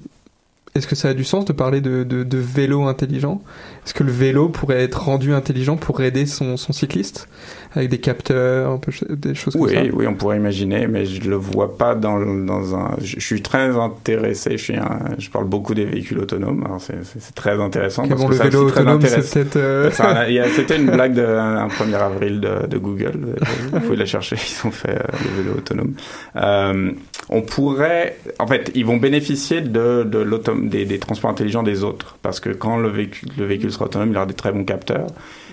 est-ce 0.75 0.87
que 0.87 0.95
ça 0.95 1.09
a 1.09 1.15
du 1.15 1.25
sens 1.25 1.45
de 1.45 1.53
parler 1.53 1.83
de, 1.83 2.03
de, 2.03 2.23
de 2.23 2.39
vélo 2.39 2.85
intelligent? 2.85 3.43
Est-ce 3.85 3.93
que 3.93 4.05
le 4.05 4.13
vélo 4.13 4.49
pourrait 4.49 4.83
être 4.83 5.03
rendu 5.03 5.35
intelligent 5.35 5.77
pour 5.77 6.01
aider 6.01 6.25
son, 6.25 6.57
son 6.57 6.73
cycliste? 6.73 7.29
Avec 7.75 7.91
des 7.91 7.99
capteurs, 7.99 8.71
un 8.71 8.79
peu, 8.79 8.93
des 9.11 9.35
choses 9.35 9.55
comme 9.55 9.69
ça? 9.69 9.83
oui, 9.93 10.07
on 10.07 10.15
pourrait 10.15 10.37
imaginer, 10.37 10.87
mais 10.87 11.05
je 11.05 11.29
le 11.29 11.37
vois 11.37 11.77
pas 11.77 11.95
dans, 11.95 12.19
dans 12.21 12.75
un. 12.75 12.97
Je, 13.03 13.17
je 13.19 13.25
suis 13.25 13.43
très 13.43 13.77
intéressé. 13.77 14.53
Je 14.53 14.63
suis 14.63 14.77
un, 14.77 15.01
je 15.19 15.29
parle 15.31 15.47
beaucoup 15.47 15.75
des 15.75 15.85
véhicules 15.85 16.19
autonomes. 16.19 16.65
Alors 16.65 16.81
c'est, 16.81 17.01
très 17.35 17.61
intéressant. 17.61 18.07
Parce 18.09 18.21
bon, 18.21 18.29
que 18.29 18.33
le 18.33 18.39
ça 18.39 18.45
vélo 18.45 18.69
autonome, 18.69 19.01
c'est 19.03 19.35
peut-être, 19.35 19.57
euh, 19.57 19.91
C'était 20.55 20.77
une 20.77 20.91
blague 20.91 21.15
de 21.15 21.25
un 21.25 21.69
1er 21.69 21.95
avril 21.95 22.41
de, 22.41 22.67
de 22.67 22.79
Google. 22.79 23.37
Vous 23.73 23.81
pouvez 23.81 23.97
la 23.97 24.07
chercher. 24.07 24.37
Ils 24.65 24.67
ont 24.67 24.71
fait 24.71 24.91
euh, 24.91 25.03
le 25.13 25.43
vélo 25.43 25.59
autonome. 25.59 25.95
Euh, 26.37 26.93
on 27.33 27.41
pourrait, 27.43 28.19
en 28.39 28.47
fait, 28.47 28.71
ils 28.75 28.85
vont 28.85 28.99
bénéficier 28.99 29.63
de, 29.63 30.05
de 30.05 30.85
des, 30.85 30.99
transports 30.99 31.31
intelligents 31.31 31.63
des 31.63 31.83
autres, 31.83 32.17
parce 32.21 32.41
que 32.41 32.51
quand 32.51 32.77
le 32.77 32.89
véhicule, 32.89 33.31
le 33.39 33.47
véhicule 33.47 33.73
sera 33.73 33.87
autonome, 33.87 34.11
il 34.11 34.17
aura 34.17 34.27
des 34.27 34.35
très 34.35 34.53
bons 34.53 34.65
capteurs. 34.65 35.07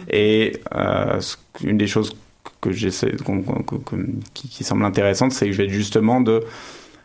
Et 0.10 0.58
euh, 0.76 1.20
une 1.64 1.78
des 1.78 1.88
choses 1.88 2.16
que 2.62 2.72
j'essaie, 2.72 3.14
qui, 4.34 4.50
qui 4.50 4.64
semble 4.64 4.84
intéressante, 4.84 5.32
c'est 5.32 5.46
que 5.46 5.54
je 5.54 5.62
vais 5.62 5.70
justement 5.70 6.20
de, 6.20 6.44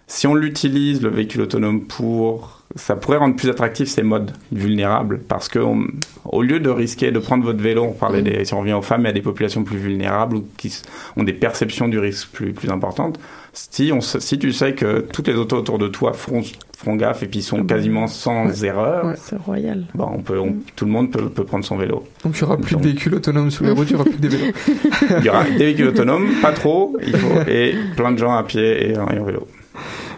si 0.09 0.27
on 0.27 0.35
l'utilise 0.35 1.03
le 1.03 1.09
véhicule 1.09 1.43
autonome 1.43 1.83
pour, 1.83 2.64
ça 2.77 2.97
pourrait 2.97 3.19
rendre 3.19 3.37
plus 3.37 3.49
attractif 3.49 3.89
ces 3.89 4.03
modes 4.03 4.33
vulnérables, 4.51 5.21
parce 5.29 5.49
que 5.49 5.59
on- 5.59 5.87
au 6.25 6.43
lieu 6.43 6.59
de 6.61 6.71
risquer 6.71 7.11
de 7.13 7.19
prendre 7.19 7.45
votre 7.45 7.63
vélo, 7.63 7.85
on 7.85 7.93
parlait 7.93 8.23
des, 8.23 8.45
si 8.45 8.55
on 8.55 8.61
revient 8.61 8.73
aux 8.73 8.83
femmes, 8.83 9.05
y 9.05 9.09
a 9.09 9.13
des 9.13 9.23
populations 9.23 9.63
plus 9.65 9.77
vulnérables 9.79 10.37
ou 10.37 10.45
qui 10.57 10.77
ont 11.17 11.23
des 11.23 11.33
perceptions 11.33 11.87
du 11.89 11.99
risque 11.99 12.29
plus 12.33 12.53
plus 12.53 12.71
importantes. 12.71 13.19
Si 13.53 13.91
on, 13.93 13.99
s- 13.99 14.19
si 14.19 14.39
tu 14.39 14.53
sais 14.53 14.75
que 14.75 15.01
toutes 15.01 15.29
les 15.29 15.35
autos 15.35 15.57
autour 15.59 15.79
de 15.79 15.87
toi 15.87 16.13
feront, 16.13 16.43
feront 16.77 16.97
gaffe 16.97 17.23
et 17.23 17.27
puis 17.27 17.41
sont 17.43 17.63
quasiment 17.63 18.09
sans 18.09 18.65
erreur, 18.65 19.13
C'est 19.17 19.37
royal. 19.39 19.85
bon, 19.95 20.09
on 20.13 20.19
peut, 20.23 20.41
on- 20.41 20.57
tout 20.75 20.87
le 20.87 20.91
monde 20.91 21.13
peut, 21.13 21.29
peut 21.29 21.45
prendre 21.45 21.65
son 21.65 21.77
vélo. 21.77 22.03
Donc 22.25 22.35
il 22.37 22.43
n'y 22.43 22.49
aura 22.51 22.57
plus 22.57 22.75
de 22.77 22.83
véhicules 22.83 23.15
autonomes 23.15 23.53
sur 23.53 23.65
les 23.65 23.71
routes, 23.71 23.89
il 23.91 23.95
n'y 23.95 24.01
aura 24.01 24.05
plus 24.11 24.17
que 24.17 24.21
des 24.23 24.29
vélos. 24.29 24.53
Il 25.21 25.25
y 25.25 25.29
aura 25.29 25.45
des 25.45 25.57
véhicules 25.59 25.87
autonomes, 25.87 26.27
pas 26.43 26.51
trop, 26.53 26.97
il 27.07 27.17
faut, 27.17 27.41
et 27.49 27.77
plein 27.97 28.11
de 28.11 28.19
gens 28.19 28.35
à 28.35 28.43
pied 28.43 28.89
et 28.89 28.93
et 28.95 28.99
en 28.99 29.25
vélo. 29.25 29.47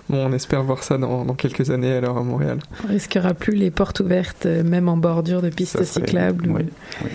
Bon, 0.09 0.27
on 0.27 0.33
espère 0.33 0.63
voir 0.63 0.83
ça 0.85 0.99
dans, 0.99 1.25
dans 1.25 1.35
quelques 1.35 1.71
années 1.71 1.93
alors 1.93 2.17
à 2.19 2.23
Montréal. 2.23 2.59
On 2.85 2.89
risquera 2.89 3.35
plus 3.35 3.55
les 3.55 3.71
portes 3.71 4.01
ouvertes, 4.01 4.47
euh, 4.47 4.63
même 4.63 4.89
en 4.89 4.97
bordure 4.97 5.43
de 5.43 5.49
pistes 5.49 5.83
cyclables. 5.85 6.49
Oui, 6.49 6.63
oui. 7.05 7.11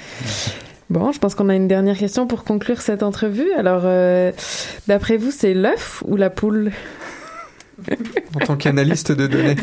Bon, 0.89 1.14
je 1.14 1.20
pense 1.20 1.36
qu'on 1.36 1.48
a 1.48 1.56
une 1.56 1.70
dernière 1.70 1.98
question 1.98 2.28
pour 2.28 2.44
conclure 2.44 2.82
cette 2.82 3.02
entrevue. 3.02 3.50
Alors, 3.58 3.84
euh, 3.86 4.34
d'après 4.88 5.16
vous, 5.16 5.32
c'est 5.32 5.54
l'œuf 5.54 6.04
ou 6.06 6.18
la 6.18 6.30
poule 6.30 6.72
En 8.36 8.39
tant 8.46 8.58
qu'analyste 8.58 9.14
de 9.14 9.26
données 9.26 9.56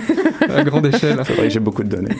à 0.48 0.64
grande 0.64 0.86
échelle. 0.86 1.20
C'est 1.24 1.34
vrai 1.34 1.44
que 1.48 1.50
j'ai 1.52 1.60
beaucoup 1.60 1.84
de 1.84 1.88
données. 1.94 2.16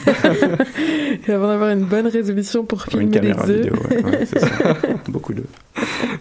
Et 1.27 1.31
Avant 1.33 1.47
d'avoir 1.47 1.71
une 1.71 1.85
bonne 1.85 2.07
résolution 2.07 2.63
pour 2.65 2.83
filmer 2.83 3.05
Une 3.05 3.11
caméra 3.11 3.45
les 3.47 3.51
œufs. 3.51 3.57
vidéo, 3.65 3.73
ouais, 3.89 4.03
ouais, 4.05 4.25
c'est 4.25 4.39
ça. 4.39 4.47
beaucoup 5.09 5.33
de. 5.33 5.43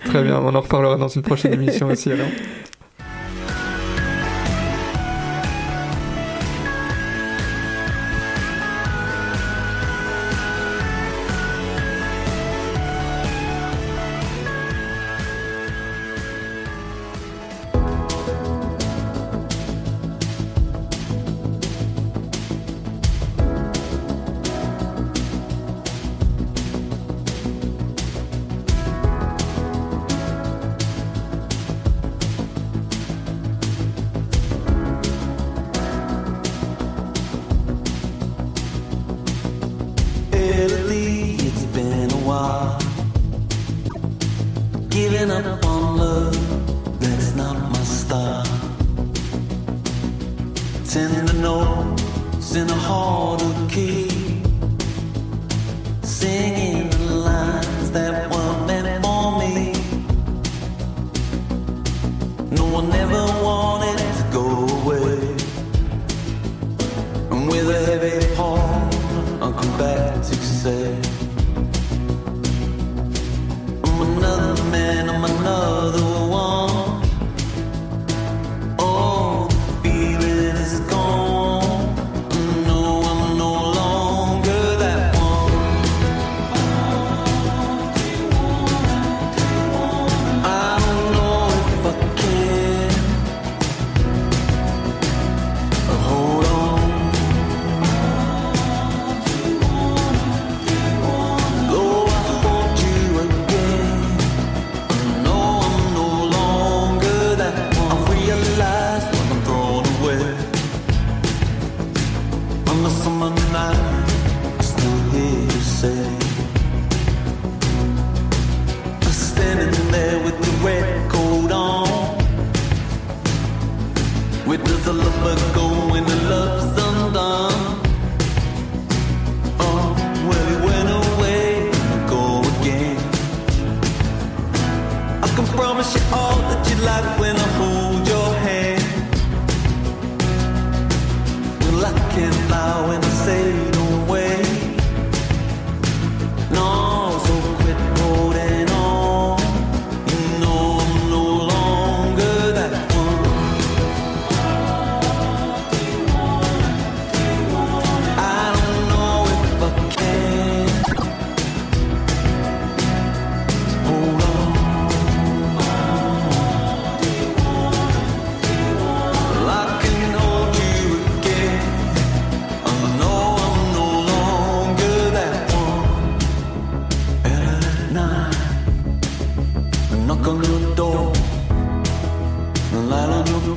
Très 0.07 0.22
bien, 0.24 0.39
on 0.41 0.55
en 0.55 0.61
reparlera 0.62 0.97
dans 0.97 1.09
une 1.09 1.22
prochaine 1.22 1.53
émission 1.53 1.89
aussi 1.89 2.11
alors. 2.11 2.26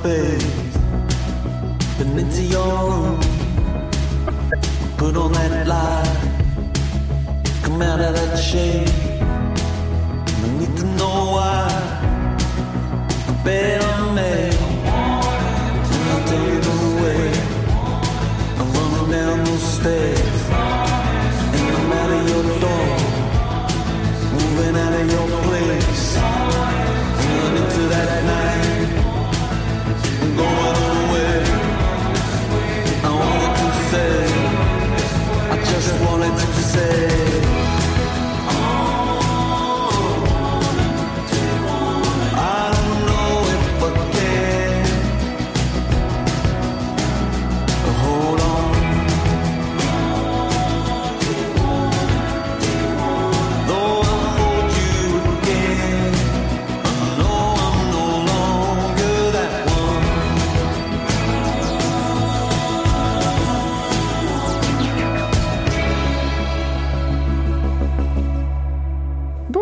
bed 0.03 0.41
and 1.99 2.19
into 2.19 2.41
your 2.43 2.65
room. 2.89 3.19
Put 4.97 5.15
on 5.17 5.31
that 5.33 5.67
light, 5.67 6.19
come 7.63 7.81
out 7.81 7.99
of 7.99 8.13
that 8.15 8.35
shade. 8.37 8.89
I 10.43 10.47
need 10.59 10.75
to 10.77 10.85
know 10.97 11.31
why. 11.35 11.67
I 13.27 13.43
bet 13.43 13.83
I'm 13.83 14.15
made, 14.15 14.55
and 15.93 16.09
I'll 16.11 16.23
tell 16.29 16.45
you 16.51 16.59
away. 16.89 17.33
I'm 18.59 18.73
running 18.73 19.11
down 19.11 19.43
those 19.45 19.63
stairs. 19.63 20.20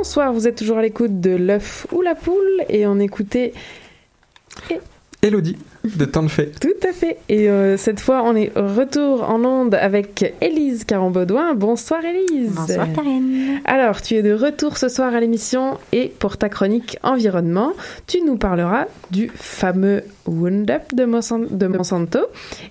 Bonsoir, 0.10 0.34
vous 0.34 0.48
êtes 0.48 0.56
toujours 0.56 0.80
à 0.80 0.82
l'écoute 0.82 1.22
de 1.22 1.36
l'œuf 1.36 1.86
ou 1.92 2.02
la 2.02 2.16
poule 2.16 2.64
et 2.68 2.88
on 2.88 2.98
écoutait 2.98 3.54
Elodie 5.22 5.56
de 5.84 6.04
Temps 6.06 6.24
de 6.24 6.30
Fait. 6.30 6.48
Tout 6.60 6.74
à 6.82 6.92
fait. 6.94 7.18
Et 7.30 7.48
euh, 7.48 7.78
cette 7.78 8.00
fois, 8.00 8.24
on 8.26 8.36
est 8.36 8.52
retour 8.56 9.30
en 9.30 9.46
onde 9.46 9.76
avec 9.76 10.34
Élise 10.42 10.84
Caron-Baudouin. 10.86 11.54
Bonsoir 11.54 12.02
Élise. 12.04 12.56
Bonsoir 12.56 12.88
Karine. 12.92 13.60
Alors, 13.66 14.02
tu 14.02 14.16
es 14.16 14.24
de 14.24 14.34
retour 14.34 14.78
ce 14.80 14.90
soir 14.90 15.14
à 15.14 15.20
l'émission 15.20 15.78
et 15.92 16.08
pour 16.18 16.38
ta 16.38 16.50
chronique 16.50 16.98
environnement, 17.04 17.74
tu 18.08 18.22
nous 18.24 18.38
parleras 18.38 18.86
du 19.12 19.30
fameux 19.36 20.02
Roundup 20.26 20.96
de, 20.96 21.06
Monsan- 21.06 21.56
de 21.56 21.68
Monsanto 21.68 22.22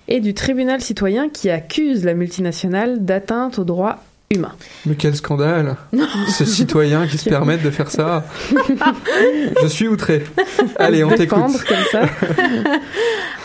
et 0.09 0.19
du 0.19 0.33
tribunal 0.33 0.81
citoyen 0.81 1.29
qui 1.29 1.49
accuse 1.49 2.03
la 2.03 2.15
multinationale 2.15 3.05
d'atteinte 3.05 3.59
aux 3.59 3.63
droits 3.63 3.99
humains. 4.31 4.55
Mais 4.85 4.95
quel 4.95 5.15
scandale 5.15 5.75
Ce 6.27 6.45
citoyen 6.45 7.07
qui 7.07 7.17
se 7.17 7.29
permettent 7.29 7.63
de 7.63 7.71
faire 7.71 7.89
ça. 7.89 8.25
Je 9.61 9.67
suis 9.67 9.87
outré. 9.87 10.23
Allez, 10.77 11.03
on 11.03 11.09
t'écoute. 11.09 11.63
comme 11.67 11.85
ça. 11.91 12.01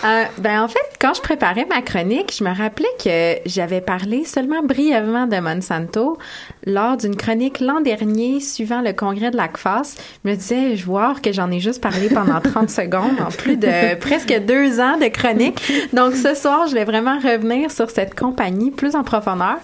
Euh, 0.05 0.25
ben 0.39 0.61
en 0.61 0.69
fait, 0.69 0.83
quand 1.01 1.15
je 1.15 1.23
préparais 1.23 1.65
ma 1.65 1.81
chronique, 1.81 2.35
je 2.39 2.45
me 2.45 2.55
rappelais 2.55 2.91
que 3.03 3.49
j'avais 3.49 3.81
parlé 3.81 4.27
seulement 4.27 4.63
brièvement 4.63 5.27
de 5.27 5.39
Monsanto 5.39 6.19
lors 6.67 6.99
d'une 6.99 7.17
chronique 7.17 7.61
l'an 7.61 7.81
dernier 7.81 8.41
suivant 8.41 8.83
le 8.83 8.93
congrès 8.93 9.31
de 9.31 9.39
l'ACFAS. 9.39 9.97
Je 10.23 10.31
me 10.31 10.37
disais, 10.37 10.77
je 10.77 10.85
vois 10.85 11.15
que 11.23 11.33
j'en 11.33 11.51
ai 11.51 11.59
juste 11.59 11.81
parlé 11.81 12.11
pendant 12.11 12.39
30 12.39 12.69
secondes 12.69 13.19
en 13.19 13.31
plus 13.31 13.57
de 13.57 13.95
presque 13.95 14.39
deux 14.47 14.79
ans 14.79 14.99
de 14.99 15.09
chronique. 15.09 15.63
Donc 15.95 16.15
ce 16.17 16.35
soir, 16.35 16.67
je 16.69 16.75
vais 16.75 16.85
vraiment 16.85 17.19
revenir 17.19 17.71
sur 17.71 17.89
cette 17.89 18.15
compagnie 18.15 18.73
plus 18.73 18.97
en 18.97 19.05
profondeur 19.05 19.57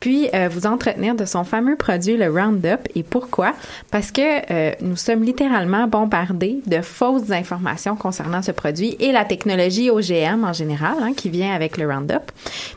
puis 0.00 0.28
euh, 0.34 0.48
vous 0.50 0.66
entretenir 0.66 1.14
de 1.14 1.24
son 1.24 1.44
fameux 1.44 1.76
produit, 1.76 2.16
le 2.16 2.30
Roundup. 2.30 2.80
Et 2.94 3.02
pourquoi? 3.02 3.54
Parce 3.90 4.12
que 4.12 4.22
euh, 4.52 4.72
nous 4.80 4.96
sommes 4.96 5.22
littéralement 5.22 5.86
bombardés 5.86 6.60
de 6.66 6.80
fausses 6.80 7.30
informations 7.30 7.96
concernant 7.96 8.42
ce 8.42 8.52
produit 8.52 8.96
et 9.00 9.12
la 9.12 9.24
technologie 9.24 9.90
OGM 9.90 10.44
en 10.44 10.52
général, 10.52 10.94
hein, 11.00 11.12
qui 11.16 11.30
vient 11.30 11.52
avec 11.52 11.76
le 11.76 11.86
Roundup. 11.86 12.30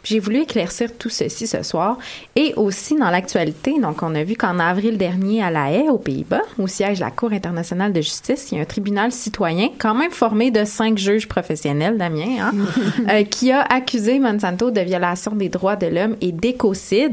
Puis 0.04 0.16
j'ai 0.16 0.20
voulu 0.20 0.42
éclaircir 0.42 0.90
tout 0.98 1.10
ceci 1.10 1.48
ce 1.48 1.64
soir. 1.64 1.98
Et 2.36 2.54
aussi 2.56 2.96
dans 2.98 3.10
l'actualité, 3.10 3.80
donc 3.80 4.04
on 4.04 4.16
a 4.16 4.24
vu 4.24 4.36
qu'en 4.36 4.60
avril 4.60 4.98
dernier 4.98 5.44
à 5.44 5.52
La 5.52 5.72
Haye, 5.72 5.90
aux 5.90 5.98
Pays-Bas, 5.98 6.42
au 6.58 6.68
siège 6.68 7.00
la 7.00 7.12
Cour 7.12 7.34
internationale 7.34 7.94
de 7.94 8.02
justice, 8.02 8.52
il 8.52 8.56
y 8.56 8.60
a 8.60 8.62
un 8.62 8.66
tribunal 8.66 9.12
citoyen, 9.12 9.70
quand 9.78 9.94
même 9.94 10.12
formé 10.12 10.52
de 10.52 10.66
cinq 10.66 10.98
juges 10.98 11.28
professionnels, 11.28 11.98
Damien, 11.98 12.38
hein, 12.40 12.52
euh, 13.10 13.24
qui 13.24 13.52
a 13.52 13.62
accusé 13.62 14.20
Monsanto 14.20 14.72
de 14.72 14.82
violation 14.82 15.34
des 15.36 15.50
droits 15.50 15.76
de 15.76 15.88
l'homme 15.88 16.16
et 16.22 16.32
d'écocide. 16.32 17.11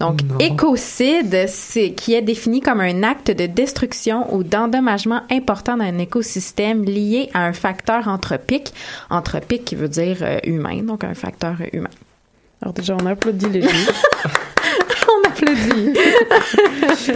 Donc, 0.00 0.20
écocide, 0.40 1.46
c'est 1.48 1.92
qui 1.92 2.14
est 2.14 2.22
défini 2.22 2.60
comme 2.60 2.80
un 2.80 3.02
acte 3.02 3.30
de 3.30 3.46
destruction 3.46 4.34
ou 4.34 4.42
d'endommagement 4.42 5.22
important 5.30 5.76
d'un 5.76 5.98
écosystème 5.98 6.84
lié 6.84 7.30
à 7.34 7.46
un 7.46 7.52
facteur 7.52 8.08
anthropique. 8.08 8.74
Anthropique 9.10 9.64
qui 9.64 9.76
veut 9.76 9.88
dire 9.88 10.18
euh, 10.22 10.38
humain, 10.44 10.82
donc 10.82 11.04
un 11.04 11.14
facteur 11.14 11.56
euh, 11.60 11.66
humain. 11.72 11.90
Alors 12.60 12.72
déjà, 12.74 12.96
on 13.00 13.06
applaudit 13.06 13.48
les 13.48 13.62
juges. 13.62 13.90
on 15.08 15.28
applaudit. 15.28 15.98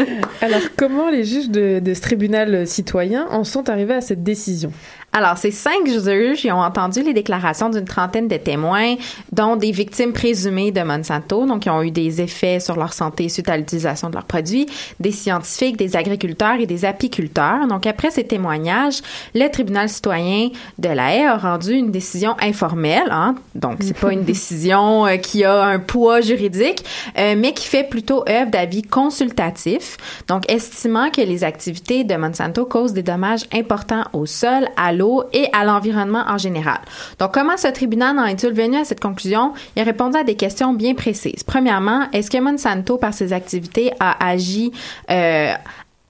Alors, 0.41 0.61
comment 0.77 1.11
les 1.11 1.25
juges 1.25 1.51
de, 1.51 1.81
de 1.81 1.95
ce 1.95 2.01
tribunal 2.01 2.67
citoyen 2.67 3.27
en 3.31 3.45
sont 3.45 3.69
arrivés 3.69 3.95
à 3.95 4.01
cette 4.01 4.23
décision? 4.23 4.73
Alors, 5.17 5.39
ces 5.39 5.51
cinq 5.51 5.87
juges 5.87 6.45
ils 6.45 6.53
ont 6.53 6.61
entendu 6.61 7.03
les 7.03 7.15
déclarations 7.15 7.71
d'une 7.71 7.87
trentaine 7.87 8.29
de 8.29 8.37
témoins, 8.37 8.97
dont 9.33 9.57
des 9.57 9.71
victimes 9.71 10.13
présumées 10.13 10.73
de 10.73 10.83
Monsanto, 10.83 11.47
donc 11.47 11.63
qui 11.63 11.71
ont 11.71 11.83
eu 11.83 11.91
des 11.91 12.21
effets 12.21 12.61
sur 12.61 12.77
leur 12.77 12.93
santé 12.93 13.31
suite 13.31 13.49
à 13.49 13.57
l'utilisation 13.57 14.11
de 14.11 14.15
leurs 14.15 14.27
produits, 14.27 14.67
des 15.01 15.13
scientifiques, 15.13 15.79
des 15.79 15.97
agriculteurs 15.97 16.61
et 16.61 16.67
des 16.67 16.85
apiculteurs. 16.85 17.67
Donc, 17.67 17.87
après 17.87 18.11
ces 18.11 18.25
témoignages, 18.25 19.01
le 19.35 19.49
tribunal 19.49 19.89
citoyen 19.89 20.51
de 20.77 20.89
la 20.91 21.15
Haye 21.15 21.25
a 21.25 21.39
rendu 21.39 21.73
une 21.73 21.91
décision 21.91 22.37
informelle, 22.43 23.09
hein, 23.11 23.37
donc 23.55 23.79
c'est 23.81 23.97
pas 23.97 24.13
une 24.13 24.25
décision 24.35 25.07
euh, 25.07 25.17
qui 25.17 25.45
a 25.45 25.65
un 25.65 25.79
poids 25.79 26.21
juridique, 26.21 26.85
euh, 27.19 27.37
mais 27.39 27.55
qui 27.55 27.67
fait 27.67 27.85
plutôt 27.89 28.23
œuvre 28.29 28.51
d'avis 28.51 28.83
consultatif, 28.83 29.97
donc 30.29 30.43
estimant 30.53 31.09
que 31.09 31.23
les 31.23 31.43
activités 31.43 32.05
de 32.05 32.17
Monsanto 32.17 32.67
causent 32.67 32.93
des 32.93 33.03
dommages 33.03 33.47
importants 33.55 34.05
au 34.13 34.27
sol, 34.27 34.69
à 34.77 34.93
l'eau 34.93 35.06
et 35.33 35.49
à 35.53 35.65
l'environnement 35.65 36.25
en 36.27 36.39
général. 36.39 36.79
Donc, 37.19 37.33
comment 37.33 37.57
ce 37.57 37.69
tribunal 37.69 38.19
en 38.19 38.25
est-il 38.25 38.53
venu 38.53 38.77
à 38.77 38.85
cette 38.85 39.01
conclusion? 39.01 39.53
Il 39.75 39.83
a 39.83 39.85
répondu 39.85 40.17
à 40.17 40.25
des 40.25 40.37
questions 40.37 40.73
bien 40.73 40.95
précises. 40.95 41.43
Premièrement, 41.43 42.09
est-ce 42.13 42.31
que 42.31 42.39
Monsanto, 42.39 42.97
par 42.99 43.15
ses 43.15 43.33
activités, 43.33 43.93
a 44.01 44.25
agi 44.27 44.73
euh, 45.11 45.53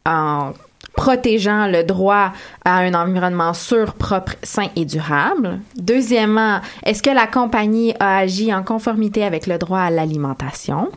en 0.04 0.52
protégeant 0.96 1.66
le 1.66 1.84
droit 1.84 2.32
à 2.64 2.78
un 2.78 2.94
environnement 2.94 3.52
sûr, 3.52 3.92
propre, 3.94 4.32
sain 4.42 4.68
et 4.76 4.84
durable? 4.84 5.60
Deuxièmement, 5.76 6.60
est-ce 6.84 7.02
que 7.02 7.10
la 7.10 7.26
compagnie 7.26 7.94
a 8.00 8.18
agi 8.18 8.52
en 8.52 8.62
conformité 8.62 9.24
avec 9.24 9.46
le 9.46 9.58
droit 9.58 9.80
à 9.80 9.90
l'alimentation? 9.90 10.90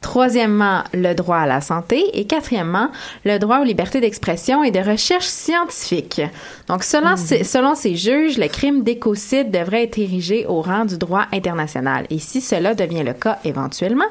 Troisièmement, 0.00 0.82
le 0.94 1.12
droit 1.12 1.38
à 1.38 1.46
la 1.46 1.60
santé. 1.60 2.04
Et 2.18 2.26
quatrièmement, 2.26 2.88
le 3.24 3.38
droit 3.38 3.60
aux 3.60 3.64
libertés 3.64 4.00
d'expression 4.00 4.64
et 4.64 4.70
de 4.70 4.78
recherche 4.78 5.26
scientifique. 5.26 6.22
Donc, 6.68 6.84
selon, 6.84 7.16
ces, 7.16 7.44
selon 7.44 7.74
ces 7.74 7.96
juges, 7.96 8.38
le 8.38 8.48
crime 8.48 8.82
d'écocide 8.82 9.50
devrait 9.50 9.84
être 9.84 9.98
érigé 9.98 10.46
au 10.46 10.62
rang 10.62 10.86
du 10.86 10.96
droit 10.96 11.26
international. 11.32 12.06
Et 12.08 12.18
si 12.18 12.40
cela 12.40 12.74
devient 12.74 13.02
le 13.02 13.12
cas 13.12 13.38
éventuellement, 13.44 14.06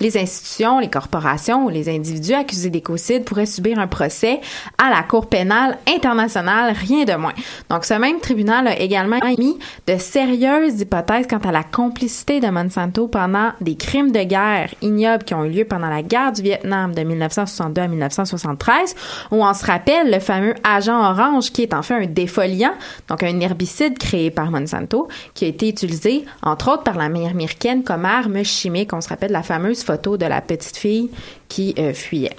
les 0.00 0.16
institutions, 0.16 0.78
les 0.78 0.88
corporations 0.88 1.66
ou 1.66 1.68
les 1.68 1.94
individus 1.94 2.34
accusés 2.34 2.70
d'écocide 2.70 3.24
pourraient 3.24 3.44
subir 3.44 3.78
un 3.78 3.86
procès 3.86 4.40
à 4.78 4.88
la 4.88 5.02
Cour 5.02 5.26
pénale 5.26 5.76
internationale, 5.86 6.74
rien 6.74 7.04
de 7.04 7.14
moins. 7.14 7.34
Donc, 7.68 7.84
ce 7.84 7.94
même 7.94 8.18
tribunal 8.20 8.66
a 8.66 8.78
également 8.78 9.18
émis 9.18 9.58
de 9.86 9.98
sérieuses 9.98 10.80
hypothèses 10.80 11.26
quant 11.28 11.38
à 11.38 11.52
la 11.52 11.62
complicité 11.62 12.40
de 12.40 12.48
Monsanto 12.48 13.08
pendant 13.08 13.52
des 13.60 13.76
crimes 13.76 14.10
de 14.10 14.22
guerre 14.22 14.70
ignobles 14.80 15.24
qui 15.24 15.33
ont 15.34 15.44
eu 15.44 15.50
lieu 15.50 15.64
pendant 15.64 15.88
la 15.88 16.02
guerre 16.02 16.32
du 16.32 16.42
Vietnam 16.42 16.94
de 16.94 17.02
1962 17.02 17.80
à 17.80 17.88
1973, 17.88 18.94
où 19.30 19.44
on 19.44 19.54
se 19.54 19.64
rappelle 19.64 20.10
le 20.10 20.20
fameux 20.20 20.54
agent 20.64 20.98
orange 20.98 21.52
qui 21.52 21.62
est 21.62 21.74
en 21.74 21.82
fait 21.82 21.94
un 21.94 22.06
défoliant, 22.06 22.74
donc 23.08 23.22
un 23.22 23.40
herbicide 23.40 23.98
créé 23.98 24.30
par 24.30 24.50
Monsanto, 24.50 25.08
qui 25.34 25.44
a 25.44 25.48
été 25.48 25.68
utilisé 25.68 26.24
entre 26.42 26.72
autres 26.72 26.82
par 26.82 26.94
la 26.96 27.04
l'armée 27.04 27.28
américaine 27.28 27.82
comme 27.82 28.04
arme 28.04 28.42
chimique. 28.44 28.92
On 28.92 29.00
se 29.00 29.08
rappelle 29.08 29.32
la 29.32 29.42
fameuse 29.42 29.82
photo 29.82 30.16
de 30.16 30.26
la 30.26 30.40
petite 30.40 30.76
fille 30.76 31.10
qui 31.48 31.74
euh, 31.78 31.92
fuyait. 31.92 32.36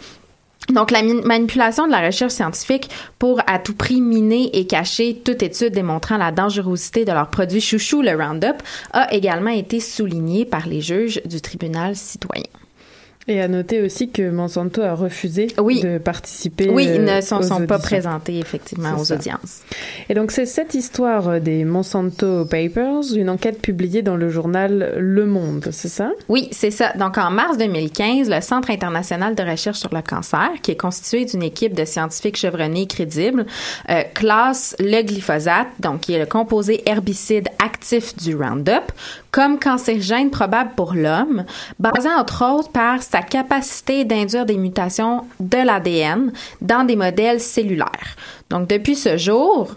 Donc, 0.70 0.90
la 0.90 1.04
manipulation 1.04 1.86
de 1.86 1.92
la 1.92 2.02
recherche 2.02 2.34
scientifique 2.34 2.90
pour 3.20 3.40
à 3.46 3.60
tout 3.60 3.76
prix 3.76 4.02
miner 4.02 4.50
et 4.58 4.66
cacher 4.66 5.22
toute 5.24 5.44
étude 5.44 5.74
démontrant 5.74 6.18
la 6.18 6.32
dangerosité 6.32 7.06
de 7.06 7.12
leur 7.12 7.30
produit 7.30 7.62
chouchou, 7.62 8.02
le 8.02 8.16
Roundup, 8.16 8.64
a 8.92 9.14
également 9.14 9.52
été 9.52 9.80
soulignée 9.80 10.44
par 10.44 10.68
les 10.68 10.82
juges 10.82 11.22
du 11.26 11.40
tribunal 11.40 11.96
citoyen. 11.96 12.46
Et 13.28 13.42
à 13.42 13.48
noter 13.48 13.82
aussi 13.82 14.10
que 14.10 14.30
Monsanto 14.30 14.84
a 14.84 14.94
refusé 14.94 15.48
de 15.48 15.98
participer. 15.98 16.70
Oui, 16.70 16.86
ils 16.86 17.02
euh, 17.02 17.18
ne 17.18 17.22
sont, 17.22 17.38
aux 17.38 17.42
sont 17.42 17.66
pas 17.66 17.80
présentés 17.80 18.38
effectivement 18.38 18.96
aux 19.00 19.06
ça. 19.06 19.16
audiences. 19.16 19.62
Et 20.10 20.14
donc 20.14 20.30
c'est 20.30 20.46
cette 20.46 20.76
histoire 20.76 21.28
euh, 21.30 21.40
des 21.40 21.66
Monsanto 21.66 22.46
Papers, 22.46 23.16
une 23.16 23.32
enquête 23.32 23.60
publiée 23.62 24.04
dans 24.04 24.16
le 24.16 24.30
journal 24.30 24.94
Le 24.98 25.26
Monde, 25.26 25.70
c'est 25.72 25.90
ça? 25.90 26.12
Oui, 26.30 26.50
c'est 26.52 26.70
ça. 26.70 26.94
Donc, 26.94 27.18
en 27.18 27.32
mars 27.32 27.58
2015, 27.58 28.30
le 28.30 28.42
Centre 28.42 28.70
international 28.70 29.34
de 29.34 29.44
recherche 29.44 29.80
sur 29.80 29.94
le 29.94 30.02
cancer, 30.02 30.50
qui 30.62 30.72
est 30.72 30.80
constitué 30.80 31.26
d'une 31.26 31.44
équipe 31.44 31.74
de 31.74 31.86
scientifiques 31.86 32.38
chevronnés 32.38 32.84
et 32.84 32.88
crédibles, 32.88 33.46
euh, 33.90 34.04
classe 34.14 34.76
le 34.80 35.02
glyphosate, 35.02 35.68
donc 35.80 36.02
qui 36.02 36.14
est 36.14 36.20
le 36.20 36.26
composé 36.26 36.88
herbicide 36.88 37.48
actif 37.64 38.16
du 38.18 38.36
Roundup, 38.36 38.92
comme 39.32 39.60
cancérigène 39.60 40.30
probable 40.30 40.72
pour 40.76 40.94
l'homme, 40.94 41.44
basé 41.80 42.08
entre 42.10 42.46
autres 42.46 42.72
par 42.72 43.04
sa 43.16 43.22
capacité 43.22 44.04
d'induire 44.04 44.46
des 44.46 44.58
mutations 44.58 45.24
de 45.40 45.66
l'ADN 45.66 46.34
dans 46.60 46.84
des 46.84 46.98
modèles 46.98 47.40
cellulaires. 47.40 48.18
Donc, 48.50 48.68
depuis 48.68 48.98
ce 48.98 49.16
jour, 49.16 49.74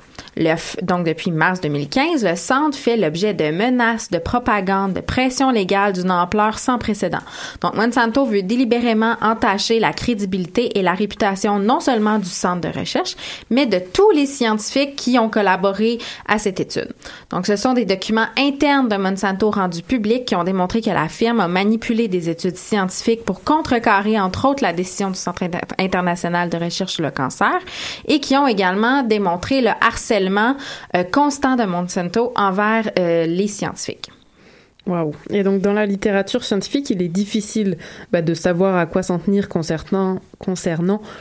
donc 0.82 1.04
depuis 1.04 1.32
mars 1.32 1.60
2015, 1.60 2.24
le 2.24 2.36
centre 2.36 2.78
fait 2.78 2.96
l'objet 2.96 3.34
de 3.34 3.50
menaces, 3.50 4.10
de 4.10 4.18
propagande, 4.18 4.92
de 4.92 5.00
pression 5.00 5.50
légale 5.50 5.92
d'une 5.94 6.10
ampleur 6.10 6.58
sans 6.58 6.78
précédent. 6.78 7.18
Donc 7.60 7.74
Monsanto 7.74 8.24
veut 8.24 8.42
délibérément 8.42 9.16
entacher 9.20 9.80
la 9.80 9.92
crédibilité 9.92 10.78
et 10.78 10.82
la 10.82 10.92
réputation 10.92 11.58
non 11.58 11.80
seulement 11.80 12.18
du 12.18 12.28
centre 12.28 12.60
de 12.60 12.78
recherche, 12.78 13.16
mais 13.50 13.66
de 13.66 13.78
tous 13.78 14.10
les 14.12 14.26
scientifiques 14.26 14.94
qui 14.96 15.18
ont 15.18 15.28
collaboré 15.28 15.98
à 16.26 16.38
cette 16.38 16.60
étude. 16.60 16.92
Donc 17.30 17.46
ce 17.46 17.56
sont 17.56 17.72
des 17.72 17.84
documents 17.84 18.28
internes 18.36 18.88
de 18.88 18.96
Monsanto 18.96 19.50
rendus 19.50 19.82
publics 19.82 20.24
qui 20.24 20.36
ont 20.36 20.44
démontré 20.44 20.80
que 20.82 20.90
la 20.90 21.08
firme 21.08 21.40
a 21.40 21.48
manipulé 21.48 22.06
des 22.06 22.28
études 22.28 22.56
scientifiques 22.56 23.24
pour 23.24 23.42
contrecarrer 23.42 24.20
entre 24.20 24.46
autres 24.46 24.62
la 24.62 24.72
décision 24.72 25.10
du 25.10 25.18
Centre 25.18 25.42
inter- 25.42 25.58
international 25.78 26.48
de 26.48 26.58
recherche 26.58 26.92
sur 26.92 27.02
le 27.02 27.10
cancer 27.10 27.58
et 28.06 28.20
qui 28.20 28.36
ont 28.36 28.46
également 28.46 29.02
démontré 29.02 29.60
le 29.60 29.70
harcèlement 29.80 30.27
euh, 30.94 31.04
constant 31.04 31.56
de 31.56 31.64
Monsanto 31.64 32.32
envers 32.36 32.90
euh, 32.98 33.26
les 33.26 33.48
scientifiques. 33.48 34.10
Et 35.30 35.42
donc 35.42 35.60
dans 35.60 35.72
la 35.72 35.86
littérature 35.86 36.44
scientifique, 36.44 36.90
il 36.90 37.02
est 37.02 37.08
difficile 37.08 37.76
bah, 38.12 38.22
de 38.22 38.34
savoir 38.34 38.76
à 38.76 38.86
quoi 38.86 39.02
s'en 39.02 39.18
tenir 39.18 39.48
concernant, 39.48 40.20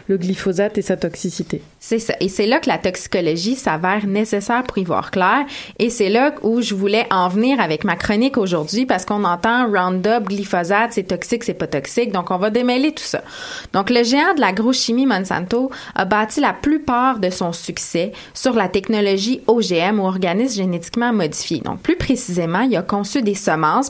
le 0.07 0.17
glyphosate 0.17 0.77
et 0.77 0.81
sa 0.81 0.95
toxicité. 0.95 1.61
C'est 1.79 1.99
ça. 1.99 2.13
Et 2.19 2.29
c'est 2.29 2.45
là 2.45 2.59
que 2.59 2.69
la 2.69 2.77
toxicologie 2.77 3.55
s'avère 3.55 4.05
nécessaire 4.07 4.63
pour 4.63 4.77
y 4.77 4.83
voir 4.83 5.11
clair. 5.11 5.45
Et 5.79 5.89
c'est 5.89 6.09
là 6.09 6.33
où 6.43 6.61
je 6.61 6.75
voulais 6.75 7.05
en 7.11 7.27
venir 7.27 7.59
avec 7.59 7.83
ma 7.83 7.95
chronique 7.95 8.37
aujourd'hui 8.37 8.85
parce 8.85 9.05
qu'on 9.05 9.23
entend 9.23 9.67
Roundup, 9.67 10.27
glyphosate, 10.27 10.93
c'est 10.93 11.03
toxique, 11.03 11.43
c'est 11.43 11.53
pas 11.53 11.67
toxique. 11.67 12.11
Donc, 12.11 12.31
on 12.31 12.37
va 12.37 12.49
démêler 12.49 12.91
tout 12.93 13.03
ça. 13.03 13.21
Donc, 13.73 13.89
le 13.89 14.03
géant 14.03 14.33
de 14.35 14.41
l'agrochimie 14.41 15.05
Monsanto 15.05 15.71
a 15.95 16.05
bâti 16.05 16.39
la 16.39 16.53
plupart 16.53 17.19
de 17.19 17.29
son 17.29 17.53
succès 17.53 18.11
sur 18.33 18.53
la 18.53 18.69
technologie 18.69 19.41
OGM 19.47 19.99
ou 19.99 20.05
organismes 20.05 20.57
génétiquement 20.57 21.13
modifiés. 21.13 21.59
Donc, 21.59 21.79
plus 21.81 21.95
précisément, 21.95 22.61
il 22.61 22.75
a 22.75 22.81
conçu 22.81 23.21
des 23.21 23.35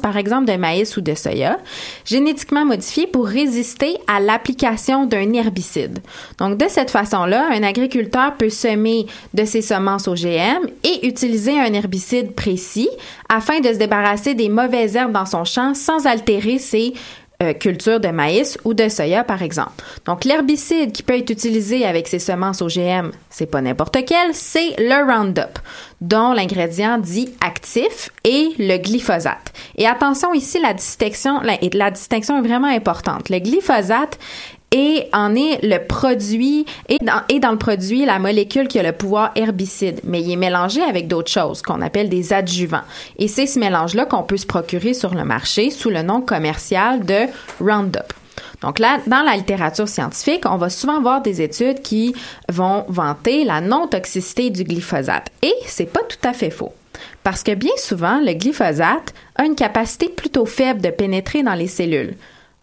par 0.01 0.17
exemple 0.17 0.45
de 0.45 0.57
maïs 0.57 0.97
ou 0.97 1.01
de 1.01 1.13
soya, 1.13 1.57
génétiquement 2.05 2.65
modifiées 2.65 3.07
pour 3.07 3.27
résister 3.27 3.97
à 4.07 4.19
l'application 4.19 5.05
d'un 5.05 5.33
herbicide. 5.33 5.99
Donc, 6.39 6.57
de 6.57 6.65
cette 6.67 6.91
façon-là, 6.91 7.47
un 7.51 7.63
agriculteur 7.63 8.35
peut 8.35 8.49
semer 8.49 9.05
de 9.33 9.45
ses 9.45 9.61
semences 9.61 10.07
OGM 10.07 10.67
et 10.83 11.07
utiliser 11.07 11.59
un 11.59 11.73
herbicide 11.73 12.33
précis 12.33 12.89
afin 13.29 13.59
de 13.59 13.67
se 13.73 13.77
débarrasser 13.77 14.33
des 14.33 14.49
mauvaises 14.49 14.95
herbes 14.95 15.11
dans 15.11 15.25
son 15.25 15.43
champ 15.43 15.73
sans 15.73 16.05
altérer 16.07 16.59
ses 16.59 16.93
euh, 17.43 17.53
cultures 17.53 17.99
de 17.99 18.07
maïs 18.07 18.57
ou 18.65 18.73
de 18.73 18.89
soya, 18.89 19.23
par 19.23 19.43
exemple. 19.43 19.83
Donc, 20.05 20.25
l'herbicide 20.25 20.91
qui 20.91 21.03
peut 21.03 21.17
être 21.17 21.29
utilisé 21.29 21.85
avec 21.85 22.07
ces 22.07 22.17
semences 22.17 22.63
OGM, 22.63 23.11
c'est 23.29 23.45
pas 23.45 23.61
n'importe 23.61 23.97
quel, 24.07 24.33
c'est 24.33 24.75
le 24.79 25.05
Roundup, 25.05 25.59
dont 26.01 26.33
l'ingrédient 26.33 26.97
dit 26.97 27.29
actif 27.39 28.09
est 28.23 28.57
le 28.57 28.77
glyphosate. 28.77 29.53
Et 29.77 29.85
attention 29.85 30.33
ici, 30.33 30.59
la 30.59 30.73
distinction 30.73 31.43
est 31.43 32.47
vraiment 32.47 32.67
importante. 32.67 33.29
Le 33.29 33.37
glyphosate 33.37 34.17
et 34.71 35.07
en 35.13 35.35
est 35.35 35.59
le 35.63 35.79
produit 35.85 36.65
et 36.89 36.97
dans, 36.99 37.51
le 37.51 37.57
produit 37.57 38.05
la 38.05 38.19
molécule 38.19 38.67
qui 38.67 38.79
a 38.79 38.83
le 38.83 38.91
pouvoir 38.91 39.31
herbicide, 39.35 40.01
mais 40.03 40.21
il 40.21 40.31
est 40.31 40.37
mélangé 40.37 40.81
avec 40.81 41.07
d'autres 41.07 41.31
choses 41.31 41.61
qu'on 41.61 41.81
appelle 41.81 42.09
des 42.09 42.33
adjuvants. 42.33 42.81
Et 43.17 43.27
c'est 43.27 43.47
ce 43.47 43.59
mélange-là 43.59 44.05
qu'on 44.05 44.23
peut 44.23 44.37
se 44.37 44.45
procurer 44.45 44.93
sur 44.93 45.13
le 45.13 45.23
marché 45.23 45.69
sous 45.69 45.89
le 45.89 46.01
nom 46.01 46.21
commercial 46.21 47.05
de 47.05 47.27
Roundup. 47.61 48.13
Donc 48.61 48.79
là, 48.79 48.99
dans 49.07 49.21
la 49.21 49.35
littérature 49.35 49.87
scientifique, 49.87 50.43
on 50.45 50.57
va 50.57 50.69
souvent 50.69 51.01
voir 51.01 51.21
des 51.21 51.41
études 51.41 51.81
qui 51.81 52.15
vont 52.51 52.85
vanter 52.87 53.43
la 53.43 53.61
non-toxicité 53.61 54.49
du 54.49 54.63
glyphosate. 54.63 55.27
Et 55.43 55.53
c'est 55.65 55.91
pas 55.91 56.01
tout 56.01 56.27
à 56.27 56.33
fait 56.33 56.49
faux. 56.49 56.73
Parce 57.23 57.43
que 57.43 57.53
bien 57.53 57.75
souvent, 57.77 58.19
le 58.19 58.33
glyphosate 58.33 59.13
a 59.35 59.45
une 59.45 59.55
capacité 59.55 60.09
plutôt 60.09 60.45
faible 60.45 60.81
de 60.81 60.89
pénétrer 60.89 61.43
dans 61.43 61.53
les 61.53 61.67
cellules. 61.67 62.15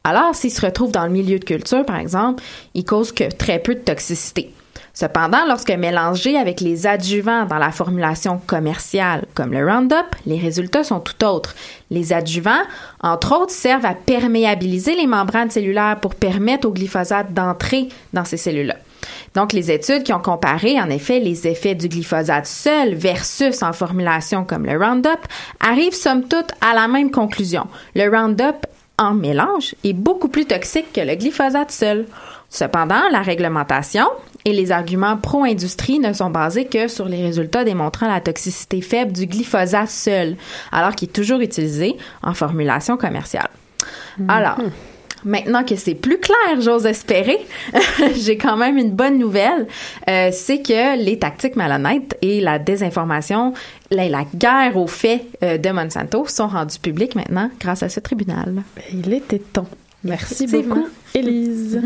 Alors, 0.05 0.34
s'il 0.34 0.50
se 0.50 0.64
retrouve 0.64 0.92
dans 0.92 1.05
le 1.05 1.11
milieu 1.11 1.38
de 1.38 1.44
culture, 1.44 1.84
par 1.86 1.96
exemple, 1.96 2.42
il 2.74 2.84
cause 2.84 3.11
que 3.11 3.24
très 3.34 3.59
peu 3.59 3.74
de 3.74 3.80
toxicité. 3.80 4.52
Cependant, 4.92 5.44
lorsque 5.48 5.70
mélangé 5.70 6.36
avec 6.36 6.61
les 6.61 6.86
adjuvants 6.86 7.46
dans 7.46 7.59
la 7.59 7.72
formulation 7.72 8.40
commerciale 8.46 9.24
comme 9.34 9.52
le 9.52 9.66
Roundup, 9.66 10.14
les 10.24 10.38
résultats 10.38 10.84
sont 10.84 11.00
tout 11.00 11.24
autres. 11.24 11.57
Les 11.90 12.12
adjuvants, 12.12 12.62
entre 13.02 13.34
autres, 13.34 13.50
servent 13.50 13.86
à 13.86 13.94
perméabiliser 13.94 14.94
les 14.94 15.09
membranes 15.09 15.50
cellulaires 15.50 15.98
pour 16.00 16.14
permettre 16.14 16.68
au 16.68 16.70
glyphosate 16.70 17.34
d'entrer 17.34 17.88
dans 18.12 18.24
ces 18.24 18.36
cellules-là. 18.36 18.76
Donc, 19.34 19.52
les 19.52 19.72
études 19.72 20.05
qui 20.05 20.12
ont 20.12 20.20
comparé, 20.20 20.80
en 20.80 20.88
effet, 20.90 21.18
les 21.18 21.48
effets 21.48 21.74
du 21.74 21.88
glyphosate 21.88 22.46
seul 22.46 22.94
versus 22.94 23.64
en 23.64 23.72
formulation 23.72 24.44
comme 24.44 24.64
le 24.64 24.78
Roundup 24.78 25.26
arrivent 25.59 25.94
somme 25.94 26.28
toute 26.28 26.52
à 26.61 26.72
la 26.72 26.86
même 26.86 27.11
conclusion. 27.11 27.66
Le 27.96 28.09
Roundup 28.09 28.64
en 28.99 29.14
mélange 29.14 29.74
est 29.84 29.92
beaucoup 29.92 30.28
plus 30.28 30.47
toxique 30.47 30.92
que 30.92 31.01
le 31.01 31.14
glyphosate 31.16 31.70
seul. 31.70 32.07
Cependant, 32.49 33.09
la 33.11 33.22
réglementation 33.22 34.07
et 34.45 34.53
les 34.53 34.70
arguments 34.70 35.16
pro-industrie 35.16 35.99
ne 35.99 36.12
sont 36.12 36.30
basés 36.30 36.66
que 36.66 36.86
sur 36.86 37.07
les 37.07 37.22
résultats 37.22 37.64
démontrant 37.64 38.07
la 38.07 38.20
toxicité 38.20 38.80
faible 38.80 39.12
du 39.12 39.26
glyphosate 39.26 39.90
seul, 39.90 40.36
alors 40.70 40.95
qu'il 40.95 41.09
est 41.09 41.12
toujours 41.12 41.40
utilisé 41.40 41.97
en 42.22 42.34
formulation 42.34 42.97
commerciale. 42.97 43.49
Alors, 44.28 44.59
Maintenant 45.24 45.64
que 45.64 45.74
c'est 45.74 45.95
plus 45.95 46.18
clair, 46.18 46.61
j'ose 46.61 46.84
espérer, 46.84 47.38
j'ai 48.14 48.36
quand 48.36 48.59
même 48.59 48.76
une 48.76 48.90
bonne 48.90 49.18
nouvelle. 49.18 49.66
Euh, 50.09 50.28
c'est 50.32 50.61
que 50.61 51.03
les 51.03 51.18
tactiques 51.18 51.57
malhonnêtes 51.57 52.16
et 52.20 52.42
la 52.42 52.59
désinformation, 52.59 53.55
la, 53.95 54.09
la 54.09 54.24
guerre 54.24 54.76
aux 54.76 54.86
faits 54.86 55.22
euh, 55.42 55.59
de 55.59 55.70
Monsanto 55.70 56.26
sont 56.26 56.49
rendues 56.49 56.78
publiques 56.78 57.14
maintenant 57.14 57.51
grâce 57.61 57.82
à 57.82 57.88
ce 57.88 58.01
tribunal. 58.01 58.62
Il 58.92 59.12
était 59.12 59.38
temps. 59.38 59.68
Merci 60.03 60.47
beaucoup, 60.47 60.86
Élise. 61.14 61.80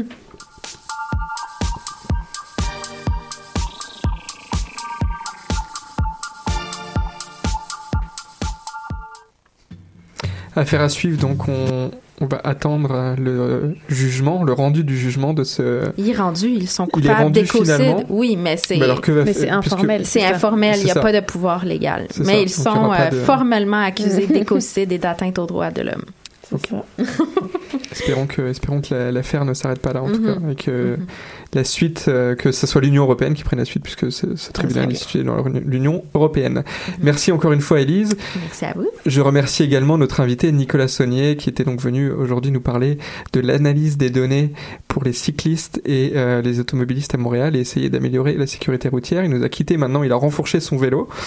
Affaire 10.57 10.81
à 10.81 10.89
suivre, 10.89 11.21
donc 11.21 11.47
on, 11.47 11.93
on 12.21 12.27
va 12.27 12.41
attendre 12.45 12.91
euh, 12.93 13.15
le 13.17 13.77
jugement, 13.89 14.43
le 14.43 14.53
rendu 14.53 14.85
du 14.85 14.97
jugement 14.97 15.35
de 15.35 15.45
ce. 15.45 15.91
Il 15.97 16.11
est 16.11 16.17
rendu, 16.17 16.49
ils 16.49 16.69
sont 16.69 16.87
coupables 16.87 17.31
d'écocide. 17.33 18.05
Oui, 18.09 18.37
mais 18.37 18.57
c'est 18.57 19.49
informel. 19.51 20.05
c'est 20.07 20.25
informel, 20.25 20.77
il 20.79 20.85
n'y 20.85 20.91
a 20.91 20.95
ça. 20.95 21.01
pas 21.01 21.13
de 21.13 21.21
pouvoir 21.21 21.65
légal. 21.65 22.09
Mais 22.19 22.25
ça. 22.25 22.33
ils 22.33 22.65
Donc, 22.65 22.75
sont 22.75 22.93
euh, 22.93 23.11
de- 23.11 23.17
formellement 23.17 23.83
accusés 23.83 24.27
d'écocide 24.31 24.91
et 24.93 24.99
d'atteinte 24.99 25.39
aux 25.39 25.47
droits 25.47 25.71
de 25.71 25.83
l'homme. 25.83 26.05
Espérons 27.93 28.27
que, 28.27 28.43
espérons 28.49 28.81
que 28.81 28.95
la- 28.95 29.13
l'affaire 29.13 29.45
ne 29.45 29.55
s'arrête 29.55 29.81
pas 29.81 29.93
là, 29.93 30.03
en 30.03 30.09
tout 30.11 30.21
Mhm. 30.21 30.27
cas, 30.27 30.51
et 30.51 30.55
que 30.55 30.97
Mhm. 30.97 31.07
la 31.55 31.65
suite, 31.65 32.05
euh, 32.09 32.35
que 32.35 32.53
ce 32.53 32.67
soit 32.67 32.81
l'Union 32.81 33.03
européenne 33.05 33.35
qui 33.35 33.43
prenne 33.45 33.59
la 33.59 33.65
suite, 33.65 33.83
puisque 33.83 34.11
ce, 34.13 34.37
ce 34.37 34.53
tribunal 34.53 34.91
est 34.91 34.95
situé 34.95 35.23
dans 35.25 35.43
l'Union 35.47 36.05
européenne. 36.15 36.63
Merci 37.01 37.33
encore 37.33 37.53
une 37.53 37.61
fois, 37.61 37.81
Élise. 37.81 38.17
Merci 38.41 38.65
à 38.65 38.73
vous. 38.77 38.89
Je 39.07 39.21
remercie 39.21 39.63
également 39.63 39.99
notre 39.99 40.21
invité 40.21 40.51
Nicolas 40.53 40.89
Saunier, 40.89 41.37
qui 41.37 41.49
était 41.51 41.65
donc 41.65 41.81
venu 41.81 42.11
aujourd'hui 42.11 42.51
nous 42.51 42.61
parler 42.61 42.99
de 43.33 43.41
l'analyse 43.41 43.97
des 43.97 44.11
données 44.11 44.53
pour 44.87 45.05
les 45.05 45.13
cyclistes 45.13 45.81
et 45.85 46.13
euh, 46.17 46.41
les 46.43 46.61
automobilistes 46.61 47.15
à 47.15 47.19
Montréal 47.19 47.57
et 47.57 47.61
essayer 47.61 47.91
d'améliorer 47.91 48.35
la 48.35 48.47
sécurité 48.47 48.89
routière. 48.89 49.25
Il 49.25 49.31
nous 49.31 49.43
a 49.45 49.49
quitté 49.49 49.77
maintenant, 49.77 50.03
il 50.03 50.13
a 50.13 50.17
renfourché 50.17 50.61
son 50.61 50.77
vélo. 50.77 51.09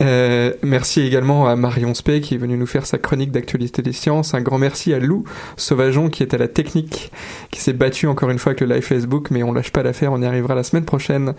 Euh, 0.00 0.52
merci 0.62 1.02
également 1.02 1.46
à 1.46 1.56
Marion 1.56 1.92
Spey 1.92 2.20
qui 2.22 2.34
est 2.34 2.38
venue 2.38 2.56
nous 2.56 2.66
faire 2.66 2.86
sa 2.86 2.96
chronique 2.96 3.32
d'actualité 3.32 3.82
des 3.82 3.92
sciences. 3.92 4.32
Un 4.32 4.40
grand 4.40 4.58
merci 4.58 4.94
à 4.94 4.98
Lou 4.98 5.24
Sauvageon 5.56 6.08
qui 6.08 6.22
est 6.22 6.32
à 6.32 6.38
la 6.38 6.48
technique, 6.48 7.12
qui 7.50 7.60
s'est 7.60 7.74
battu 7.74 8.06
encore 8.06 8.30
une 8.30 8.38
fois 8.38 8.50
avec 8.52 8.60
le 8.62 8.66
live 8.74 8.82
Facebook, 8.82 9.30
mais 9.30 9.42
on 9.42 9.52
lâche 9.52 9.72
pas 9.72 9.82
l'affaire, 9.82 10.12
on 10.12 10.22
y 10.22 10.24
arrivera 10.24 10.54
la 10.54 10.62
semaine 10.62 10.84
prochaine. 10.86 11.34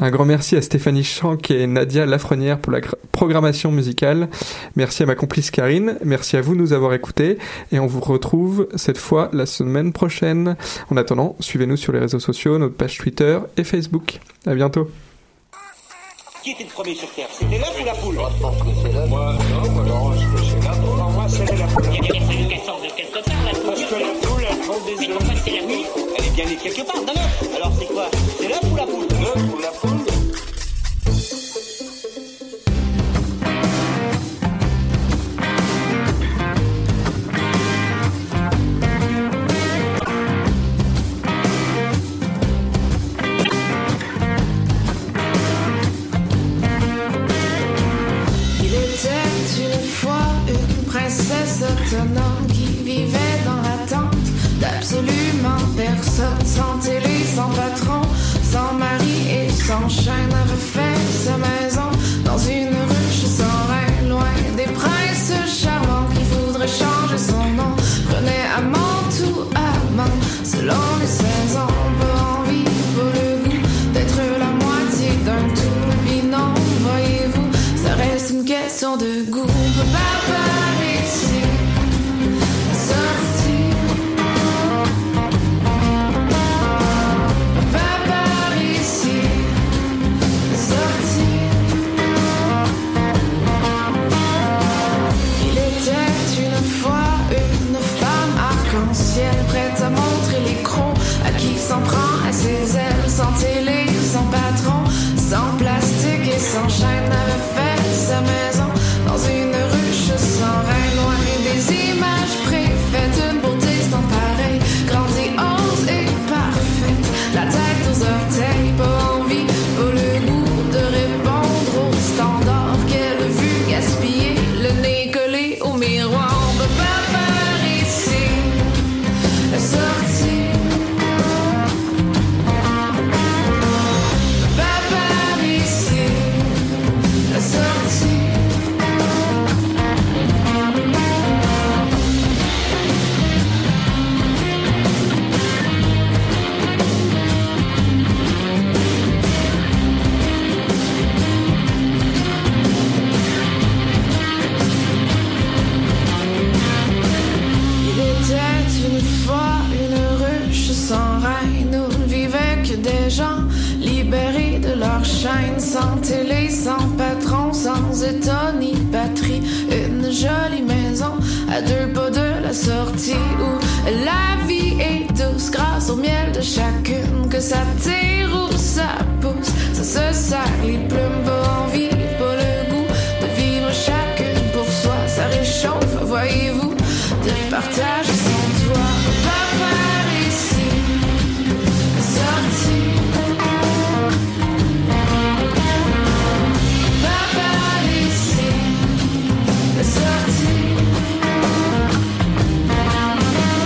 Un 0.00 0.10
grand 0.10 0.24
merci 0.24 0.56
à 0.56 0.62
Stéphanie 0.62 1.04
Chanck 1.04 1.50
et 1.50 1.66
Nadia 1.66 2.06
Lafrenière 2.06 2.58
pour 2.58 2.72
la 2.72 2.80
gra- 2.80 2.94
programmation 3.12 3.70
musicale. 3.70 4.28
Merci 4.76 5.02
à 5.02 5.06
ma 5.06 5.14
complice 5.14 5.50
Karine. 5.50 5.96
Merci 6.04 6.36
à 6.36 6.40
vous 6.40 6.54
de 6.54 6.60
nous 6.60 6.72
avoir 6.72 6.94
écoutés 6.94 7.38
et 7.70 7.78
on 7.78 7.86
vous 7.86 8.00
retrouve 8.00 8.68
cette 8.76 8.98
fois 8.98 9.28
la 9.34 9.44
semaine 9.46 9.92
prochaine. 9.92 10.56
En 10.90 10.96
attendant, 10.96 11.36
suivez-nous 11.40 11.76
sur 11.76 11.92
les 11.92 11.98
réseaux 11.98 12.18
sociaux, 12.20 12.58
notre 12.58 12.74
page 12.76 12.96
Twitter 12.98 13.38
et 13.56 13.64
Facebook. 13.64 14.20
À 14.46 14.54
bientôt. 14.54 14.88
Qui 16.46 16.52
était 16.52 16.62
le 16.62 16.70
premier 16.70 16.94
sur 16.94 17.10
Terre 17.10 17.26
C'était 17.32 17.58
l'œuf 17.58 17.76
ou 17.80 17.84
la 17.84 17.92
poule? 17.94 18.14
Moi, 18.14 18.30
je 18.36 18.40
pense 18.40 18.56
que 18.58 18.68
c'est 18.80 18.92
l'œuf. 18.92 19.08
Moi, 19.08 19.34
non, 19.50 19.70
moi, 19.72 19.82
non, 19.82 20.12
je 20.12 20.26
pense 20.28 20.40
que 20.40 20.46
c'est 20.46 20.64
la 20.64 20.74
poule. 20.76 20.96
moi, 20.96 21.26
c'est 21.28 21.56
la 21.56 21.66
poule. 21.66 21.84
Il 21.90 21.94
y 21.94 21.98
a 21.98 22.12
bien 22.12 22.20
fallu 22.20 22.46
qu'elle 22.46 22.60
sorte 22.60 22.82
de 22.84 22.90
quelque 22.94 23.18
part, 23.18 23.42
la 23.44 23.50
poule. 23.50 23.66
Parce 23.66 23.82
que 23.82 23.94
la 23.96 24.12
poule, 24.22 24.44
elle 24.48 24.58
prend 24.58 24.78
des 24.86 24.92
œufs. 24.92 25.00
Mais 25.00 25.08
pourquoi 25.08 25.34
c'est 25.44 25.50
la 25.50 25.62
poule 25.66 26.06
Elle 26.16 26.24
est 26.24 26.30
bien 26.30 26.44
née 26.46 26.54
quelque 26.54 26.82
part, 26.86 27.02
d'un 27.02 27.20
œuf. 27.20 27.56
Alors, 27.56 27.72
c'est 27.76 27.86
quoi? 27.86 28.06
C'est 28.38 28.46
l'œuf 28.46 28.62
ou 28.62 28.76
la 28.76 28.86
poule? 28.86 29.08
L'œuf 29.10 29.55
autonome 51.86 52.46
qui 52.48 52.66
vivait 52.84 53.38
dans 53.44 53.62
l'attente 53.62 54.14
d'absolument 54.60 55.58
personne, 55.76 56.44
sans 56.44 56.78
télé, 56.78 57.24
sans 57.34 57.48
patron, 57.50 58.02
sans 58.42 58.72
mari 58.74 59.18
et 59.30 59.50
sans 59.50 59.88
chaîne, 59.88 60.32
avait 60.32 60.66
fait 60.74 61.24
sa 61.24 61.36
maison 61.36 61.90
dans 62.24 62.38
une 62.38 62.68
ruche 62.68 63.26
sans 63.38 63.58
rein, 63.70 64.08
loin 64.08 64.34
des 64.56 64.70
princes 64.72 65.32
charmants 65.46 66.08
qui 66.14 66.22
voudraient 66.24 66.66
changer 66.66 67.18
son 67.18 67.44
nom, 67.54 67.74
prenait 68.08 68.46
amant 68.56 69.02
tout 69.16 69.42
amant, 69.54 70.16
selon 70.44 70.82
les 71.00 71.06
saisons, 71.06 71.76
pas 72.00 72.40
envie, 72.40 72.64
pas 72.64 73.10
le 73.18 73.44
goût 73.44 73.66
d'être 73.92 74.20
la 74.38 74.64
moitié 74.64 75.10
d'un 75.24 75.48
tout, 75.54 75.76
voyez-vous, 76.80 77.48
ça 77.76 77.94
reste 77.94 78.30
une 78.30 78.44
question 78.44 78.96
de 78.96 79.30
goût. 79.30 79.46
On 79.46 80.65